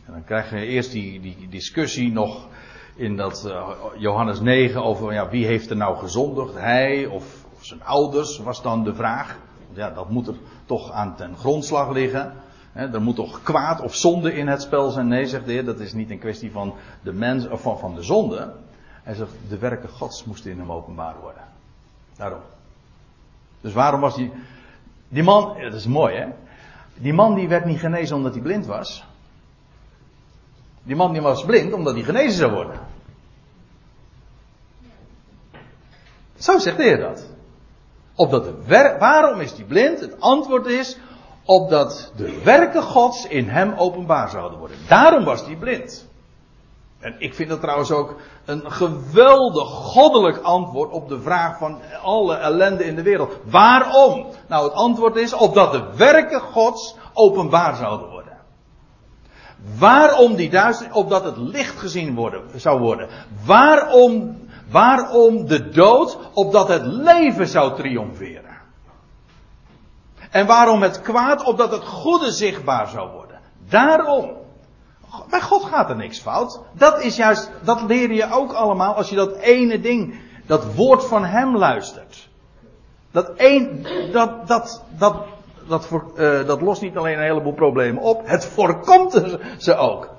En 0.07 0.13
dan 0.13 0.25
krijg 0.25 0.51
je 0.51 0.67
eerst 0.67 0.93
die, 0.93 1.21
die 1.21 1.49
discussie 1.51 2.13
nog 2.13 2.49
in 2.95 3.17
dat 3.17 3.45
uh, 3.47 3.69
Johannes 3.97 4.41
9 4.41 4.83
over 4.83 5.13
ja, 5.13 5.29
wie 5.29 5.47
heeft 5.47 5.71
er 5.71 5.77
nou 5.77 5.97
gezondigd, 5.97 6.55
hij 6.55 7.07
of, 7.07 7.45
of, 7.55 7.65
zijn 7.65 7.85
ouders, 7.85 8.39
was 8.39 8.63
dan 8.63 8.85
de 8.85 8.95
vraag. 8.95 9.39
Ja, 9.73 9.91
dat 9.91 10.11
moet 10.11 10.27
er 10.27 10.37
toch 10.67 10.91
aan 10.91 11.17
ten 11.17 11.37
grondslag 11.37 11.91
liggen. 11.91 12.33
He, 12.73 12.93
er 12.93 13.03
moet 13.03 13.17
toch 13.17 13.43
kwaad 13.43 13.81
of 13.81 13.95
zonde 13.95 14.35
in 14.35 14.49
het 14.49 14.63
spel 14.63 14.91
zijn. 14.91 15.09
Nee, 15.09 15.27
zegt 15.27 15.47
de 15.47 15.53
Heer, 15.53 15.65
dat 15.65 15.81
is 15.81 15.93
niet 15.93 16.11
een 16.11 16.19
kwestie 16.19 16.51
van 16.51 16.75
de 17.03 17.13
mens 17.13 17.49
of 17.49 17.63
van, 17.63 17.79
van 17.79 17.95
de 17.95 18.03
zonde. 18.03 18.53
Hij 19.03 19.15
zegt, 19.15 19.33
de 19.49 19.59
werken 19.59 19.89
Gods 19.89 20.25
moesten 20.25 20.51
in 20.51 20.59
hem 20.59 20.73
openbaar 20.73 21.15
worden. 21.21 21.43
Daarom. 22.17 22.41
Dus 23.61 23.73
waarom 23.73 24.01
was 24.01 24.17
hij 24.17 24.31
die 25.13 25.23
man, 25.23 25.61
dat 25.61 25.75
is 25.75 25.87
mooi 25.87 26.15
hè. 26.17 26.27
Die 26.95 27.13
man 27.13 27.35
die 27.35 27.49
werd 27.49 27.65
niet 27.65 27.79
genezen 27.79 28.17
omdat 28.17 28.33
hij 28.33 28.43
blind 28.43 28.67
was. 28.67 29.05
Die 30.83 30.97
man 30.97 31.13
die 31.13 31.23
was 31.23 31.45
blind 31.45 31.73
omdat 31.73 31.95
hij 31.95 32.03
genezen 32.03 32.39
zou 32.39 32.53
worden. 32.53 32.81
Zo 36.37 36.59
zegt 36.59 36.77
de 36.77 36.83
Heer 36.83 37.01
dat. 37.01 37.27
Opdat 38.15 38.45
de 38.45 38.55
wer- 38.67 38.99
waarom 38.99 39.41
is 39.41 39.53
hij 39.53 39.65
blind? 39.65 40.01
Het 40.01 40.21
antwoord 40.21 40.67
is 40.67 40.99
opdat 41.45 42.13
de 42.17 42.43
werken 42.43 42.83
Gods 42.83 43.27
in 43.27 43.49
hem 43.49 43.73
openbaar 43.73 44.29
zouden 44.29 44.59
worden. 44.59 44.77
Daarom 44.89 45.25
was 45.25 45.45
hij 45.47 45.57
blind. 45.57 46.09
En 47.03 47.15
ik 47.19 47.35
vind 47.35 47.49
dat 47.49 47.61
trouwens 47.61 47.91
ook 47.91 48.17
een 48.45 48.73
geweldig 48.73 49.69
goddelijk 49.69 50.39
antwoord 50.39 50.91
op 50.91 51.09
de 51.09 51.21
vraag 51.21 51.59
van 51.59 51.81
alle 52.03 52.37
ellende 52.37 52.85
in 52.85 52.95
de 52.95 53.03
wereld. 53.03 53.37
Waarom? 53.45 54.27
Nou, 54.49 54.65
het 54.65 54.73
antwoord 54.73 55.17
is 55.17 55.33
opdat 55.33 55.73
de 55.73 55.85
werken 55.97 56.41
Gods 56.41 56.97
openbaar 57.13 57.77
zouden 57.77 58.11
worden. 58.11 58.39
Waarom 59.79 60.35
die 60.35 60.51
duisternis? 60.51 60.97
Opdat 60.97 61.25
het 61.25 61.37
licht 61.37 61.79
gezien 61.79 62.15
worden, 62.15 62.43
zou 62.55 62.81
worden. 62.81 63.09
Waarom, 63.45 64.41
waarom 64.71 65.47
de 65.47 65.69
dood? 65.69 66.19
Opdat 66.33 66.69
het 66.69 66.87
leven 66.87 67.49
zou 67.49 67.75
triomferen. 67.75 68.57
En 70.31 70.47
waarom 70.47 70.83
het 70.83 71.01
kwaad? 71.01 71.45
Opdat 71.45 71.71
het 71.71 71.85
goede 71.85 72.31
zichtbaar 72.31 72.89
zou 72.89 73.11
worden. 73.11 73.41
Daarom. 73.69 74.42
Bij 75.29 75.41
God 75.41 75.65
gaat 75.65 75.91
er 75.91 75.97
niks 75.97 76.19
fout. 76.19 76.61
Dat 76.73 77.03
is 77.03 77.17
juist, 77.17 77.51
dat 77.65 77.83
leer 77.83 78.13
je 78.13 78.31
ook 78.31 78.53
allemaal 78.53 78.95
als 78.95 79.09
je 79.09 79.17
dat 79.17 79.37
ene 79.37 79.81
ding, 79.81 80.21
dat 80.47 80.75
woord 80.75 81.05
van 81.05 81.25
Hem 81.25 81.57
luistert. 81.57 82.29
Dat 83.11 83.31
één, 83.37 83.87
dat, 84.13 84.49
dat, 84.49 84.85
dat, 84.99 85.17
dat, 85.69 85.87
voor, 85.87 86.05
uh, 86.17 86.47
dat 86.47 86.61
lost 86.61 86.83
niet 86.83 86.97
alleen 86.97 87.17
een 87.17 87.25
heleboel 87.25 87.53
problemen 87.53 88.03
op, 88.03 88.27
het 88.27 88.47
voorkomt 88.47 89.23
ze 89.59 89.77
ook. 89.77 90.11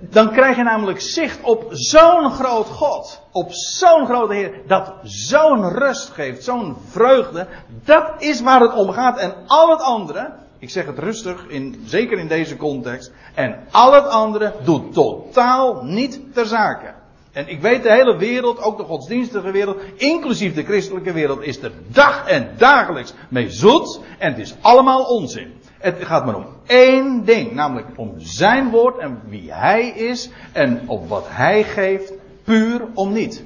Dan 0.00 0.30
krijg 0.30 0.56
je 0.56 0.62
namelijk 0.62 1.00
zicht 1.00 1.42
op 1.42 1.66
zo'n 1.70 2.30
groot 2.30 2.66
God, 2.66 3.22
op 3.32 3.52
zo'n 3.52 4.06
grote 4.06 4.34
Heer, 4.34 4.60
dat 4.66 4.92
zo'n 5.02 5.68
rust 5.68 6.10
geeft, 6.10 6.44
zo'n 6.44 6.76
vreugde. 6.86 7.46
Dat 7.84 8.12
is 8.18 8.40
waar 8.40 8.60
het 8.60 8.74
om 8.74 8.90
gaat. 8.90 9.18
En 9.18 9.34
al 9.46 9.70
het 9.70 9.80
andere, 9.80 10.32
Ik 10.58 10.70
zeg 10.70 10.86
het 10.86 10.98
rustig, 10.98 11.46
in, 11.48 11.82
zeker 11.84 12.18
in 12.18 12.28
deze 12.28 12.56
context. 12.56 13.12
En 13.34 13.66
al 13.70 13.92
het 13.92 14.06
andere 14.06 14.54
doet 14.64 14.92
totaal 14.92 15.82
niet 15.84 16.20
ter 16.34 16.46
zake. 16.46 16.94
En 17.32 17.48
ik 17.48 17.60
weet 17.60 17.82
de 17.82 17.92
hele 17.92 18.16
wereld, 18.16 18.62
ook 18.62 18.76
de 18.76 18.84
godsdienstige 18.84 19.50
wereld, 19.50 19.80
inclusief 19.96 20.54
de 20.54 20.64
christelijke 20.64 21.12
wereld, 21.12 21.42
is 21.42 21.62
er 21.62 21.72
dag 21.88 22.28
en 22.28 22.50
dagelijks 22.56 23.14
mee 23.28 23.50
zoet. 23.50 24.00
En 24.18 24.30
het 24.30 24.40
is 24.40 24.54
allemaal 24.60 25.04
onzin. 25.04 25.52
Het 25.78 25.96
gaat 26.00 26.24
maar 26.24 26.36
om 26.36 26.46
één 26.66 27.24
ding, 27.24 27.52
namelijk 27.52 27.86
om 27.96 28.14
zijn 28.16 28.70
woord 28.70 28.98
en 28.98 29.20
wie 29.28 29.52
hij 29.52 29.88
is 29.88 30.30
en 30.52 30.82
op 30.86 31.08
wat 31.08 31.26
hij 31.28 31.64
geeft, 31.64 32.12
puur 32.44 32.86
om 32.94 33.12
niet. 33.12 33.44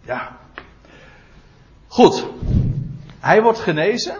Ja. 0.00 0.36
Goed. 1.86 2.26
Hij 3.20 3.42
wordt 3.42 3.58
genezen. 3.58 4.16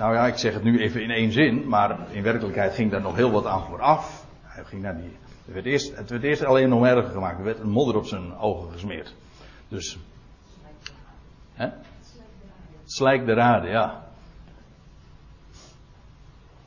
Nou 0.00 0.14
ja, 0.14 0.26
ik 0.26 0.36
zeg 0.36 0.54
het 0.54 0.62
nu 0.62 0.80
even 0.80 1.02
in 1.02 1.10
één 1.10 1.32
zin, 1.32 1.68
maar 1.68 1.98
in 2.10 2.22
werkelijkheid 2.22 2.74
ging 2.74 2.90
daar 2.90 3.00
nog 3.00 3.16
heel 3.16 3.30
wat 3.30 3.46
aan 3.46 3.66
vooraf. 3.66 4.26
Hij 4.42 4.64
ging 4.64 4.82
naar 4.82 4.96
die. 4.96 5.16
Het 5.44 5.54
werd 5.54 5.66
eerst, 5.66 5.96
het 5.96 6.10
werd 6.10 6.22
eerst 6.22 6.44
alleen 6.44 6.68
nog 6.68 6.84
erger 6.84 7.10
gemaakt. 7.10 7.38
Er 7.38 7.44
werd 7.44 7.58
een 7.58 7.70
modder 7.70 7.96
op 7.96 8.06
zijn 8.06 8.36
ogen 8.38 8.72
gesmeerd. 8.72 9.14
Dus. 9.68 9.98
Hè? 11.52 11.68
Slijk 12.84 13.26
de 13.26 13.32
raden, 13.32 13.70
ja. 13.70 14.06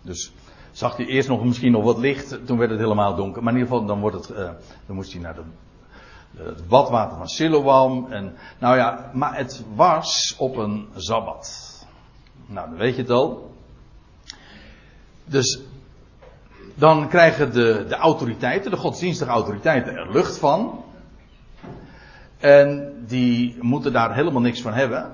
Dus 0.01 0.33
zag 0.71 0.97
hij 0.97 1.05
eerst 1.05 1.29
nog 1.29 1.43
misschien 1.43 1.71
nog 1.71 1.83
wat 1.83 1.97
licht, 1.97 2.45
toen 2.45 2.57
werd 2.57 2.69
het 2.69 2.79
helemaal 2.79 3.15
donker. 3.15 3.43
Maar 3.43 3.53
in 3.53 3.59
ieder 3.59 3.73
geval, 3.73 3.87
dan, 3.87 3.99
wordt 3.99 4.15
het, 4.15 4.37
uh, 4.37 4.49
dan 4.85 4.95
moest 4.95 5.11
hij 5.11 5.21
naar 5.21 5.35
de, 5.35 5.43
het 6.43 6.67
badwater 6.67 7.17
van 7.17 7.27
Siloam. 7.27 8.11
En, 8.11 8.35
nou 8.59 8.77
ja, 8.77 9.09
maar 9.13 9.37
het 9.37 9.63
was 9.75 10.35
op 10.37 10.57
een 10.57 10.87
Sabbat. 10.95 11.72
Nou, 12.45 12.69
dan 12.69 12.77
weet 12.77 12.95
je 12.95 13.01
het 13.01 13.11
al. 13.11 13.51
Dus 15.25 15.61
dan 16.75 17.07
krijgen 17.07 17.53
de, 17.53 17.85
de 17.87 17.95
autoriteiten, 17.95 18.71
de 18.71 18.77
godsdienstige 18.77 19.31
autoriteiten, 19.31 19.95
er 19.95 20.11
lucht 20.11 20.37
van. 20.37 20.83
En 22.39 22.93
die 23.07 23.57
moeten 23.61 23.93
daar 23.93 24.15
helemaal 24.15 24.41
niks 24.41 24.61
van 24.61 24.73
hebben. 24.73 25.11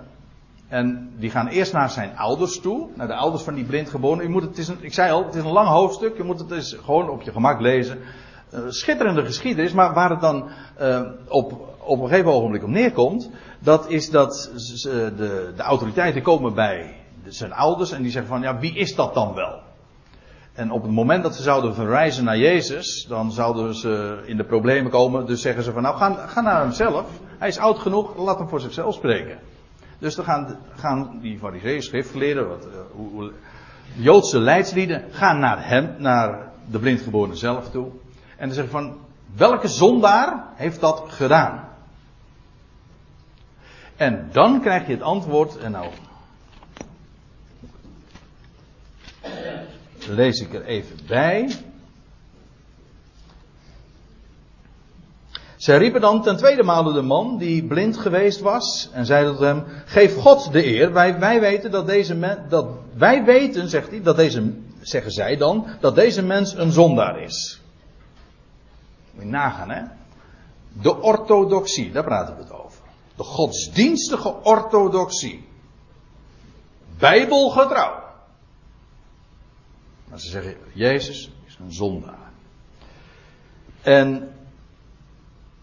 En 0.67 1.11
die 1.17 1.29
gaan 1.29 1.47
eerst 1.47 1.73
naar 1.73 1.89
zijn 1.89 2.17
ouders 2.17 2.59
toe, 2.59 2.87
naar 2.95 3.07
de 3.07 3.15
ouders 3.15 3.43
van 3.43 3.53
die 3.53 3.63
blindgeborene. 3.63 4.23
Je 4.23 4.29
moet 4.29 4.41
het, 4.41 4.57
is 4.57 4.67
een, 4.67 4.77
ik 4.81 4.93
zei 4.93 5.11
al, 5.11 5.25
het 5.25 5.35
is 5.35 5.43
een 5.43 5.51
lang 5.51 5.67
hoofdstuk, 5.67 6.17
je 6.17 6.23
moet 6.23 6.39
het 6.39 6.51
eens 6.51 6.77
gewoon 6.83 7.09
op 7.09 7.21
je 7.21 7.31
gemak 7.31 7.59
lezen. 7.59 7.99
Uh, 8.53 8.59
schitterende 8.67 9.25
geschiedenis, 9.25 9.73
maar 9.73 9.93
waar 9.93 10.09
het 10.09 10.21
dan 10.21 10.49
uh, 10.81 11.01
op, 11.27 11.75
op 11.77 12.01
een 12.01 12.07
gegeven 12.07 12.31
ogenblik 12.31 12.63
op 12.63 12.69
neerkomt, 12.69 13.29
dat 13.59 13.89
is 13.89 14.09
dat 14.09 14.51
de, 14.85 15.53
de 15.55 15.63
autoriteiten 15.63 16.21
komen 16.21 16.53
bij 16.53 16.95
zijn 17.27 17.53
ouders 17.53 17.91
en 17.91 18.01
die 18.01 18.11
zeggen 18.11 18.31
van, 18.31 18.41
ja, 18.41 18.59
wie 18.59 18.73
is 18.73 18.95
dat 18.95 19.13
dan 19.13 19.33
wel? 19.33 19.59
En 20.53 20.71
op 20.71 20.81
het 20.81 20.91
moment 20.91 21.23
dat 21.23 21.35
ze 21.35 21.41
zouden 21.41 21.73
verwijzen 21.73 22.23
naar 22.23 22.37
Jezus, 22.37 23.05
dan 23.07 23.31
zouden 23.31 23.75
ze 23.75 24.23
in 24.25 24.37
de 24.37 24.43
problemen 24.43 24.91
komen. 24.91 25.25
Dus 25.25 25.41
zeggen 25.41 25.63
ze 25.63 25.71
van, 25.71 25.81
nou, 25.81 25.95
ga, 25.95 26.27
ga 26.27 26.41
naar 26.41 26.61
hemzelf. 26.61 27.09
Hij 27.37 27.47
is 27.47 27.57
oud 27.57 27.79
genoeg, 27.79 28.17
laat 28.17 28.37
hem 28.37 28.47
voor 28.47 28.59
zichzelf 28.59 28.93
spreken. 28.93 29.39
Dus 29.99 30.15
dan 30.15 30.25
gaan, 30.25 30.57
gaan 30.75 31.19
die 31.21 31.37
fariseeën, 31.37 31.81
schriftgeleerden, 31.81 32.47
wat, 32.47 32.65
uh, 32.65 32.71
hoe, 32.91 33.31
Joodse 33.95 34.39
leidslieden, 34.39 35.03
gaan 35.11 35.39
naar 35.39 35.67
hem, 35.67 35.95
naar 35.97 36.51
de 36.65 36.79
blindgeborene 36.79 37.35
zelf 37.35 37.69
toe. 37.69 37.87
En 38.37 38.45
dan 38.45 38.53
zeggen 38.53 38.71
van, 38.71 38.97
welke 39.35 39.67
zondaar 39.67 40.43
heeft 40.55 40.79
dat 40.79 41.03
gedaan? 41.07 41.67
En 43.95 44.29
dan 44.31 44.61
krijg 44.61 44.87
je 44.87 44.93
het 44.93 45.01
antwoord, 45.01 45.57
en 45.57 45.71
nou 45.71 45.87
lees 50.09 50.41
ik 50.41 50.53
er 50.53 50.65
even 50.65 50.97
bij. 51.07 51.49
Zij 55.59 55.77
riepen 55.77 56.01
dan 56.01 56.21
ten 56.21 56.37
tweede 56.37 56.63
male 56.63 56.93
de 56.93 57.01
man 57.01 57.37
die 57.37 57.63
blind 57.63 57.97
geweest 57.97 58.39
was 58.39 58.89
en 58.93 59.05
zeiden 59.05 59.31
tot 59.31 59.41
hem: 59.41 59.63
Geef 59.85 60.15
God 60.15 60.51
de 60.51 60.65
eer. 60.65 60.93
Wij, 60.93 61.19
wij 61.19 61.39
weten 61.39 61.71
dat 61.71 61.85
deze 61.85 62.15
mens, 62.15 62.39
dat 62.49 62.67
wij 62.93 63.23
weten, 63.23 63.69
zegt 63.69 63.89
hij, 63.89 64.01
dat 64.01 64.15
deze, 64.15 64.53
zeggen 64.81 65.11
zij 65.11 65.37
dan, 65.37 65.67
dat 65.79 65.95
deze 65.95 66.23
mens 66.23 66.53
een 66.53 66.71
zondaar 66.71 67.21
is. 67.21 67.61
Moet 69.11 69.23
je 69.23 69.29
nagaan, 69.29 69.69
hè? 69.69 69.81
De 70.81 71.01
orthodoxie, 71.01 71.91
daar 71.91 72.03
praten 72.03 72.35
we 72.35 72.41
het 72.41 72.51
over. 72.51 72.79
De 73.15 73.23
godsdienstige 73.23 74.35
orthodoxie. 74.43 75.47
Bijbelgetrouw. 76.97 77.98
Maar 80.09 80.19
ze 80.19 80.29
zeggen, 80.29 80.55
Jezus 80.73 81.31
is 81.47 81.57
een 81.59 81.73
zondaar. 81.73 82.31
En 83.81 84.33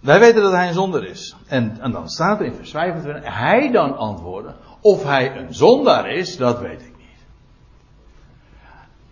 wij 0.00 0.20
weten 0.20 0.42
dat 0.42 0.52
hij 0.52 0.68
een 0.68 0.74
zondaar 0.74 1.04
is. 1.04 1.36
En, 1.46 1.80
en 1.80 1.90
dan 1.90 2.08
staat 2.08 2.40
er 2.40 2.46
in 2.46 2.54
vers 2.54 2.70
25, 2.70 3.34
hij 3.34 3.70
dan 3.70 3.96
antwoordde, 3.96 4.54
of 4.80 5.04
hij 5.04 5.36
een 5.36 5.54
zondaar 5.54 6.10
is, 6.10 6.36
dat 6.36 6.60
weet 6.60 6.80
ik 6.80 6.92
niet. 6.98 7.24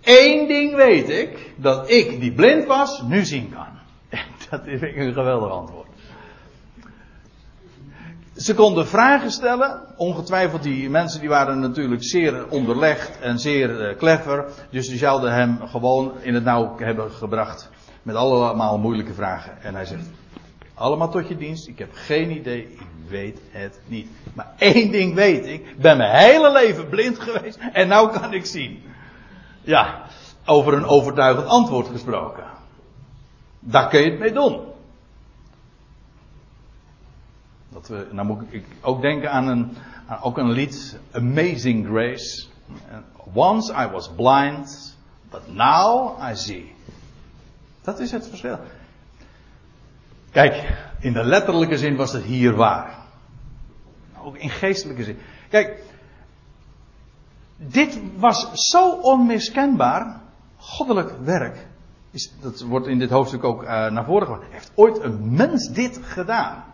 Eén 0.01 0.47
ding 0.47 0.74
weet 0.74 1.09
ik, 1.09 1.53
dat 1.57 1.91
ik 1.91 2.20
die 2.20 2.32
blind 2.32 2.66
was, 2.66 3.03
nu 3.03 3.24
zien 3.24 3.51
kan. 3.51 3.66
En 4.09 4.26
dat 4.51 4.66
ik 4.66 4.97
een 4.97 5.12
geweldig 5.12 5.51
antwoord. 5.51 5.89
Ze 8.37 8.55
konden 8.55 8.87
vragen 8.87 9.30
stellen. 9.30 9.80
Ongetwijfeld 9.97 10.62
die 10.62 10.91
mensen 10.91 11.20
die 11.20 11.28
waren 11.28 11.61
natuurlijk 11.61 12.05
zeer 12.05 12.49
onderlegd 12.49 13.20
en 13.20 13.39
zeer 13.39 13.91
uh, 13.91 13.97
clever. 13.97 14.45
Dus 14.70 14.89
die 14.89 14.99
zouden 14.99 15.32
hem 15.32 15.59
gewoon 15.66 16.12
in 16.20 16.35
het 16.35 16.45
nauw 16.45 16.74
hebben 16.78 17.11
gebracht. 17.11 17.70
Met 18.03 18.14
allemaal 18.14 18.78
moeilijke 18.78 19.14
vragen. 19.14 19.62
En 19.62 19.74
hij 19.74 19.85
zegt, 19.85 20.07
allemaal 20.74 21.11
tot 21.11 21.28
je 21.28 21.37
dienst. 21.37 21.68
Ik 21.68 21.78
heb 21.78 21.91
geen 21.93 22.30
idee. 22.30 22.72
Ik 22.72 22.80
weet 23.09 23.41
het 23.51 23.80
niet. 23.87 24.09
Maar 24.35 24.53
één 24.59 24.91
ding 24.91 25.14
weet 25.14 25.47
ik. 25.47 25.66
Ik 25.66 25.78
ben 25.78 25.97
mijn 25.97 26.16
hele 26.16 26.53
leven 26.53 26.89
blind 26.89 27.18
geweest. 27.18 27.59
En 27.72 27.89
nou 27.89 28.18
kan 28.18 28.32
ik 28.32 28.47
zien. 28.47 28.82
Ja, 29.61 30.03
over 30.47 30.72
een 30.72 30.87
overtuigend 30.87 31.47
antwoord 31.47 31.89
gesproken. 31.89 32.45
Daar 33.61 33.89
kun 33.89 34.01
je 34.01 34.11
het 34.11 34.18
mee 34.18 34.32
doen. 34.32 34.72
Dat 37.89 37.97
we, 37.97 38.14
nou 38.14 38.26
moet 38.26 38.43
ik 38.49 38.64
ook 38.80 39.01
denken 39.01 39.30
aan 39.30 39.49
een, 39.49 39.76
ook 40.20 40.39
een 40.39 40.51
lied, 40.51 40.99
Amazing 41.12 41.87
Grace. 41.87 42.47
Once 43.32 43.72
I 43.72 43.87
was 43.87 44.11
blind, 44.16 44.97
but 45.30 45.55
now 45.55 46.18
I 46.30 46.35
see. 46.35 46.74
Dat 47.82 48.01
is 48.01 48.11
het 48.11 48.28
verschil. 48.28 48.59
Kijk, 50.30 50.78
in 51.01 51.12
de 51.12 51.24
letterlijke 51.24 51.78
zin 51.78 51.97
was 51.97 52.12
het 52.12 52.22
hier 52.22 52.55
waar. 52.55 52.97
Ook 54.22 54.37
in 54.37 54.51
geestelijke 54.51 55.05
zin. 55.05 55.18
Kijk, 55.49 55.82
dit 57.57 58.01
was 58.16 58.51
zo 58.53 58.91
onmiskenbaar. 58.91 60.20
Goddelijk 60.57 61.18
werk. 61.24 61.66
Is, 62.11 62.32
dat 62.41 62.61
wordt 62.61 62.87
in 62.87 62.99
dit 62.99 63.11
hoofdstuk 63.11 63.45
ook 63.45 63.62
uh, 63.62 63.68
naar 63.68 64.05
voren 64.05 64.26
gebracht. 64.26 64.53
Heeft 64.53 64.72
ooit 64.74 65.03
een 65.03 65.35
mens 65.35 65.68
dit 65.68 66.01
gedaan? 66.03 66.74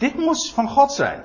Dit 0.00 0.14
moest 0.16 0.52
van 0.52 0.68
God 0.68 0.92
zijn. 0.92 1.22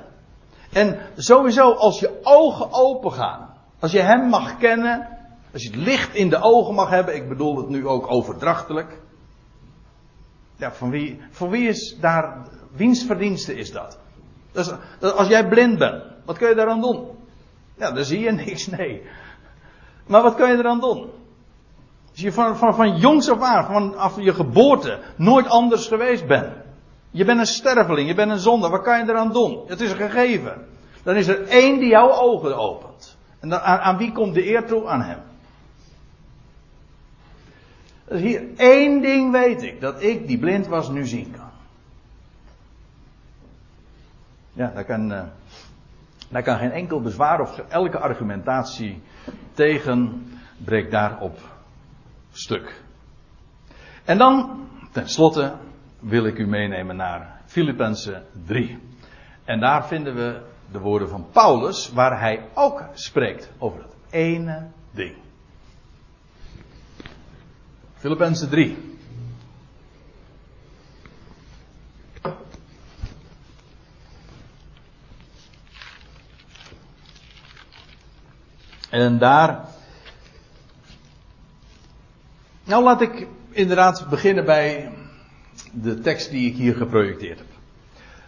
En 0.71 0.99
sowieso 1.15 1.71
als 1.71 1.99
je 1.99 2.19
ogen 2.23 2.67
open 2.71 3.11
gaan. 3.11 3.53
Als 3.79 3.91
je 3.91 4.01
Hem 4.01 4.29
mag 4.29 4.57
kennen. 4.57 5.07
Als 5.53 5.63
je 5.63 5.69
het 5.69 5.77
licht 5.77 6.15
in 6.15 6.29
de 6.29 6.41
ogen 6.41 6.73
mag 6.73 6.89
hebben. 6.89 7.15
Ik 7.15 7.29
bedoel 7.29 7.57
het 7.57 7.69
nu 7.69 7.87
ook 7.87 8.11
overdrachtelijk. 8.11 8.99
Ja, 10.55 10.71
van 10.71 10.89
wie, 10.89 11.21
van 11.29 11.49
wie 11.49 11.67
is 11.67 11.97
daar, 11.99 12.47
wiens 12.71 13.03
verdienste 13.03 13.55
is 13.55 13.71
dat? 13.71 13.99
Als 15.15 15.27
jij 15.27 15.47
blind 15.47 15.77
bent, 15.77 16.03
wat 16.25 16.37
kun 16.37 16.49
je 16.49 16.55
daaraan 16.55 16.81
doen? 16.81 17.07
Ja, 17.77 17.91
dan 17.91 18.03
zie 18.03 18.19
je 18.19 18.31
niks, 18.31 18.67
nee. 18.67 19.01
Maar 20.07 20.21
wat 20.21 20.35
kun 20.35 20.51
je 20.51 20.57
eraan 20.57 20.79
doen? 20.79 21.09
Als 22.11 22.21
je 22.21 22.31
van, 22.31 22.57
van, 22.57 22.75
van 22.75 22.97
jongs 22.97 23.29
af 23.29 23.41
aan, 23.41 23.65
vanaf 23.65 24.21
je 24.21 24.33
geboorte, 24.33 24.99
nooit 25.15 25.47
anders 25.47 25.87
geweest 25.87 26.27
bent. 26.27 26.64
Je 27.15 27.25
bent 27.25 27.39
een 27.39 27.45
sterveling, 27.45 28.07
je 28.07 28.15
bent 28.15 28.31
een 28.31 28.39
zonde, 28.39 28.69
wat 28.69 28.81
kan 28.81 28.97
je 28.97 29.09
eraan 29.09 29.31
doen? 29.31 29.63
Het 29.67 29.81
is 29.81 29.91
een 29.91 29.97
gegeven. 29.97 30.67
Dan 31.03 31.15
is 31.15 31.27
er 31.27 31.47
één 31.47 31.79
die 31.79 31.89
jouw 31.89 32.11
ogen 32.11 32.57
opent. 32.57 33.17
En 33.39 33.49
dan, 33.49 33.59
aan, 33.59 33.97
wie 33.97 34.11
komt 34.11 34.33
de 34.33 34.47
eer 34.47 34.65
toe? 34.65 34.87
Aan 34.87 35.01
hem. 35.01 35.19
Dus 38.07 38.21
hier, 38.21 38.43
één 38.55 39.01
ding 39.01 39.31
weet 39.31 39.63
ik. 39.63 39.81
Dat 39.81 40.01
ik, 40.01 40.27
die 40.27 40.37
blind 40.37 40.67
was, 40.67 40.89
nu 40.89 41.05
zien 41.05 41.31
kan. 41.31 41.49
Ja, 44.53 44.71
daar 44.73 44.85
kan, 44.85 45.11
uh, 45.11 45.23
daar 46.29 46.43
kan 46.43 46.57
geen 46.57 46.71
enkel 46.71 47.01
bezwaar 47.01 47.41
of 47.41 47.57
elke 47.57 47.99
argumentatie 47.99 49.01
tegen 49.53 50.27
breekt 50.57 50.91
daarop 50.91 51.37
stuk. 52.31 52.81
En 54.05 54.17
dan, 54.17 54.67
tenslotte, 54.91 55.53
wil 55.99 56.25
ik 56.25 56.37
u 56.37 56.47
meenemen 56.47 56.95
naar 56.95 57.41
Filippenzen 57.45 58.25
3. 58.45 58.79
En 59.45 59.59
daar 59.59 59.87
vinden 59.87 60.15
we 60.15 60.41
de 60.71 60.79
woorden 60.79 61.09
van 61.09 61.27
Paulus, 61.31 61.91
waar 61.93 62.19
hij 62.19 62.47
ook 62.53 62.83
spreekt 62.93 63.51
over 63.57 63.81
dat 63.81 63.95
ene 64.09 64.67
ding. 64.91 65.15
Filippenzen 67.93 68.49
3. 68.49 68.93
En 78.89 79.17
daar. 79.17 79.65
Nou, 82.63 82.83
laat 82.83 83.01
ik 83.01 83.27
inderdaad 83.49 84.09
beginnen 84.09 84.45
bij 84.45 84.94
de 85.71 85.99
tekst 85.99 86.29
die 86.29 86.49
ik 86.49 86.55
hier 86.55 86.75
geprojecteerd 86.75 87.37
heb. 87.37 87.47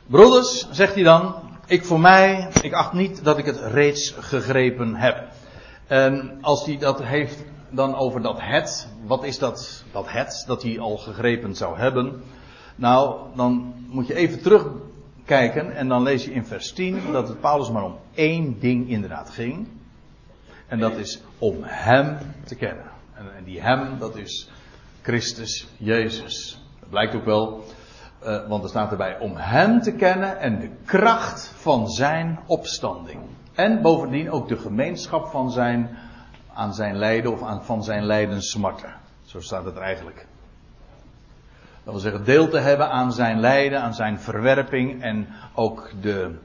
Broeders, 0.06 0.68
zegt 0.72 0.94
hij 0.94 1.04
dan, 1.04 1.36
ik 1.66 1.86
voor 1.86 2.00
mij, 2.00 2.50
ik 2.62 2.74
acht 2.74 2.94
niet 2.94 3.24
dat 3.24 3.38
ik 3.38 3.46
het 3.46 3.60
reeds 3.60 4.14
gegrepen 4.20 4.96
heb. 4.96 5.24
En 5.88 6.38
als 6.42 6.66
hij 6.66 6.78
dat 6.78 7.04
heeft 7.04 7.44
dan 7.70 7.96
over 7.96 8.22
dat 8.22 8.42
het, 8.42 8.88
wat 9.06 9.24
is 9.24 9.40
dat, 9.40 9.84
dat 9.92 10.06
het 10.12 10.44
dat 10.48 10.64
hij 10.64 10.80
al 10.80 10.98
gegrepen 10.98 11.56
zou 11.56 11.78
hebben? 11.78 12.24
Nou, 12.76 13.20
dan 13.36 13.74
moet 13.88 14.08
je 14.08 14.14
even 14.16 14.42
terugkijken 14.42 15.76
en 15.76 15.88
dan 15.88 16.04
lees 16.04 16.26
je 16.26 16.32
in 16.32 16.46
vers 16.46 16.72
10 16.72 17.12
dat 17.12 17.28
het 17.28 17.40
Paulus 17.40 17.72
maar 17.72 17.84
om 17.84 17.98
één 18.14 18.60
ding 18.60 18.90
inderdaad 18.90 19.30
ging. 19.30 19.68
En 20.68 20.80
dat 20.80 20.98
is 20.98 21.22
om 21.38 21.58
Hem 21.62 22.18
te 22.46 22.56
kennen. 22.56 22.86
En, 23.14 23.44
die 23.44 23.62
Hem, 23.62 24.00
dat 24.00 24.16
is 24.16 24.50
Christus 25.02 25.68
Jezus. 25.78 26.60
Blijkt 26.90 27.16
ook 27.16 27.26
wel, 27.26 27.64
uh, 28.24 28.48
want 28.48 28.64
er 28.64 28.70
staat 28.70 28.92
erbij 28.92 29.20
om 29.20 29.36
Hem 29.36 29.82
te 29.82 29.92
kennen 29.92 30.40
en 30.40 30.60
de 30.60 30.70
kracht 30.86 31.54
van 31.56 31.88
Zijn 31.88 32.40
opstanding. 32.46 33.20
En 33.54 33.82
bovendien 33.82 34.32
ook 34.32 34.48
de 34.48 34.58
gemeenschap 34.58 35.28
van 35.28 35.52
zijn, 35.52 35.98
aan 36.54 36.74
zijn 36.74 36.96
lijden 36.96 37.32
of 37.32 37.44
aan, 37.44 37.64
van 37.64 37.84
zijn 37.84 38.06
lijdensmarten. 38.06 38.94
Zo 39.26 39.42
staat 39.42 39.66
het 39.66 39.78
eigenlijk. 39.78 40.26
Dat 41.84 41.94
wil 41.94 42.00
zeggen, 42.00 42.26
deel 42.26 42.48
te 42.48 42.60
hebben 42.60 42.90
aan 42.90 43.12
zijn 43.14 43.40
lijden, 43.40 43.82
aan 43.82 43.94
zijn 43.94 44.20
verwerping 44.20 45.02
en 45.02 45.28
ook 45.54 45.92
de, 46.02 46.36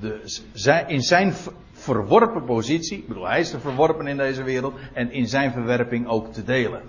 de, 0.00 0.84
in 0.86 1.02
zijn 1.02 1.34
verworpen 1.72 2.44
positie, 2.44 2.98
ik 2.98 3.08
bedoel, 3.08 3.26
hij 3.26 3.40
is 3.40 3.52
er 3.52 3.60
verworpen 3.60 4.06
in 4.06 4.16
deze 4.16 4.42
wereld, 4.42 4.74
en 4.92 5.12
in 5.12 5.26
zijn 5.26 5.52
verwerping 5.52 6.08
ook 6.08 6.32
te 6.32 6.44
delen. 6.44 6.82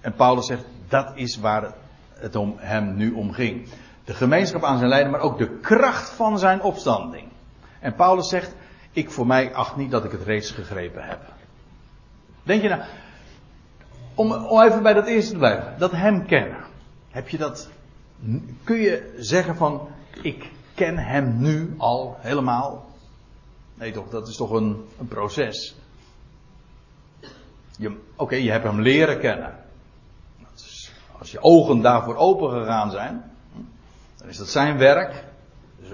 En 0.00 0.14
Paulus 0.14 0.46
zegt, 0.46 0.64
dat 0.88 1.12
is 1.14 1.36
waar 1.36 1.74
het 2.12 2.36
om 2.36 2.54
hem 2.56 2.94
nu 2.94 3.12
om 3.12 3.32
ging. 3.32 3.68
De 4.04 4.14
gemeenschap 4.14 4.64
aan 4.64 4.78
zijn 4.78 4.90
lijden, 4.90 5.10
maar 5.10 5.20
ook 5.20 5.38
de 5.38 5.58
kracht 5.58 6.10
van 6.10 6.38
zijn 6.38 6.62
opstanding. 6.62 7.28
En 7.80 7.94
Paulus 7.94 8.28
zegt, 8.28 8.54
ik 8.92 9.10
voor 9.10 9.26
mij 9.26 9.54
acht 9.54 9.76
niet 9.76 9.90
dat 9.90 10.04
ik 10.04 10.10
het 10.12 10.22
reeds 10.22 10.50
gegrepen 10.50 11.04
heb. 11.04 11.20
Denk 12.42 12.62
je 12.62 12.68
nou, 12.68 12.82
om, 14.14 14.60
even 14.60 14.82
bij 14.82 14.94
dat 14.94 15.06
eerste 15.06 15.32
te 15.32 15.38
blijven, 15.38 15.74
dat 15.78 15.92
hem 15.92 16.26
kennen. 16.26 16.64
Heb 17.10 17.28
je 17.28 17.38
dat, 17.38 17.70
kun 18.64 18.76
je 18.76 19.14
zeggen 19.18 19.56
van, 19.56 19.88
ik 20.22 20.50
ken 20.74 20.98
hem 20.98 21.38
nu 21.38 21.74
al 21.78 22.16
helemaal? 22.20 22.88
Nee 23.74 23.92
toch, 23.92 24.08
dat 24.08 24.28
is 24.28 24.36
toch 24.36 24.50
een, 24.50 24.84
een 24.98 25.08
proces. 25.08 25.74
Oké, 28.16 28.36
je 28.36 28.50
hebt 28.50 28.64
hem 28.64 28.80
leren 28.80 29.18
kennen. 29.18 29.68
Als 31.20 31.30
je 31.30 31.42
ogen 31.42 31.80
daarvoor 31.80 32.16
open 32.16 32.50
gegaan 32.50 32.90
zijn, 32.90 33.22
dan 34.16 34.28
is 34.28 34.36
dat 34.36 34.48
zijn 34.48 34.78
werk, 34.78 35.24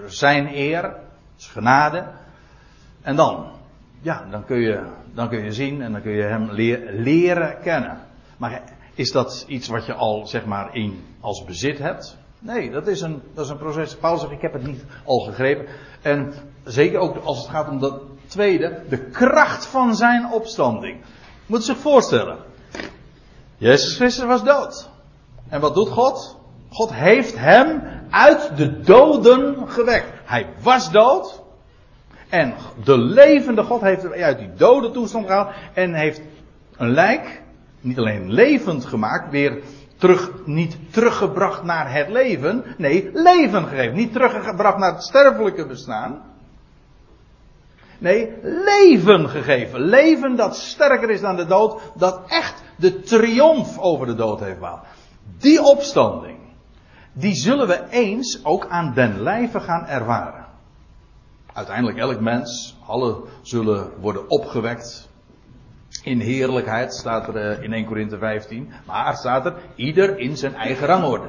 zijn 0.07 0.55
eer, 0.55 0.97
is 1.39 1.47
genade. 1.47 2.05
En 3.03 3.17
dan, 3.17 3.47
ja, 4.01 4.25
dan 4.31 4.45
kun 4.45 4.61
je, 4.61 4.87
dan 5.15 5.29
kun 5.29 5.45
je 5.45 5.53
zien 5.53 5.83
en 5.83 5.93
dan 5.93 6.03
kun 6.03 6.13
je 6.13 6.23
hem 6.23 6.51
leren 6.91 7.61
kennen. 7.63 7.99
Maar 8.37 8.63
is 8.95 9.13
dat 9.13 9.45
iets 9.49 9.69
wat 9.69 9.87
je 9.87 9.95
al, 9.95 10.27
zeg 10.27 10.45
maar, 10.45 10.75
in, 10.75 11.05
als 11.21 11.45
bezit 11.45 11.79
hebt? 11.79 12.17
Nee, 12.39 12.71
dat 12.71 12.87
is, 12.87 13.01
een, 13.01 13.23
dat 13.35 13.45
is 13.45 13.51
een 13.51 13.59
proces. 13.59 13.97
Paulus 13.97 14.21
zegt, 14.21 14.33
ik 14.33 14.41
heb 14.41 14.53
het 14.53 14.67
niet 14.67 14.85
al 15.05 15.19
gegrepen. 15.19 15.67
En 16.03 16.35
zeker 16.65 16.99
ook 16.99 17.17
als 17.17 17.39
het 17.39 17.49
gaat 17.49 17.69
om 17.69 17.79
dat 17.79 18.01
tweede, 18.27 18.83
de 18.89 18.99
kracht 18.99 19.67
van 19.67 19.97
zijn 19.97 20.33
opstanding. 20.33 21.01
Moet 21.47 21.65
zich 21.65 21.77
voorstellen. 21.77 22.39
Jezus 23.57 23.97
Christus 23.97 24.25
was 24.25 24.45
dood. 24.45 24.95
En 25.49 25.61
wat 25.61 25.75
doet 25.75 25.89
God? 25.89 26.37
God 26.69 26.95
heeft 26.95 27.39
hem 27.39 27.83
uit 28.11 28.57
de 28.57 28.81
doden 28.81 29.69
gewekt. 29.69 30.13
Hij 30.25 30.47
was 30.63 30.91
dood. 30.91 31.43
En 32.29 32.55
de 32.85 32.99
levende 32.99 33.63
God 33.63 33.81
heeft 33.81 34.03
hem 34.03 34.13
uit 34.13 34.39
die 34.39 34.55
dode 34.57 34.91
toestand 34.91 35.27
gehaald. 35.27 35.55
En 35.75 35.95
heeft 35.95 36.21
een 36.77 36.91
lijk, 36.91 37.43
niet 37.81 37.99
alleen 37.99 38.33
levend 38.33 38.85
gemaakt, 38.85 39.31
weer 39.31 39.63
terug, 39.97 40.31
niet 40.45 40.77
teruggebracht 40.91 41.63
naar 41.63 41.93
het 41.93 42.09
leven. 42.09 42.65
Nee, 42.77 43.11
leven 43.13 43.67
gegeven. 43.67 43.95
Niet 43.95 44.13
teruggebracht 44.13 44.79
naar 44.79 44.93
het 44.93 45.03
sterfelijke 45.03 45.67
bestaan. 45.67 46.23
Nee, 47.99 48.33
leven 48.43 49.29
gegeven. 49.29 49.81
Leven 49.81 50.37
dat 50.37 50.57
sterker 50.57 51.11
is 51.11 51.21
dan 51.21 51.37
de 51.37 51.47
dood. 51.47 51.81
Dat 51.95 52.21
echt 52.27 52.63
de 52.77 53.01
triomf 53.01 53.79
over 53.79 54.07
de 54.07 54.15
dood 54.15 54.41
heeft 54.41 54.59
behaald. 54.59 54.85
Die 55.39 55.63
opstanding. 55.63 56.39
Die 57.13 57.35
zullen 57.35 57.67
we 57.67 57.89
eens 57.91 58.45
ook 58.45 58.67
aan 58.69 58.93
den 58.95 59.23
lijve 59.23 59.61
gaan 59.61 59.87
ervaren. 59.87 60.47
Uiteindelijk 61.53 61.99
elk 61.99 62.21
mens, 62.21 62.77
alle 62.87 63.25
zullen 63.43 64.01
worden 64.01 64.31
opgewekt 64.31 65.09
in 66.03 66.21
heerlijkheid, 66.21 66.95
staat 66.95 67.29
er 67.29 67.37
eh, 67.37 67.63
in 67.63 67.73
1 67.73 67.87
Korinthe 67.87 68.19
15. 68.19 68.73
Maar 68.87 69.17
staat 69.17 69.47
er, 69.47 69.55
ieder 69.75 70.19
in 70.19 70.37
zijn 70.37 70.55
eigen 70.55 70.87
rangorde. 70.87 71.29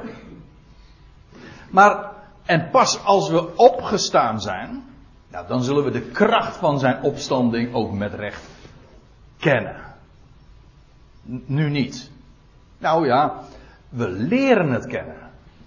Maar, 1.70 2.10
en 2.44 2.70
pas 2.70 3.04
als 3.04 3.30
we 3.30 3.56
opgestaan 3.56 4.40
zijn, 4.40 4.84
nou, 5.30 5.46
dan 5.46 5.62
zullen 5.62 5.84
we 5.84 5.90
de 5.90 6.10
kracht 6.10 6.56
van 6.56 6.78
zijn 6.78 7.02
opstanding 7.02 7.74
ook 7.74 7.92
met 7.92 8.14
recht 8.14 8.42
kennen. 9.38 9.76
Nu 11.46 11.70
niet. 11.70 12.10
Nou 12.78 13.06
ja, 13.06 13.42
we 13.88 14.08
leren 14.08 14.70
het 14.70 14.86
kennen. 14.86 15.16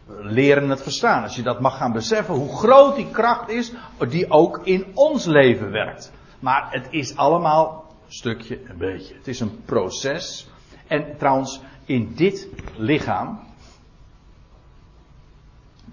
We 0.06 0.24
leren 0.24 0.70
het 0.70 0.82
verstaan. 0.82 1.24
Als 1.24 1.36
je 1.36 1.42
dat 1.42 1.60
mag 1.60 1.78
gaan 1.78 1.92
beseffen, 1.92 2.34
hoe 2.34 2.56
groot 2.56 2.96
die 2.96 3.12
kracht 3.12 3.50
is, 3.50 3.72
die 4.10 4.30
ook 4.30 4.62
in 4.64 4.86
ons 4.94 5.26
leven 5.26 5.72
werkt. 5.72 6.12
Maar 6.40 6.68
het 6.72 6.88
is 6.90 7.16
allemaal 7.16 7.94
stukje 8.08 8.60
een 8.70 8.78
beetje. 8.78 9.14
Het 9.14 9.28
is 9.28 9.40
een 9.40 9.62
proces. 9.66 10.50
En 10.88 11.18
trouwens, 11.18 11.62
in 11.86 12.14
dit 12.16 12.48
lichaam 12.78 13.40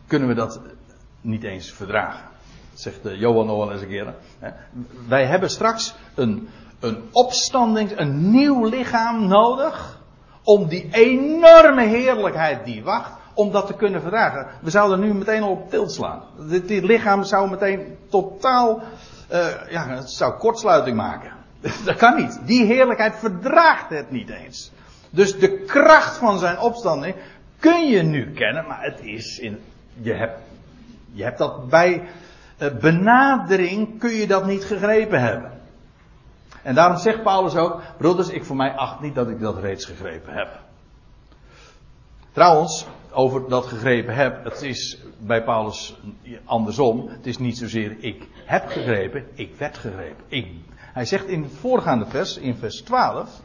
kunnen 0.06 0.28
we 0.28 0.34
dat 0.34 0.60
niet 1.20 1.42
eens 1.42 1.72
verdragen. 1.72 2.28
Zegt 2.74 3.06
eh, 3.06 3.20
Johan 3.20 3.46
nog 3.46 3.70
eens 3.70 3.80
een 3.80 3.88
keer. 3.88 4.14
Wij 5.08 5.26
hebben 5.26 5.50
straks 5.50 5.94
een, 6.14 6.48
een 6.80 7.02
opstanding, 7.12 7.98
een 7.98 8.30
nieuw 8.30 8.64
lichaam 8.64 9.28
nodig. 9.28 9.97
Om 10.48 10.68
die 10.68 10.88
enorme 10.90 11.86
heerlijkheid 11.86 12.64
die 12.64 12.82
wacht, 12.82 13.12
om 13.34 13.52
dat 13.52 13.66
te 13.66 13.74
kunnen 13.74 14.00
verdragen. 14.00 14.46
We 14.60 14.70
zouden 14.70 15.00
nu 15.00 15.14
meteen 15.14 15.42
al 15.42 15.50
op 15.50 15.70
tilt 15.70 15.92
slaan. 15.92 16.22
Dit, 16.48 16.70
lichaam 16.82 17.24
zou 17.24 17.50
meteen 17.50 17.96
totaal, 18.10 18.82
uh, 19.32 19.46
ja, 19.70 19.88
het 19.88 20.10
zou 20.10 20.32
kortsluiting 20.38 20.96
maken. 20.96 21.32
Dat 21.84 21.96
kan 21.96 22.16
niet. 22.16 22.40
Die 22.44 22.64
heerlijkheid 22.64 23.14
verdraagt 23.16 23.90
het 23.90 24.10
niet 24.10 24.30
eens. 24.30 24.72
Dus 25.10 25.38
de 25.38 25.64
kracht 25.64 26.16
van 26.16 26.38
zijn 26.38 26.58
opstanding 26.58 27.14
kun 27.58 27.88
je 27.88 28.02
nu 28.02 28.32
kennen, 28.32 28.66
maar 28.66 28.82
het 28.82 29.00
is 29.00 29.38
in, 29.38 29.58
je 30.00 30.12
hebt, 30.12 30.38
je 31.12 31.22
hebt 31.22 31.38
dat 31.38 31.68
bij 31.68 32.08
eh, 32.58 32.68
benadering 32.80 33.98
kun 33.98 34.12
je 34.12 34.26
dat 34.26 34.46
niet 34.46 34.64
gegrepen 34.64 35.20
hebben. 35.20 35.57
En 36.68 36.74
daarom 36.74 36.98
zegt 36.98 37.22
Paulus 37.22 37.56
ook, 37.56 37.80
broeders, 37.98 38.28
ik 38.28 38.44
voor 38.44 38.56
mij 38.56 38.72
acht 38.72 39.00
niet 39.00 39.14
dat 39.14 39.28
ik 39.28 39.40
dat 39.40 39.58
reeds 39.58 39.84
gegrepen 39.84 40.34
heb. 40.34 40.60
Trouwens, 42.32 42.86
over 43.10 43.48
dat 43.48 43.66
gegrepen 43.66 44.14
heb, 44.14 44.44
het 44.44 44.62
is 44.62 44.98
bij 45.18 45.44
Paulus 45.44 45.96
andersom. 46.44 47.08
Het 47.08 47.26
is 47.26 47.38
niet 47.38 47.58
zozeer 47.58 47.96
ik 48.00 48.28
heb 48.44 48.66
gegrepen, 48.66 49.26
ik 49.34 49.54
werd 49.56 49.78
gegrepen. 49.78 50.64
Hij 50.76 51.04
zegt 51.04 51.26
in 51.26 51.42
het 51.42 51.52
voorgaande 51.52 52.06
vers, 52.06 52.36
in 52.36 52.54
vers 52.56 52.80
12. 52.80 53.40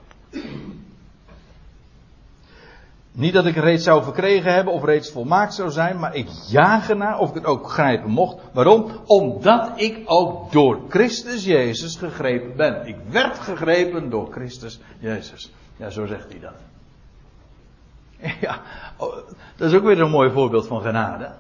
Niet 3.15 3.33
dat 3.33 3.45
ik 3.45 3.55
reeds 3.55 3.83
zou 3.83 4.03
verkregen 4.03 4.53
hebben 4.53 4.73
of 4.73 4.83
reeds 4.83 5.11
volmaakt 5.11 5.53
zou 5.53 5.71
zijn, 5.71 5.99
maar 5.99 6.15
ik 6.15 6.27
jaag 6.47 6.89
ernaar 6.89 7.19
of 7.19 7.29
ik 7.29 7.35
het 7.35 7.45
ook 7.45 7.69
grijpen 7.69 8.09
mocht. 8.09 8.41
Waarom? 8.53 8.91
Omdat 9.05 9.71
ik 9.75 10.01
ook 10.05 10.51
door 10.51 10.79
Christus 10.89 11.45
Jezus 11.45 11.95
gegrepen 11.95 12.55
ben. 12.55 12.87
Ik 12.87 12.95
werd 13.09 13.39
gegrepen 13.39 14.09
door 14.09 14.31
Christus 14.31 14.79
Jezus. 14.99 15.53
Ja, 15.77 15.89
zo 15.89 16.05
zegt 16.05 16.29
hij 16.29 16.39
dat. 16.39 16.53
Ja, 18.41 18.61
oh, 18.97 19.15
dat 19.55 19.69
is 19.69 19.77
ook 19.77 19.83
weer 19.83 19.99
een 19.99 20.09
mooi 20.09 20.31
voorbeeld 20.31 20.67
van 20.67 20.81
genade. 20.81 21.31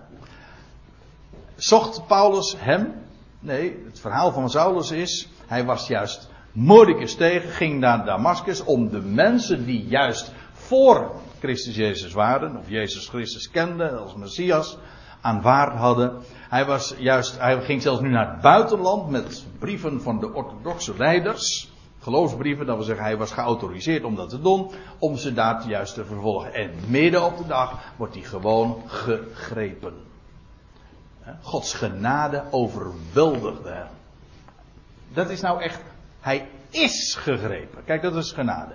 Zocht 1.55 2.07
Paulus 2.07 2.55
hem? 2.57 2.93
Nee, 3.39 3.83
het 3.85 3.99
verhaal 3.99 4.31
van 4.31 4.49
Saulus 4.49 4.91
is, 4.91 5.29
hij 5.47 5.65
was 5.65 5.87
juist 5.87 6.29
Mordicus 6.51 7.15
tegen, 7.15 7.49
ging 7.49 7.79
naar 7.79 8.05
Damascus 8.05 8.63
om 8.63 8.89
de 8.89 9.01
mensen 9.01 9.65
die 9.65 9.85
juist 9.85 10.31
voor 10.73 11.11
Christus 11.39 11.75
Jezus 11.75 12.13
waren, 12.13 12.57
of 12.57 12.69
Jezus 12.69 13.07
Christus 13.07 13.49
kenden 13.49 13.99
als 13.99 14.15
Messias, 14.15 14.77
aanvaard 15.21 15.77
hadden. 15.77 16.21
Hij 16.49 16.65
was 16.65 16.95
juist, 16.97 17.39
hij 17.39 17.61
ging 17.61 17.81
zelfs 17.81 18.01
nu 18.01 18.09
naar 18.09 18.31
het 18.31 18.41
buitenland 18.41 19.09
met 19.09 19.45
brieven 19.59 20.01
van 20.01 20.19
de 20.19 20.33
orthodoxe 20.33 20.97
leiders. 20.97 21.71
Geloofsbrieven, 21.99 22.65
dat 22.65 22.75
wil 22.75 22.85
zeggen, 22.85 23.05
hij 23.05 23.17
was 23.17 23.31
geautoriseerd 23.31 24.03
om 24.03 24.15
dat 24.15 24.29
te 24.29 24.41
doen, 24.41 24.71
om 24.99 25.17
ze 25.17 25.33
daar 25.33 25.67
juist 25.67 25.93
te 25.93 26.05
vervolgen. 26.05 26.53
En 26.53 26.71
midden 26.87 27.23
op 27.23 27.37
de 27.37 27.47
dag 27.47 27.93
wordt 27.95 28.13
hij 28.13 28.23
gewoon 28.23 28.81
gegrepen. 28.85 29.93
Gods 31.41 31.73
genade 31.73 32.43
overweldigde 32.51 33.69
hem. 33.69 33.87
Dat 35.13 35.29
is 35.29 35.41
nou 35.41 35.61
echt, 35.61 35.81
hij 36.19 36.47
is 36.69 37.15
gegrepen. 37.15 37.83
Kijk, 37.85 38.01
dat 38.01 38.15
is 38.15 38.31
genade. 38.31 38.73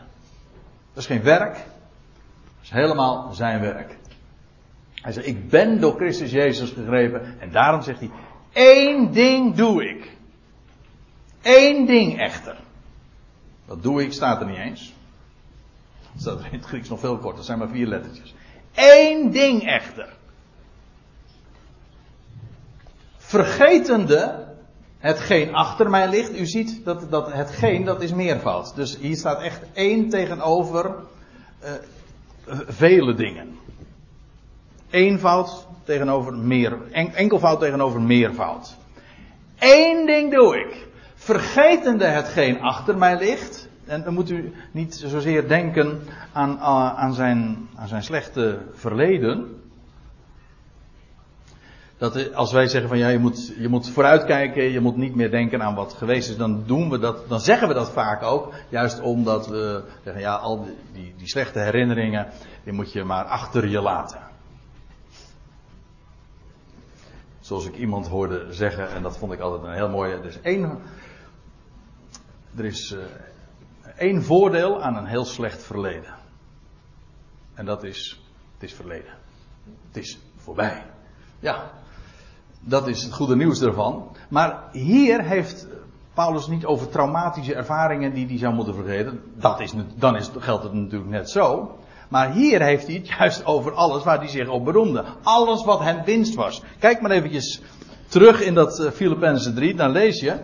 Dat 0.93 1.03
is 1.03 1.07
geen 1.07 1.23
werk, 1.23 1.67
is 2.69 2.75
helemaal 2.75 3.33
zijn 3.33 3.61
werk. 3.61 3.97
Hij 4.95 5.13
zegt, 5.13 5.27
ik 5.27 5.49
ben 5.49 5.81
door 5.81 5.95
Christus 5.95 6.31
Jezus 6.31 6.71
gegrepen. 6.71 7.41
En 7.41 7.51
daarom 7.51 7.83
zegt 7.83 8.01
hij, 8.01 8.11
één 8.53 9.13
ding 9.13 9.55
doe 9.55 9.89
ik. 9.89 10.17
Eén 11.43 11.87
ding 11.87 12.19
echter. 12.19 12.57
Dat 13.67 13.83
doe 13.83 14.03
ik, 14.03 14.13
staat 14.13 14.41
er 14.41 14.47
niet 14.47 14.57
eens. 14.57 14.95
Dat 16.13 16.23
staat 16.23 16.39
er 16.39 16.53
in 16.53 16.59
het 16.59 16.67
Grieks 16.67 16.89
nog 16.89 17.01
veel 17.01 17.17
korter, 17.17 17.37
dat 17.37 17.45
zijn 17.45 17.59
maar 17.59 17.69
vier 17.69 17.87
lettertjes. 17.87 18.35
Eén 18.75 19.31
ding 19.31 19.63
echter. 19.67 20.17
Vergetende 23.17 24.47
hetgeen 24.99 25.55
achter 25.55 25.91
mij 25.91 26.09
ligt. 26.09 26.39
U 26.39 26.47
ziet 26.47 26.85
dat, 26.85 27.11
dat 27.11 27.33
hetgeen, 27.33 27.85
dat 27.85 28.03
is 28.03 28.13
meervoud. 28.13 28.75
Dus 28.75 28.99
hier 28.99 29.17
staat 29.17 29.43
echt 29.43 29.61
één 29.73 30.09
tegenover 30.09 30.95
uh, 31.65 31.71
vele 32.67 33.15
dingen. 33.15 33.59
Eenvoud 34.91 35.67
tegenover 35.85 36.35
meer, 36.35 36.77
enkelvoud 36.93 37.61
tegenover 37.61 38.01
meervoud. 38.01 38.77
Eén 39.59 40.07
ding 40.07 40.33
doe 40.33 40.59
ik. 40.59 40.87
Vergetende 41.15 42.05
hetgeen 42.05 42.61
achter 42.61 42.99
mij 42.99 43.19
ligt. 43.19 43.69
En 43.85 44.03
dan 44.03 44.15
moet 44.15 44.31
u 44.31 44.53
niet 44.71 44.95
zozeer 44.95 45.49
denken 45.49 46.01
aan, 46.33 46.59
aan, 46.97 47.15
zijn, 47.15 47.69
aan 47.75 47.89
zijn 47.89 48.03
slechte 48.03 48.59
verleden. 48.73 49.61
Dat 51.99 52.35
als 52.35 52.53
wij 52.53 52.69
zeggen 52.69 52.89
van 52.89 52.99
ja, 52.99 53.09
je 53.09 53.19
moet, 53.19 53.53
je 53.59 53.69
moet 53.69 53.89
vooruitkijken, 53.89 54.63
je 54.63 54.81
moet 54.81 54.97
niet 54.97 55.15
meer 55.15 55.31
denken 55.31 55.63
aan 55.63 55.75
wat 55.75 55.93
geweest 55.93 56.29
is, 56.29 56.37
dan 56.37 56.65
doen 56.67 56.91
we 56.91 56.99
dat, 56.99 57.29
dan 57.29 57.41
zeggen 57.41 57.69
we 57.69 57.75
dat 57.75 57.91
vaak 57.91 58.23
ook. 58.23 58.55
Juist 58.69 59.01
omdat 59.01 59.47
we 59.47 59.85
zeggen 60.05 60.23
ja, 60.23 60.35
al 60.35 60.65
die, 60.93 61.15
die, 61.17 61.29
slechte 61.29 61.59
herinneringen, 61.59 62.29
die 62.65 62.73
moet 62.73 62.93
je 62.93 63.05
maar 63.05 63.25
achter 63.25 63.69
je 63.69 63.81
laten. 63.81 64.21
Zoals 67.41 67.67
ik 67.67 67.77
iemand 67.77 68.07
hoorde 68.07 68.47
zeggen, 68.51 68.91
en 68.91 69.03
dat 69.03 69.19
vond 69.19 69.33
ik 69.33 69.41
altijd 69.41 69.63
een 69.63 69.75
heel 69.75 69.89
mooie. 69.89 70.15
Er 70.15 70.25
is 70.25 70.41
één, 70.41 70.79
er 72.57 72.65
is 72.65 72.93
uh, 72.93 72.99
één 73.97 74.23
voordeel 74.23 74.83
aan 74.83 74.97
een 74.97 75.07
heel 75.07 75.25
slecht 75.25 75.63
verleden. 75.63 76.15
En 77.55 77.65
dat 77.65 77.85
is, 77.85 78.23
het 78.55 78.63
is 78.63 78.75
verleden. 78.75 79.13
Het 79.87 79.97
is 79.97 80.19
voorbij. 80.37 80.85
Ja, 81.41 81.71
dat 82.61 82.89
is 82.89 83.03
het 83.03 83.13
goede 83.13 83.37
nieuws 83.37 83.61
ervan. 83.61 84.09
Maar 84.29 84.63
hier 84.73 85.23
heeft 85.25 85.67
Paulus 86.15 86.47
niet 86.47 86.67
over 86.67 86.89
traumatische 86.89 87.55
ervaringen 87.55 88.15
die 88.15 88.27
hij 88.27 88.39
zou 88.39 88.55
moeten 88.55 88.75
vergeten. 88.75 89.21
Dat 89.35 89.61
is, 89.61 89.73
dan 89.95 90.17
is, 90.17 90.31
geldt 90.39 90.63
het 90.63 90.73
natuurlijk 90.73 91.11
net 91.11 91.31
zo. 91.31 91.77
Maar 92.09 92.33
hier 92.33 92.63
heeft 92.63 92.87
hij 92.87 92.97
het 92.97 93.09
juist 93.19 93.45
over 93.45 93.73
alles 93.73 94.05
waar 94.05 94.19
hij 94.19 94.29
zich 94.29 94.49
op 94.49 94.65
beroemde. 94.65 95.05
Alles 95.23 95.65
wat 95.65 95.81
hem 95.81 96.05
winst 96.05 96.35
was. 96.35 96.63
Kijk 96.79 97.01
maar 97.01 97.11
eventjes 97.11 97.61
terug 98.09 98.41
in 98.41 98.55
dat 98.55 98.81
uh, 98.81 98.91
Filippenzen 98.91 99.55
3, 99.55 99.75
dan 99.75 99.91
lees 99.91 100.21
je. 100.21 100.37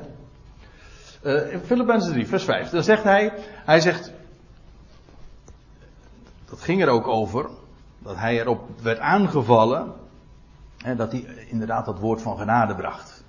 Uh, 1.22 1.58
Filippenzen 1.64 2.12
3, 2.12 2.26
vers 2.26 2.44
5. 2.44 2.70
Dan 2.70 2.82
zegt 2.82 3.02
hij, 3.02 3.32
hij 3.64 3.80
zegt, 3.80 4.12
dat 6.50 6.60
ging 6.60 6.82
er 6.82 6.88
ook 6.88 7.08
over, 7.08 7.50
dat 7.98 8.16
hij 8.16 8.40
erop 8.40 8.60
werd 8.82 8.98
aangevallen, 8.98 9.92
dat 10.92 11.12
hij 11.12 11.24
inderdaad 11.48 11.84
dat 11.84 11.98
woord 11.98 12.22
van 12.22 12.38
genade 12.38 12.74
bracht. 12.74 13.24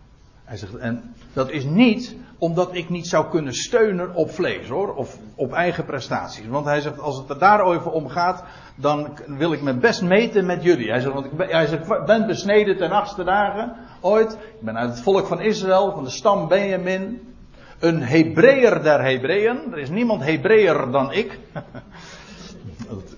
Hij 0.45 0.57
zegt, 0.57 0.75
en 0.75 1.15
dat 1.33 1.51
is 1.51 1.63
niet 1.63 2.15
omdat 2.37 2.75
ik 2.75 2.89
niet 2.89 3.07
zou 3.07 3.29
kunnen 3.29 3.53
steunen 3.53 4.15
op 4.15 4.31
vlees 4.31 4.67
hoor, 4.67 4.95
of 4.95 5.17
op 5.35 5.53
eigen 5.53 5.85
prestaties. 5.85 6.47
Want 6.47 6.65
hij 6.65 6.81
zegt, 6.81 6.99
als 6.99 7.17
het 7.17 7.29
er 7.29 7.39
daarover 7.39 7.91
om 7.91 8.07
gaat, 8.07 8.43
dan 8.75 9.17
wil 9.27 9.53
ik 9.53 9.61
me 9.61 9.73
best 9.73 10.01
meten 10.01 10.45
met 10.45 10.63
jullie. 10.63 10.89
Hij 10.89 10.99
zegt, 10.99 11.13
want 11.13 11.25
ik 11.25 11.37
ben, 11.37 11.49
hij 11.49 11.65
zegt, 11.65 12.05
ben 12.05 12.27
besneden 12.27 12.77
ten 12.77 12.91
achtste 12.91 13.23
dagen, 13.23 13.75
ooit. 14.01 14.33
Ik 14.33 14.61
ben 14.61 14.77
uit 14.77 14.89
het 14.89 15.01
volk 15.01 15.27
van 15.27 15.41
Israël, 15.41 15.91
van 15.91 16.03
de 16.03 16.09
stam 16.09 16.47
Benjamin. 16.47 17.33
Een 17.79 18.01
Hebreeër 18.01 18.83
der 18.83 19.03
Hebreeën. 19.03 19.71
Er 19.71 19.77
is 19.77 19.89
niemand 19.89 20.23
Hebreeër 20.23 20.91
dan 20.91 21.11
ik. 21.11 21.39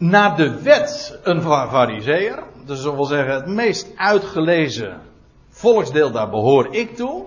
Naar 0.00 0.36
de 0.36 0.62
wet 0.62 1.18
een 1.22 1.42
fariseer. 1.42 2.42
Dus 2.64 2.82
dat 2.82 2.94
wil 2.94 3.04
zeggen, 3.04 3.34
het 3.34 3.46
meest 3.46 3.88
uitgelezen 3.96 5.00
volksdeel, 5.48 6.10
daar 6.10 6.30
behoor 6.30 6.74
ik 6.74 6.96
toe. 6.96 7.24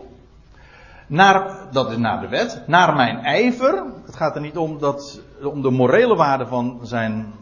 Naar, 1.08 1.68
dat 1.72 1.92
is 1.92 1.98
naar 1.98 2.22
de 2.22 2.28
wet. 2.28 2.64
Naar 2.68 2.96
mijn 2.96 3.20
ijver. 3.20 3.84
Het 4.06 4.16
gaat 4.16 4.36
er 4.36 4.42
niet 4.42 4.58
om, 4.58 4.80
dat, 4.80 5.22
om 5.44 5.62
de 5.62 5.70
morele 5.70 6.16
waarde 6.16 6.46
van, 6.46 6.80
zijn, 6.82 7.34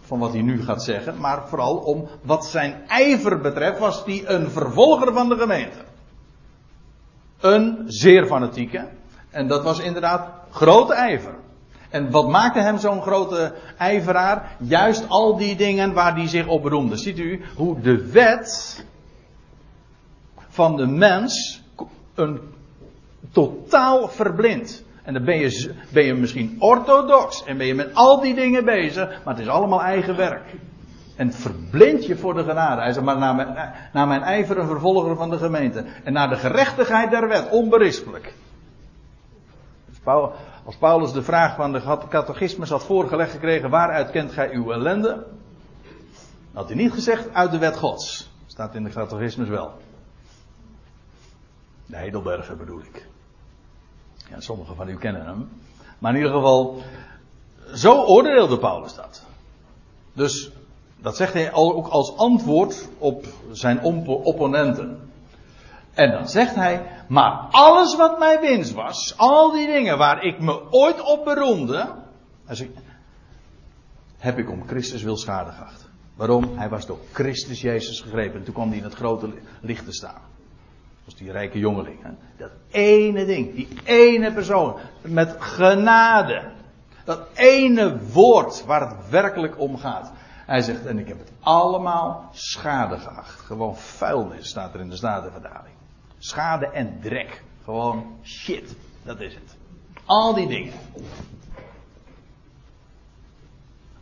van 0.00 0.18
wat 0.18 0.32
hij 0.32 0.42
nu 0.42 0.62
gaat 0.62 0.82
zeggen. 0.82 1.20
Maar 1.20 1.48
vooral 1.48 1.76
om 1.76 2.08
wat 2.22 2.46
zijn 2.46 2.74
ijver 2.88 3.40
betreft. 3.40 3.78
Was 3.78 4.04
hij 4.04 4.22
een 4.26 4.50
vervolger 4.50 5.12
van 5.12 5.28
de 5.28 5.36
gemeente. 5.36 5.78
Een 7.40 7.84
zeer 7.86 8.26
fanatieke. 8.26 8.88
En 9.30 9.48
dat 9.48 9.62
was 9.62 9.78
inderdaad 9.78 10.28
grote 10.50 10.94
ijver. 10.94 11.34
En 11.90 12.10
wat 12.10 12.28
maakte 12.28 12.60
hem 12.60 12.78
zo'n 12.78 13.02
grote 13.02 13.54
ijveraar? 13.78 14.56
Juist 14.58 15.08
al 15.08 15.36
die 15.36 15.56
dingen 15.56 15.92
waar 15.92 16.14
hij 16.14 16.28
zich 16.28 16.46
op 16.46 16.62
beroemde. 16.62 16.96
Ziet 16.96 17.18
u 17.18 17.42
hoe 17.56 17.80
de 17.80 18.10
wet 18.10 18.84
van 20.48 20.76
de 20.76 20.86
mens 20.86 21.62
een 22.14 22.40
totaal 23.32 24.08
verblind. 24.08 24.84
En 25.02 25.12
dan 25.14 25.24
ben 25.24 25.38
je, 25.38 25.74
ben 25.92 26.04
je 26.04 26.14
misschien 26.14 26.56
orthodox 26.58 27.44
en 27.44 27.56
ben 27.56 27.66
je 27.66 27.74
met 27.74 27.94
al 27.94 28.20
die 28.20 28.34
dingen 28.34 28.64
bezig, 28.64 29.08
maar 29.24 29.34
het 29.34 29.42
is 29.42 29.48
allemaal 29.48 29.82
eigen 29.82 30.16
werk. 30.16 30.54
En 31.16 31.26
het 31.26 31.36
verblindt 31.36 32.06
je 32.06 32.16
voor 32.16 32.34
de 32.34 32.44
genade. 32.44 32.80
Hij 32.80 32.92
zegt 32.92 33.04
maar 33.04 33.18
naar 33.18 33.34
mijn, 33.34 33.72
naar 33.92 34.06
mijn 34.06 34.22
ijver 34.22 34.58
een 34.58 34.66
vervolger 34.66 35.16
van 35.16 35.30
de 35.30 35.38
gemeente. 35.38 35.84
En 36.04 36.12
naar 36.12 36.28
de 36.28 36.36
gerechtigheid 36.36 37.10
der 37.10 37.28
wet, 37.28 37.50
onberispelijk. 37.50 38.34
Dus 39.86 39.98
als 40.66 40.76
Paulus 40.76 41.12
de 41.12 41.22
vraag 41.22 41.56
van 41.56 41.72
de 41.72 41.98
catechismus 42.08 42.70
had 42.70 42.84
voorgelegd 42.84 43.30
gekregen, 43.30 43.70
waaruit 43.70 44.10
kent 44.10 44.32
gij 44.32 44.52
uw 44.52 44.72
ellende? 44.72 45.26
Had 46.52 46.66
hij 46.66 46.76
niet 46.76 46.92
gezegd 46.92 47.34
uit 47.34 47.50
de 47.50 47.58
wet 47.58 47.76
gods. 47.76 48.30
Staat 48.46 48.74
in 48.74 48.84
de 48.84 48.90
catechismus 48.90 49.48
wel. 49.48 49.72
De 51.86 51.96
Heidelberger 51.96 52.56
bedoel 52.56 52.80
ik. 52.80 53.06
Ja, 54.30 54.40
sommigen 54.40 54.76
van 54.76 54.88
u 54.88 54.96
kennen 54.96 55.24
hem. 55.24 55.48
Maar 55.98 56.12
in 56.12 56.18
ieder 56.18 56.32
geval, 56.32 56.82
zo 57.74 58.02
oordeelde 58.02 58.58
Paulus 58.58 58.94
dat. 58.94 59.22
Dus 60.12 60.50
dat 61.00 61.16
zegt 61.16 61.32
hij 61.32 61.52
ook 61.52 61.88
als 61.88 62.16
antwoord 62.16 62.88
op 62.98 63.26
zijn 63.50 63.82
opponenten. 64.04 65.10
En 65.96 66.10
dan 66.10 66.28
zegt 66.28 66.54
hij, 66.54 66.86
maar 67.08 67.46
alles 67.50 67.96
wat 67.96 68.18
mij 68.18 68.40
winst 68.40 68.72
was, 68.72 69.14
al 69.16 69.52
die 69.52 69.66
dingen 69.66 69.98
waar 69.98 70.22
ik 70.22 70.40
me 70.40 70.72
ooit 70.72 71.00
op 71.00 71.24
beroemde, 71.24 71.94
heb 74.18 74.38
ik 74.38 74.50
om 74.50 74.66
Christus 74.66 75.02
wil 75.02 75.16
schade 75.16 75.50
geacht. 75.50 75.88
Waarom? 76.14 76.58
Hij 76.58 76.68
was 76.68 76.86
door 76.86 76.98
Christus 77.12 77.60
Jezus 77.60 78.00
gegrepen 78.00 78.38
en 78.38 78.44
toen 78.44 78.54
kwam 78.54 78.68
hij 78.68 78.78
in 78.78 78.84
het 78.84 78.94
grote 78.94 79.28
licht 79.60 79.84
te 79.84 79.92
staan. 79.92 80.20
Zoals 80.98 81.18
die 81.18 81.32
rijke 81.32 81.58
jongeling. 81.58 82.02
Hè? 82.02 82.10
Dat 82.36 82.50
ene 82.70 83.24
ding, 83.24 83.54
die 83.54 83.68
ene 83.84 84.32
persoon. 84.32 84.76
Met 85.02 85.36
genade. 85.38 86.50
Dat 87.04 87.28
ene 87.34 87.98
woord 88.12 88.64
waar 88.64 88.88
het 88.88 89.10
werkelijk 89.10 89.60
om 89.60 89.78
gaat. 89.78 90.12
Hij 90.46 90.60
zegt, 90.60 90.86
en 90.86 90.98
ik 90.98 91.08
heb 91.08 91.18
het 91.18 91.32
allemaal 91.40 92.28
schade 92.32 92.98
geacht. 92.98 93.40
Gewoon 93.40 93.76
vuilnis 93.76 94.48
staat 94.48 94.74
er 94.74 94.80
in 94.80 94.88
de 94.88 94.96
Statenverdaling. 94.96 95.75
Schade 96.18 96.66
en 96.66 96.98
drek. 97.02 97.42
Gewoon 97.64 98.18
shit. 98.24 98.76
Dat 99.02 99.20
is 99.20 99.34
het. 99.34 99.56
Al 100.04 100.34
die 100.34 100.46
dingen. 100.46 100.72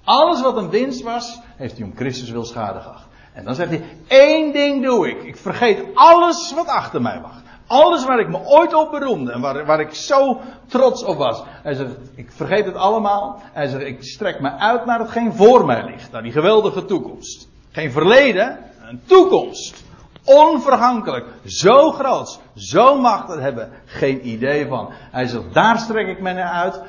Alles 0.05 0.43
wat 0.43 0.57
een 0.57 0.71
winst 0.71 1.03
was, 1.03 1.41
heeft 1.57 1.77
hij 1.77 1.87
om 1.87 1.97
Christus 1.97 2.31
wil 2.31 2.45
schade 2.45 2.81
geacht. 2.81 3.07
En 3.33 3.45
dan 3.45 3.55
zegt 3.55 3.71
hij, 3.71 3.83
één 4.07 4.53
ding 4.53 4.85
doe 4.85 5.09
ik. 5.09 5.23
Ik 5.23 5.37
vergeet 5.37 5.85
alles 5.95 6.53
wat 6.55 6.67
achter 6.67 7.03
mij 7.03 7.21
wacht. 7.21 7.43
Alles 7.67 8.05
waar 8.05 8.21
ik 8.21 8.29
me 8.29 8.39
ooit 8.45 8.75
op 8.75 8.91
beroemde 8.91 9.33
en 9.33 9.41
waar, 9.41 9.67
waar 9.67 9.81
ik 9.81 9.95
zo 9.95 10.41
trots 10.67 11.05
op 11.05 11.17
was. 11.17 11.43
Hij 11.45 11.75
zegt, 11.75 11.97
ik 12.15 12.33
vergeet 12.33 12.65
het 12.65 12.75
allemaal. 12.75 13.43
Hij 13.53 13.67
zegt, 13.67 13.85
ik 13.85 14.03
strek 14.03 14.41
me 14.41 14.51
uit 14.51 14.85
naar 14.85 14.99
hetgeen 14.99 15.33
voor 15.33 15.65
mij 15.65 15.85
ligt. 15.85 16.13
Naar 16.13 16.23
die 16.23 16.33
geweldige 16.33 16.85
toekomst. 16.85 17.49
Geen 17.71 17.93
verleden, 17.93 18.59
een 18.89 19.01
toekomst. 19.07 19.84
Onvergankelijk. 20.25 21.27
Zo 21.45 21.91
groot. 21.91 22.41
Zo 22.55 23.01
machtig 23.01 23.41
hebben 23.41 23.71
geen 23.85 24.29
idee 24.29 24.67
van. 24.67 24.89
Hij 24.93 25.27
zegt, 25.27 25.55
daar 25.55 25.79
strek 25.79 26.07
ik 26.07 26.21
me 26.21 26.33
naar 26.33 26.53
uit. 26.53 26.83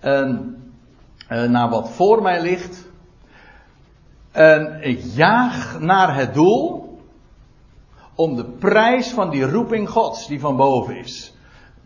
En, 0.00 0.56
en 1.28 1.50
naar 1.50 1.68
wat 1.68 1.90
voor 1.90 2.22
mij 2.22 2.42
ligt. 2.42 2.84
En 4.32 4.78
ik 4.80 5.00
jaag 5.14 5.80
naar 5.80 6.14
het 6.14 6.34
doel 6.34 6.98
om 8.14 8.36
de 8.36 8.44
prijs 8.44 9.10
van 9.10 9.30
die 9.30 9.50
roeping 9.50 9.88
Gods 9.88 10.26
die 10.26 10.40
van 10.40 10.56
boven 10.56 10.96
is. 10.96 11.34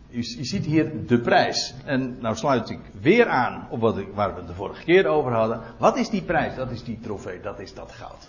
Je, 0.08 0.22
ziet 0.44 0.64
hier 0.64 1.06
de 1.06 1.20
prijs. 1.20 1.74
En 1.84 2.16
nou 2.20 2.36
sluit 2.36 2.70
ik 2.70 2.80
weer 3.00 3.28
aan 3.28 3.66
op 3.70 3.80
wat 3.80 3.96
waar 4.14 4.32
we 4.34 4.38
het 4.38 4.48
de 4.48 4.54
vorige 4.54 4.84
keer 4.84 5.06
over 5.06 5.32
hadden. 5.32 5.60
Wat 5.78 5.96
is 5.96 6.08
die 6.10 6.22
prijs? 6.22 6.54
Dat 6.54 6.70
is 6.70 6.84
die 6.84 6.98
trofee, 7.00 7.40
dat 7.40 7.58
is 7.58 7.74
dat 7.74 7.92
goud. 7.92 8.28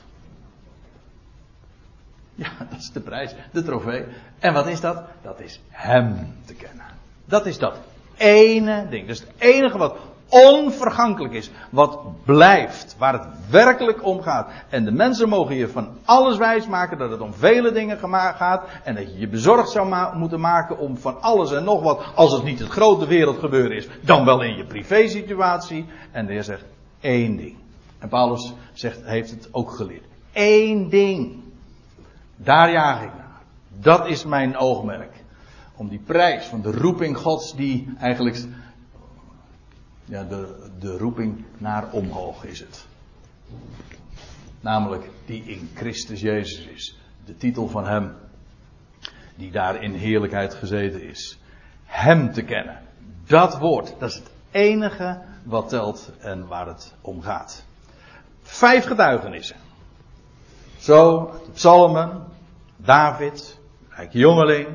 Ja, 2.35 2.49
dat 2.69 2.79
is 2.79 2.91
de 2.91 2.99
prijs, 2.99 3.35
de 3.51 3.63
trofee. 3.63 4.05
En 4.39 4.53
wat 4.53 4.67
is 4.67 4.81
dat? 4.81 5.03
Dat 5.21 5.39
is 5.39 5.61
Hem 5.69 6.35
te 6.45 6.53
kennen. 6.53 6.85
Dat 7.25 7.45
is 7.45 7.57
dat 7.57 7.77
ene 8.17 8.87
ding. 8.89 9.07
Dat 9.07 9.15
is 9.15 9.21
het 9.21 9.31
enige 9.37 9.77
wat 9.77 9.95
onvergankelijk 10.31 11.33
is. 11.33 11.51
Wat 11.69 11.99
blijft. 12.25 12.95
Waar 12.97 13.13
het 13.13 13.27
werkelijk 13.49 14.05
om 14.05 14.21
gaat. 14.21 14.51
En 14.69 14.85
de 14.85 14.91
mensen 14.91 15.29
mogen 15.29 15.55
je 15.55 15.67
van 15.67 15.89
alles 16.05 16.37
wijs 16.37 16.67
maken 16.67 16.97
dat 16.97 17.11
het 17.11 17.19
om 17.19 17.33
vele 17.33 17.71
dingen 17.71 17.97
gaat. 18.35 18.63
En 18.83 18.95
dat 18.95 19.13
je 19.13 19.19
je 19.19 19.27
bezorgd 19.27 19.69
zou 19.69 20.17
moeten 20.17 20.39
maken 20.39 20.77
om 20.77 20.97
van 20.97 21.21
alles 21.21 21.51
en 21.51 21.63
nog 21.63 21.83
wat. 21.83 22.03
Als 22.15 22.33
het 22.33 22.43
niet 22.43 22.59
het 22.59 22.69
grote 22.69 23.07
wereldgebeuren 23.07 23.77
is. 23.77 23.87
Dan 24.01 24.25
wel 24.25 24.41
in 24.41 24.57
je 24.57 24.65
privésituatie. 24.65 25.85
En 26.11 26.25
de 26.25 26.31
Heer 26.31 26.43
zegt 26.43 26.65
één 26.99 27.37
ding. 27.37 27.55
En 27.99 28.09
Paulus 28.09 28.53
zegt, 28.73 28.99
heeft 29.03 29.29
het 29.29 29.47
ook 29.51 29.71
geleerd. 29.71 30.05
Eén 30.33 30.89
ding. 30.89 31.40
Daar 32.43 32.71
jaag 32.71 33.03
ik 33.03 33.13
naar. 33.15 33.41
Dat 33.69 34.07
is 34.07 34.25
mijn 34.25 34.57
oogmerk. 34.57 35.23
Om 35.75 35.87
die 35.87 35.99
prijs 35.99 36.45
van 36.45 36.61
de 36.61 36.71
roeping 36.71 37.17
Gods 37.17 37.55
die 37.55 37.93
eigenlijk 37.99 38.45
ja, 40.05 40.23
de, 40.23 40.69
de 40.79 40.97
roeping 40.97 41.45
naar 41.57 41.91
omhoog 41.91 42.43
is 42.45 42.59
het. 42.59 42.85
Namelijk 44.59 45.09
die 45.25 45.43
in 45.43 45.69
Christus 45.73 46.21
Jezus 46.21 46.65
is. 46.65 46.97
De 47.25 47.37
titel 47.37 47.67
van 47.67 47.85
Hem. 47.85 48.15
Die 49.35 49.51
daar 49.51 49.83
in 49.83 49.93
heerlijkheid 49.93 50.53
gezeten 50.53 51.03
is. 51.03 51.39
Hem 51.85 52.33
te 52.33 52.41
kennen. 52.41 52.79
Dat 53.25 53.57
woord, 53.57 53.95
dat 53.99 54.09
is 54.09 54.15
het 54.15 54.31
enige 54.51 55.21
wat 55.43 55.69
telt 55.69 56.11
en 56.19 56.47
waar 56.47 56.67
het 56.67 56.93
om 57.01 57.21
gaat. 57.21 57.65
Vijf 58.41 58.85
getuigenissen. 58.85 59.55
Zo, 60.77 61.31
de 61.45 61.51
psalmen, 61.51 62.25
David, 62.83 63.59
rijk 63.89 64.13
jongeling, 64.13 64.67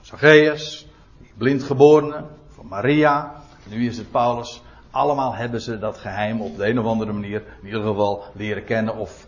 Zacchaeus, 0.00 0.86
blind 1.34 1.62
geborene, 1.62 2.24
van 2.54 2.66
Maria, 2.66 3.42
nu 3.68 3.86
is 3.86 3.96
het 3.96 4.10
Paulus. 4.10 4.62
Allemaal 4.90 5.34
hebben 5.34 5.60
ze 5.60 5.78
dat 5.78 5.98
geheim 5.98 6.40
op 6.40 6.56
de 6.56 6.66
een 6.66 6.78
of 6.78 6.86
andere 6.86 7.12
manier, 7.12 7.42
in 7.60 7.66
ieder 7.66 7.82
geval, 7.82 8.24
leren 8.34 8.64
kennen 8.64 8.96
of 8.96 9.26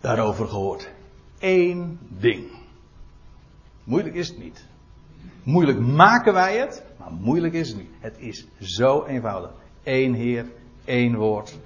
daarover 0.00 0.48
gehoord. 0.48 0.88
Eén 1.38 1.98
ding. 2.08 2.50
Moeilijk 3.84 4.14
is 4.14 4.28
het 4.28 4.38
niet. 4.38 4.66
Moeilijk 5.42 5.78
maken 5.78 6.32
wij 6.32 6.58
het, 6.58 6.82
maar 6.98 7.12
moeilijk 7.12 7.54
is 7.54 7.68
het 7.68 7.78
niet. 7.78 7.90
Het 8.00 8.18
is 8.18 8.46
zo 8.60 9.04
eenvoudig. 9.04 9.50
Eén 9.84 10.14
Heer, 10.14 10.46
één 10.84 11.14
woord. 11.14 11.58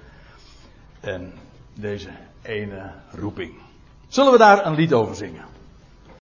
En 0.99 1.33
deze 1.73 2.09
ene 2.41 2.91
roeping. 3.11 3.53
Zullen 4.07 4.31
we 4.31 4.37
daar 4.37 4.65
een 4.65 4.75
lied 4.75 4.93
over 4.93 5.15
zingen? 5.15 5.50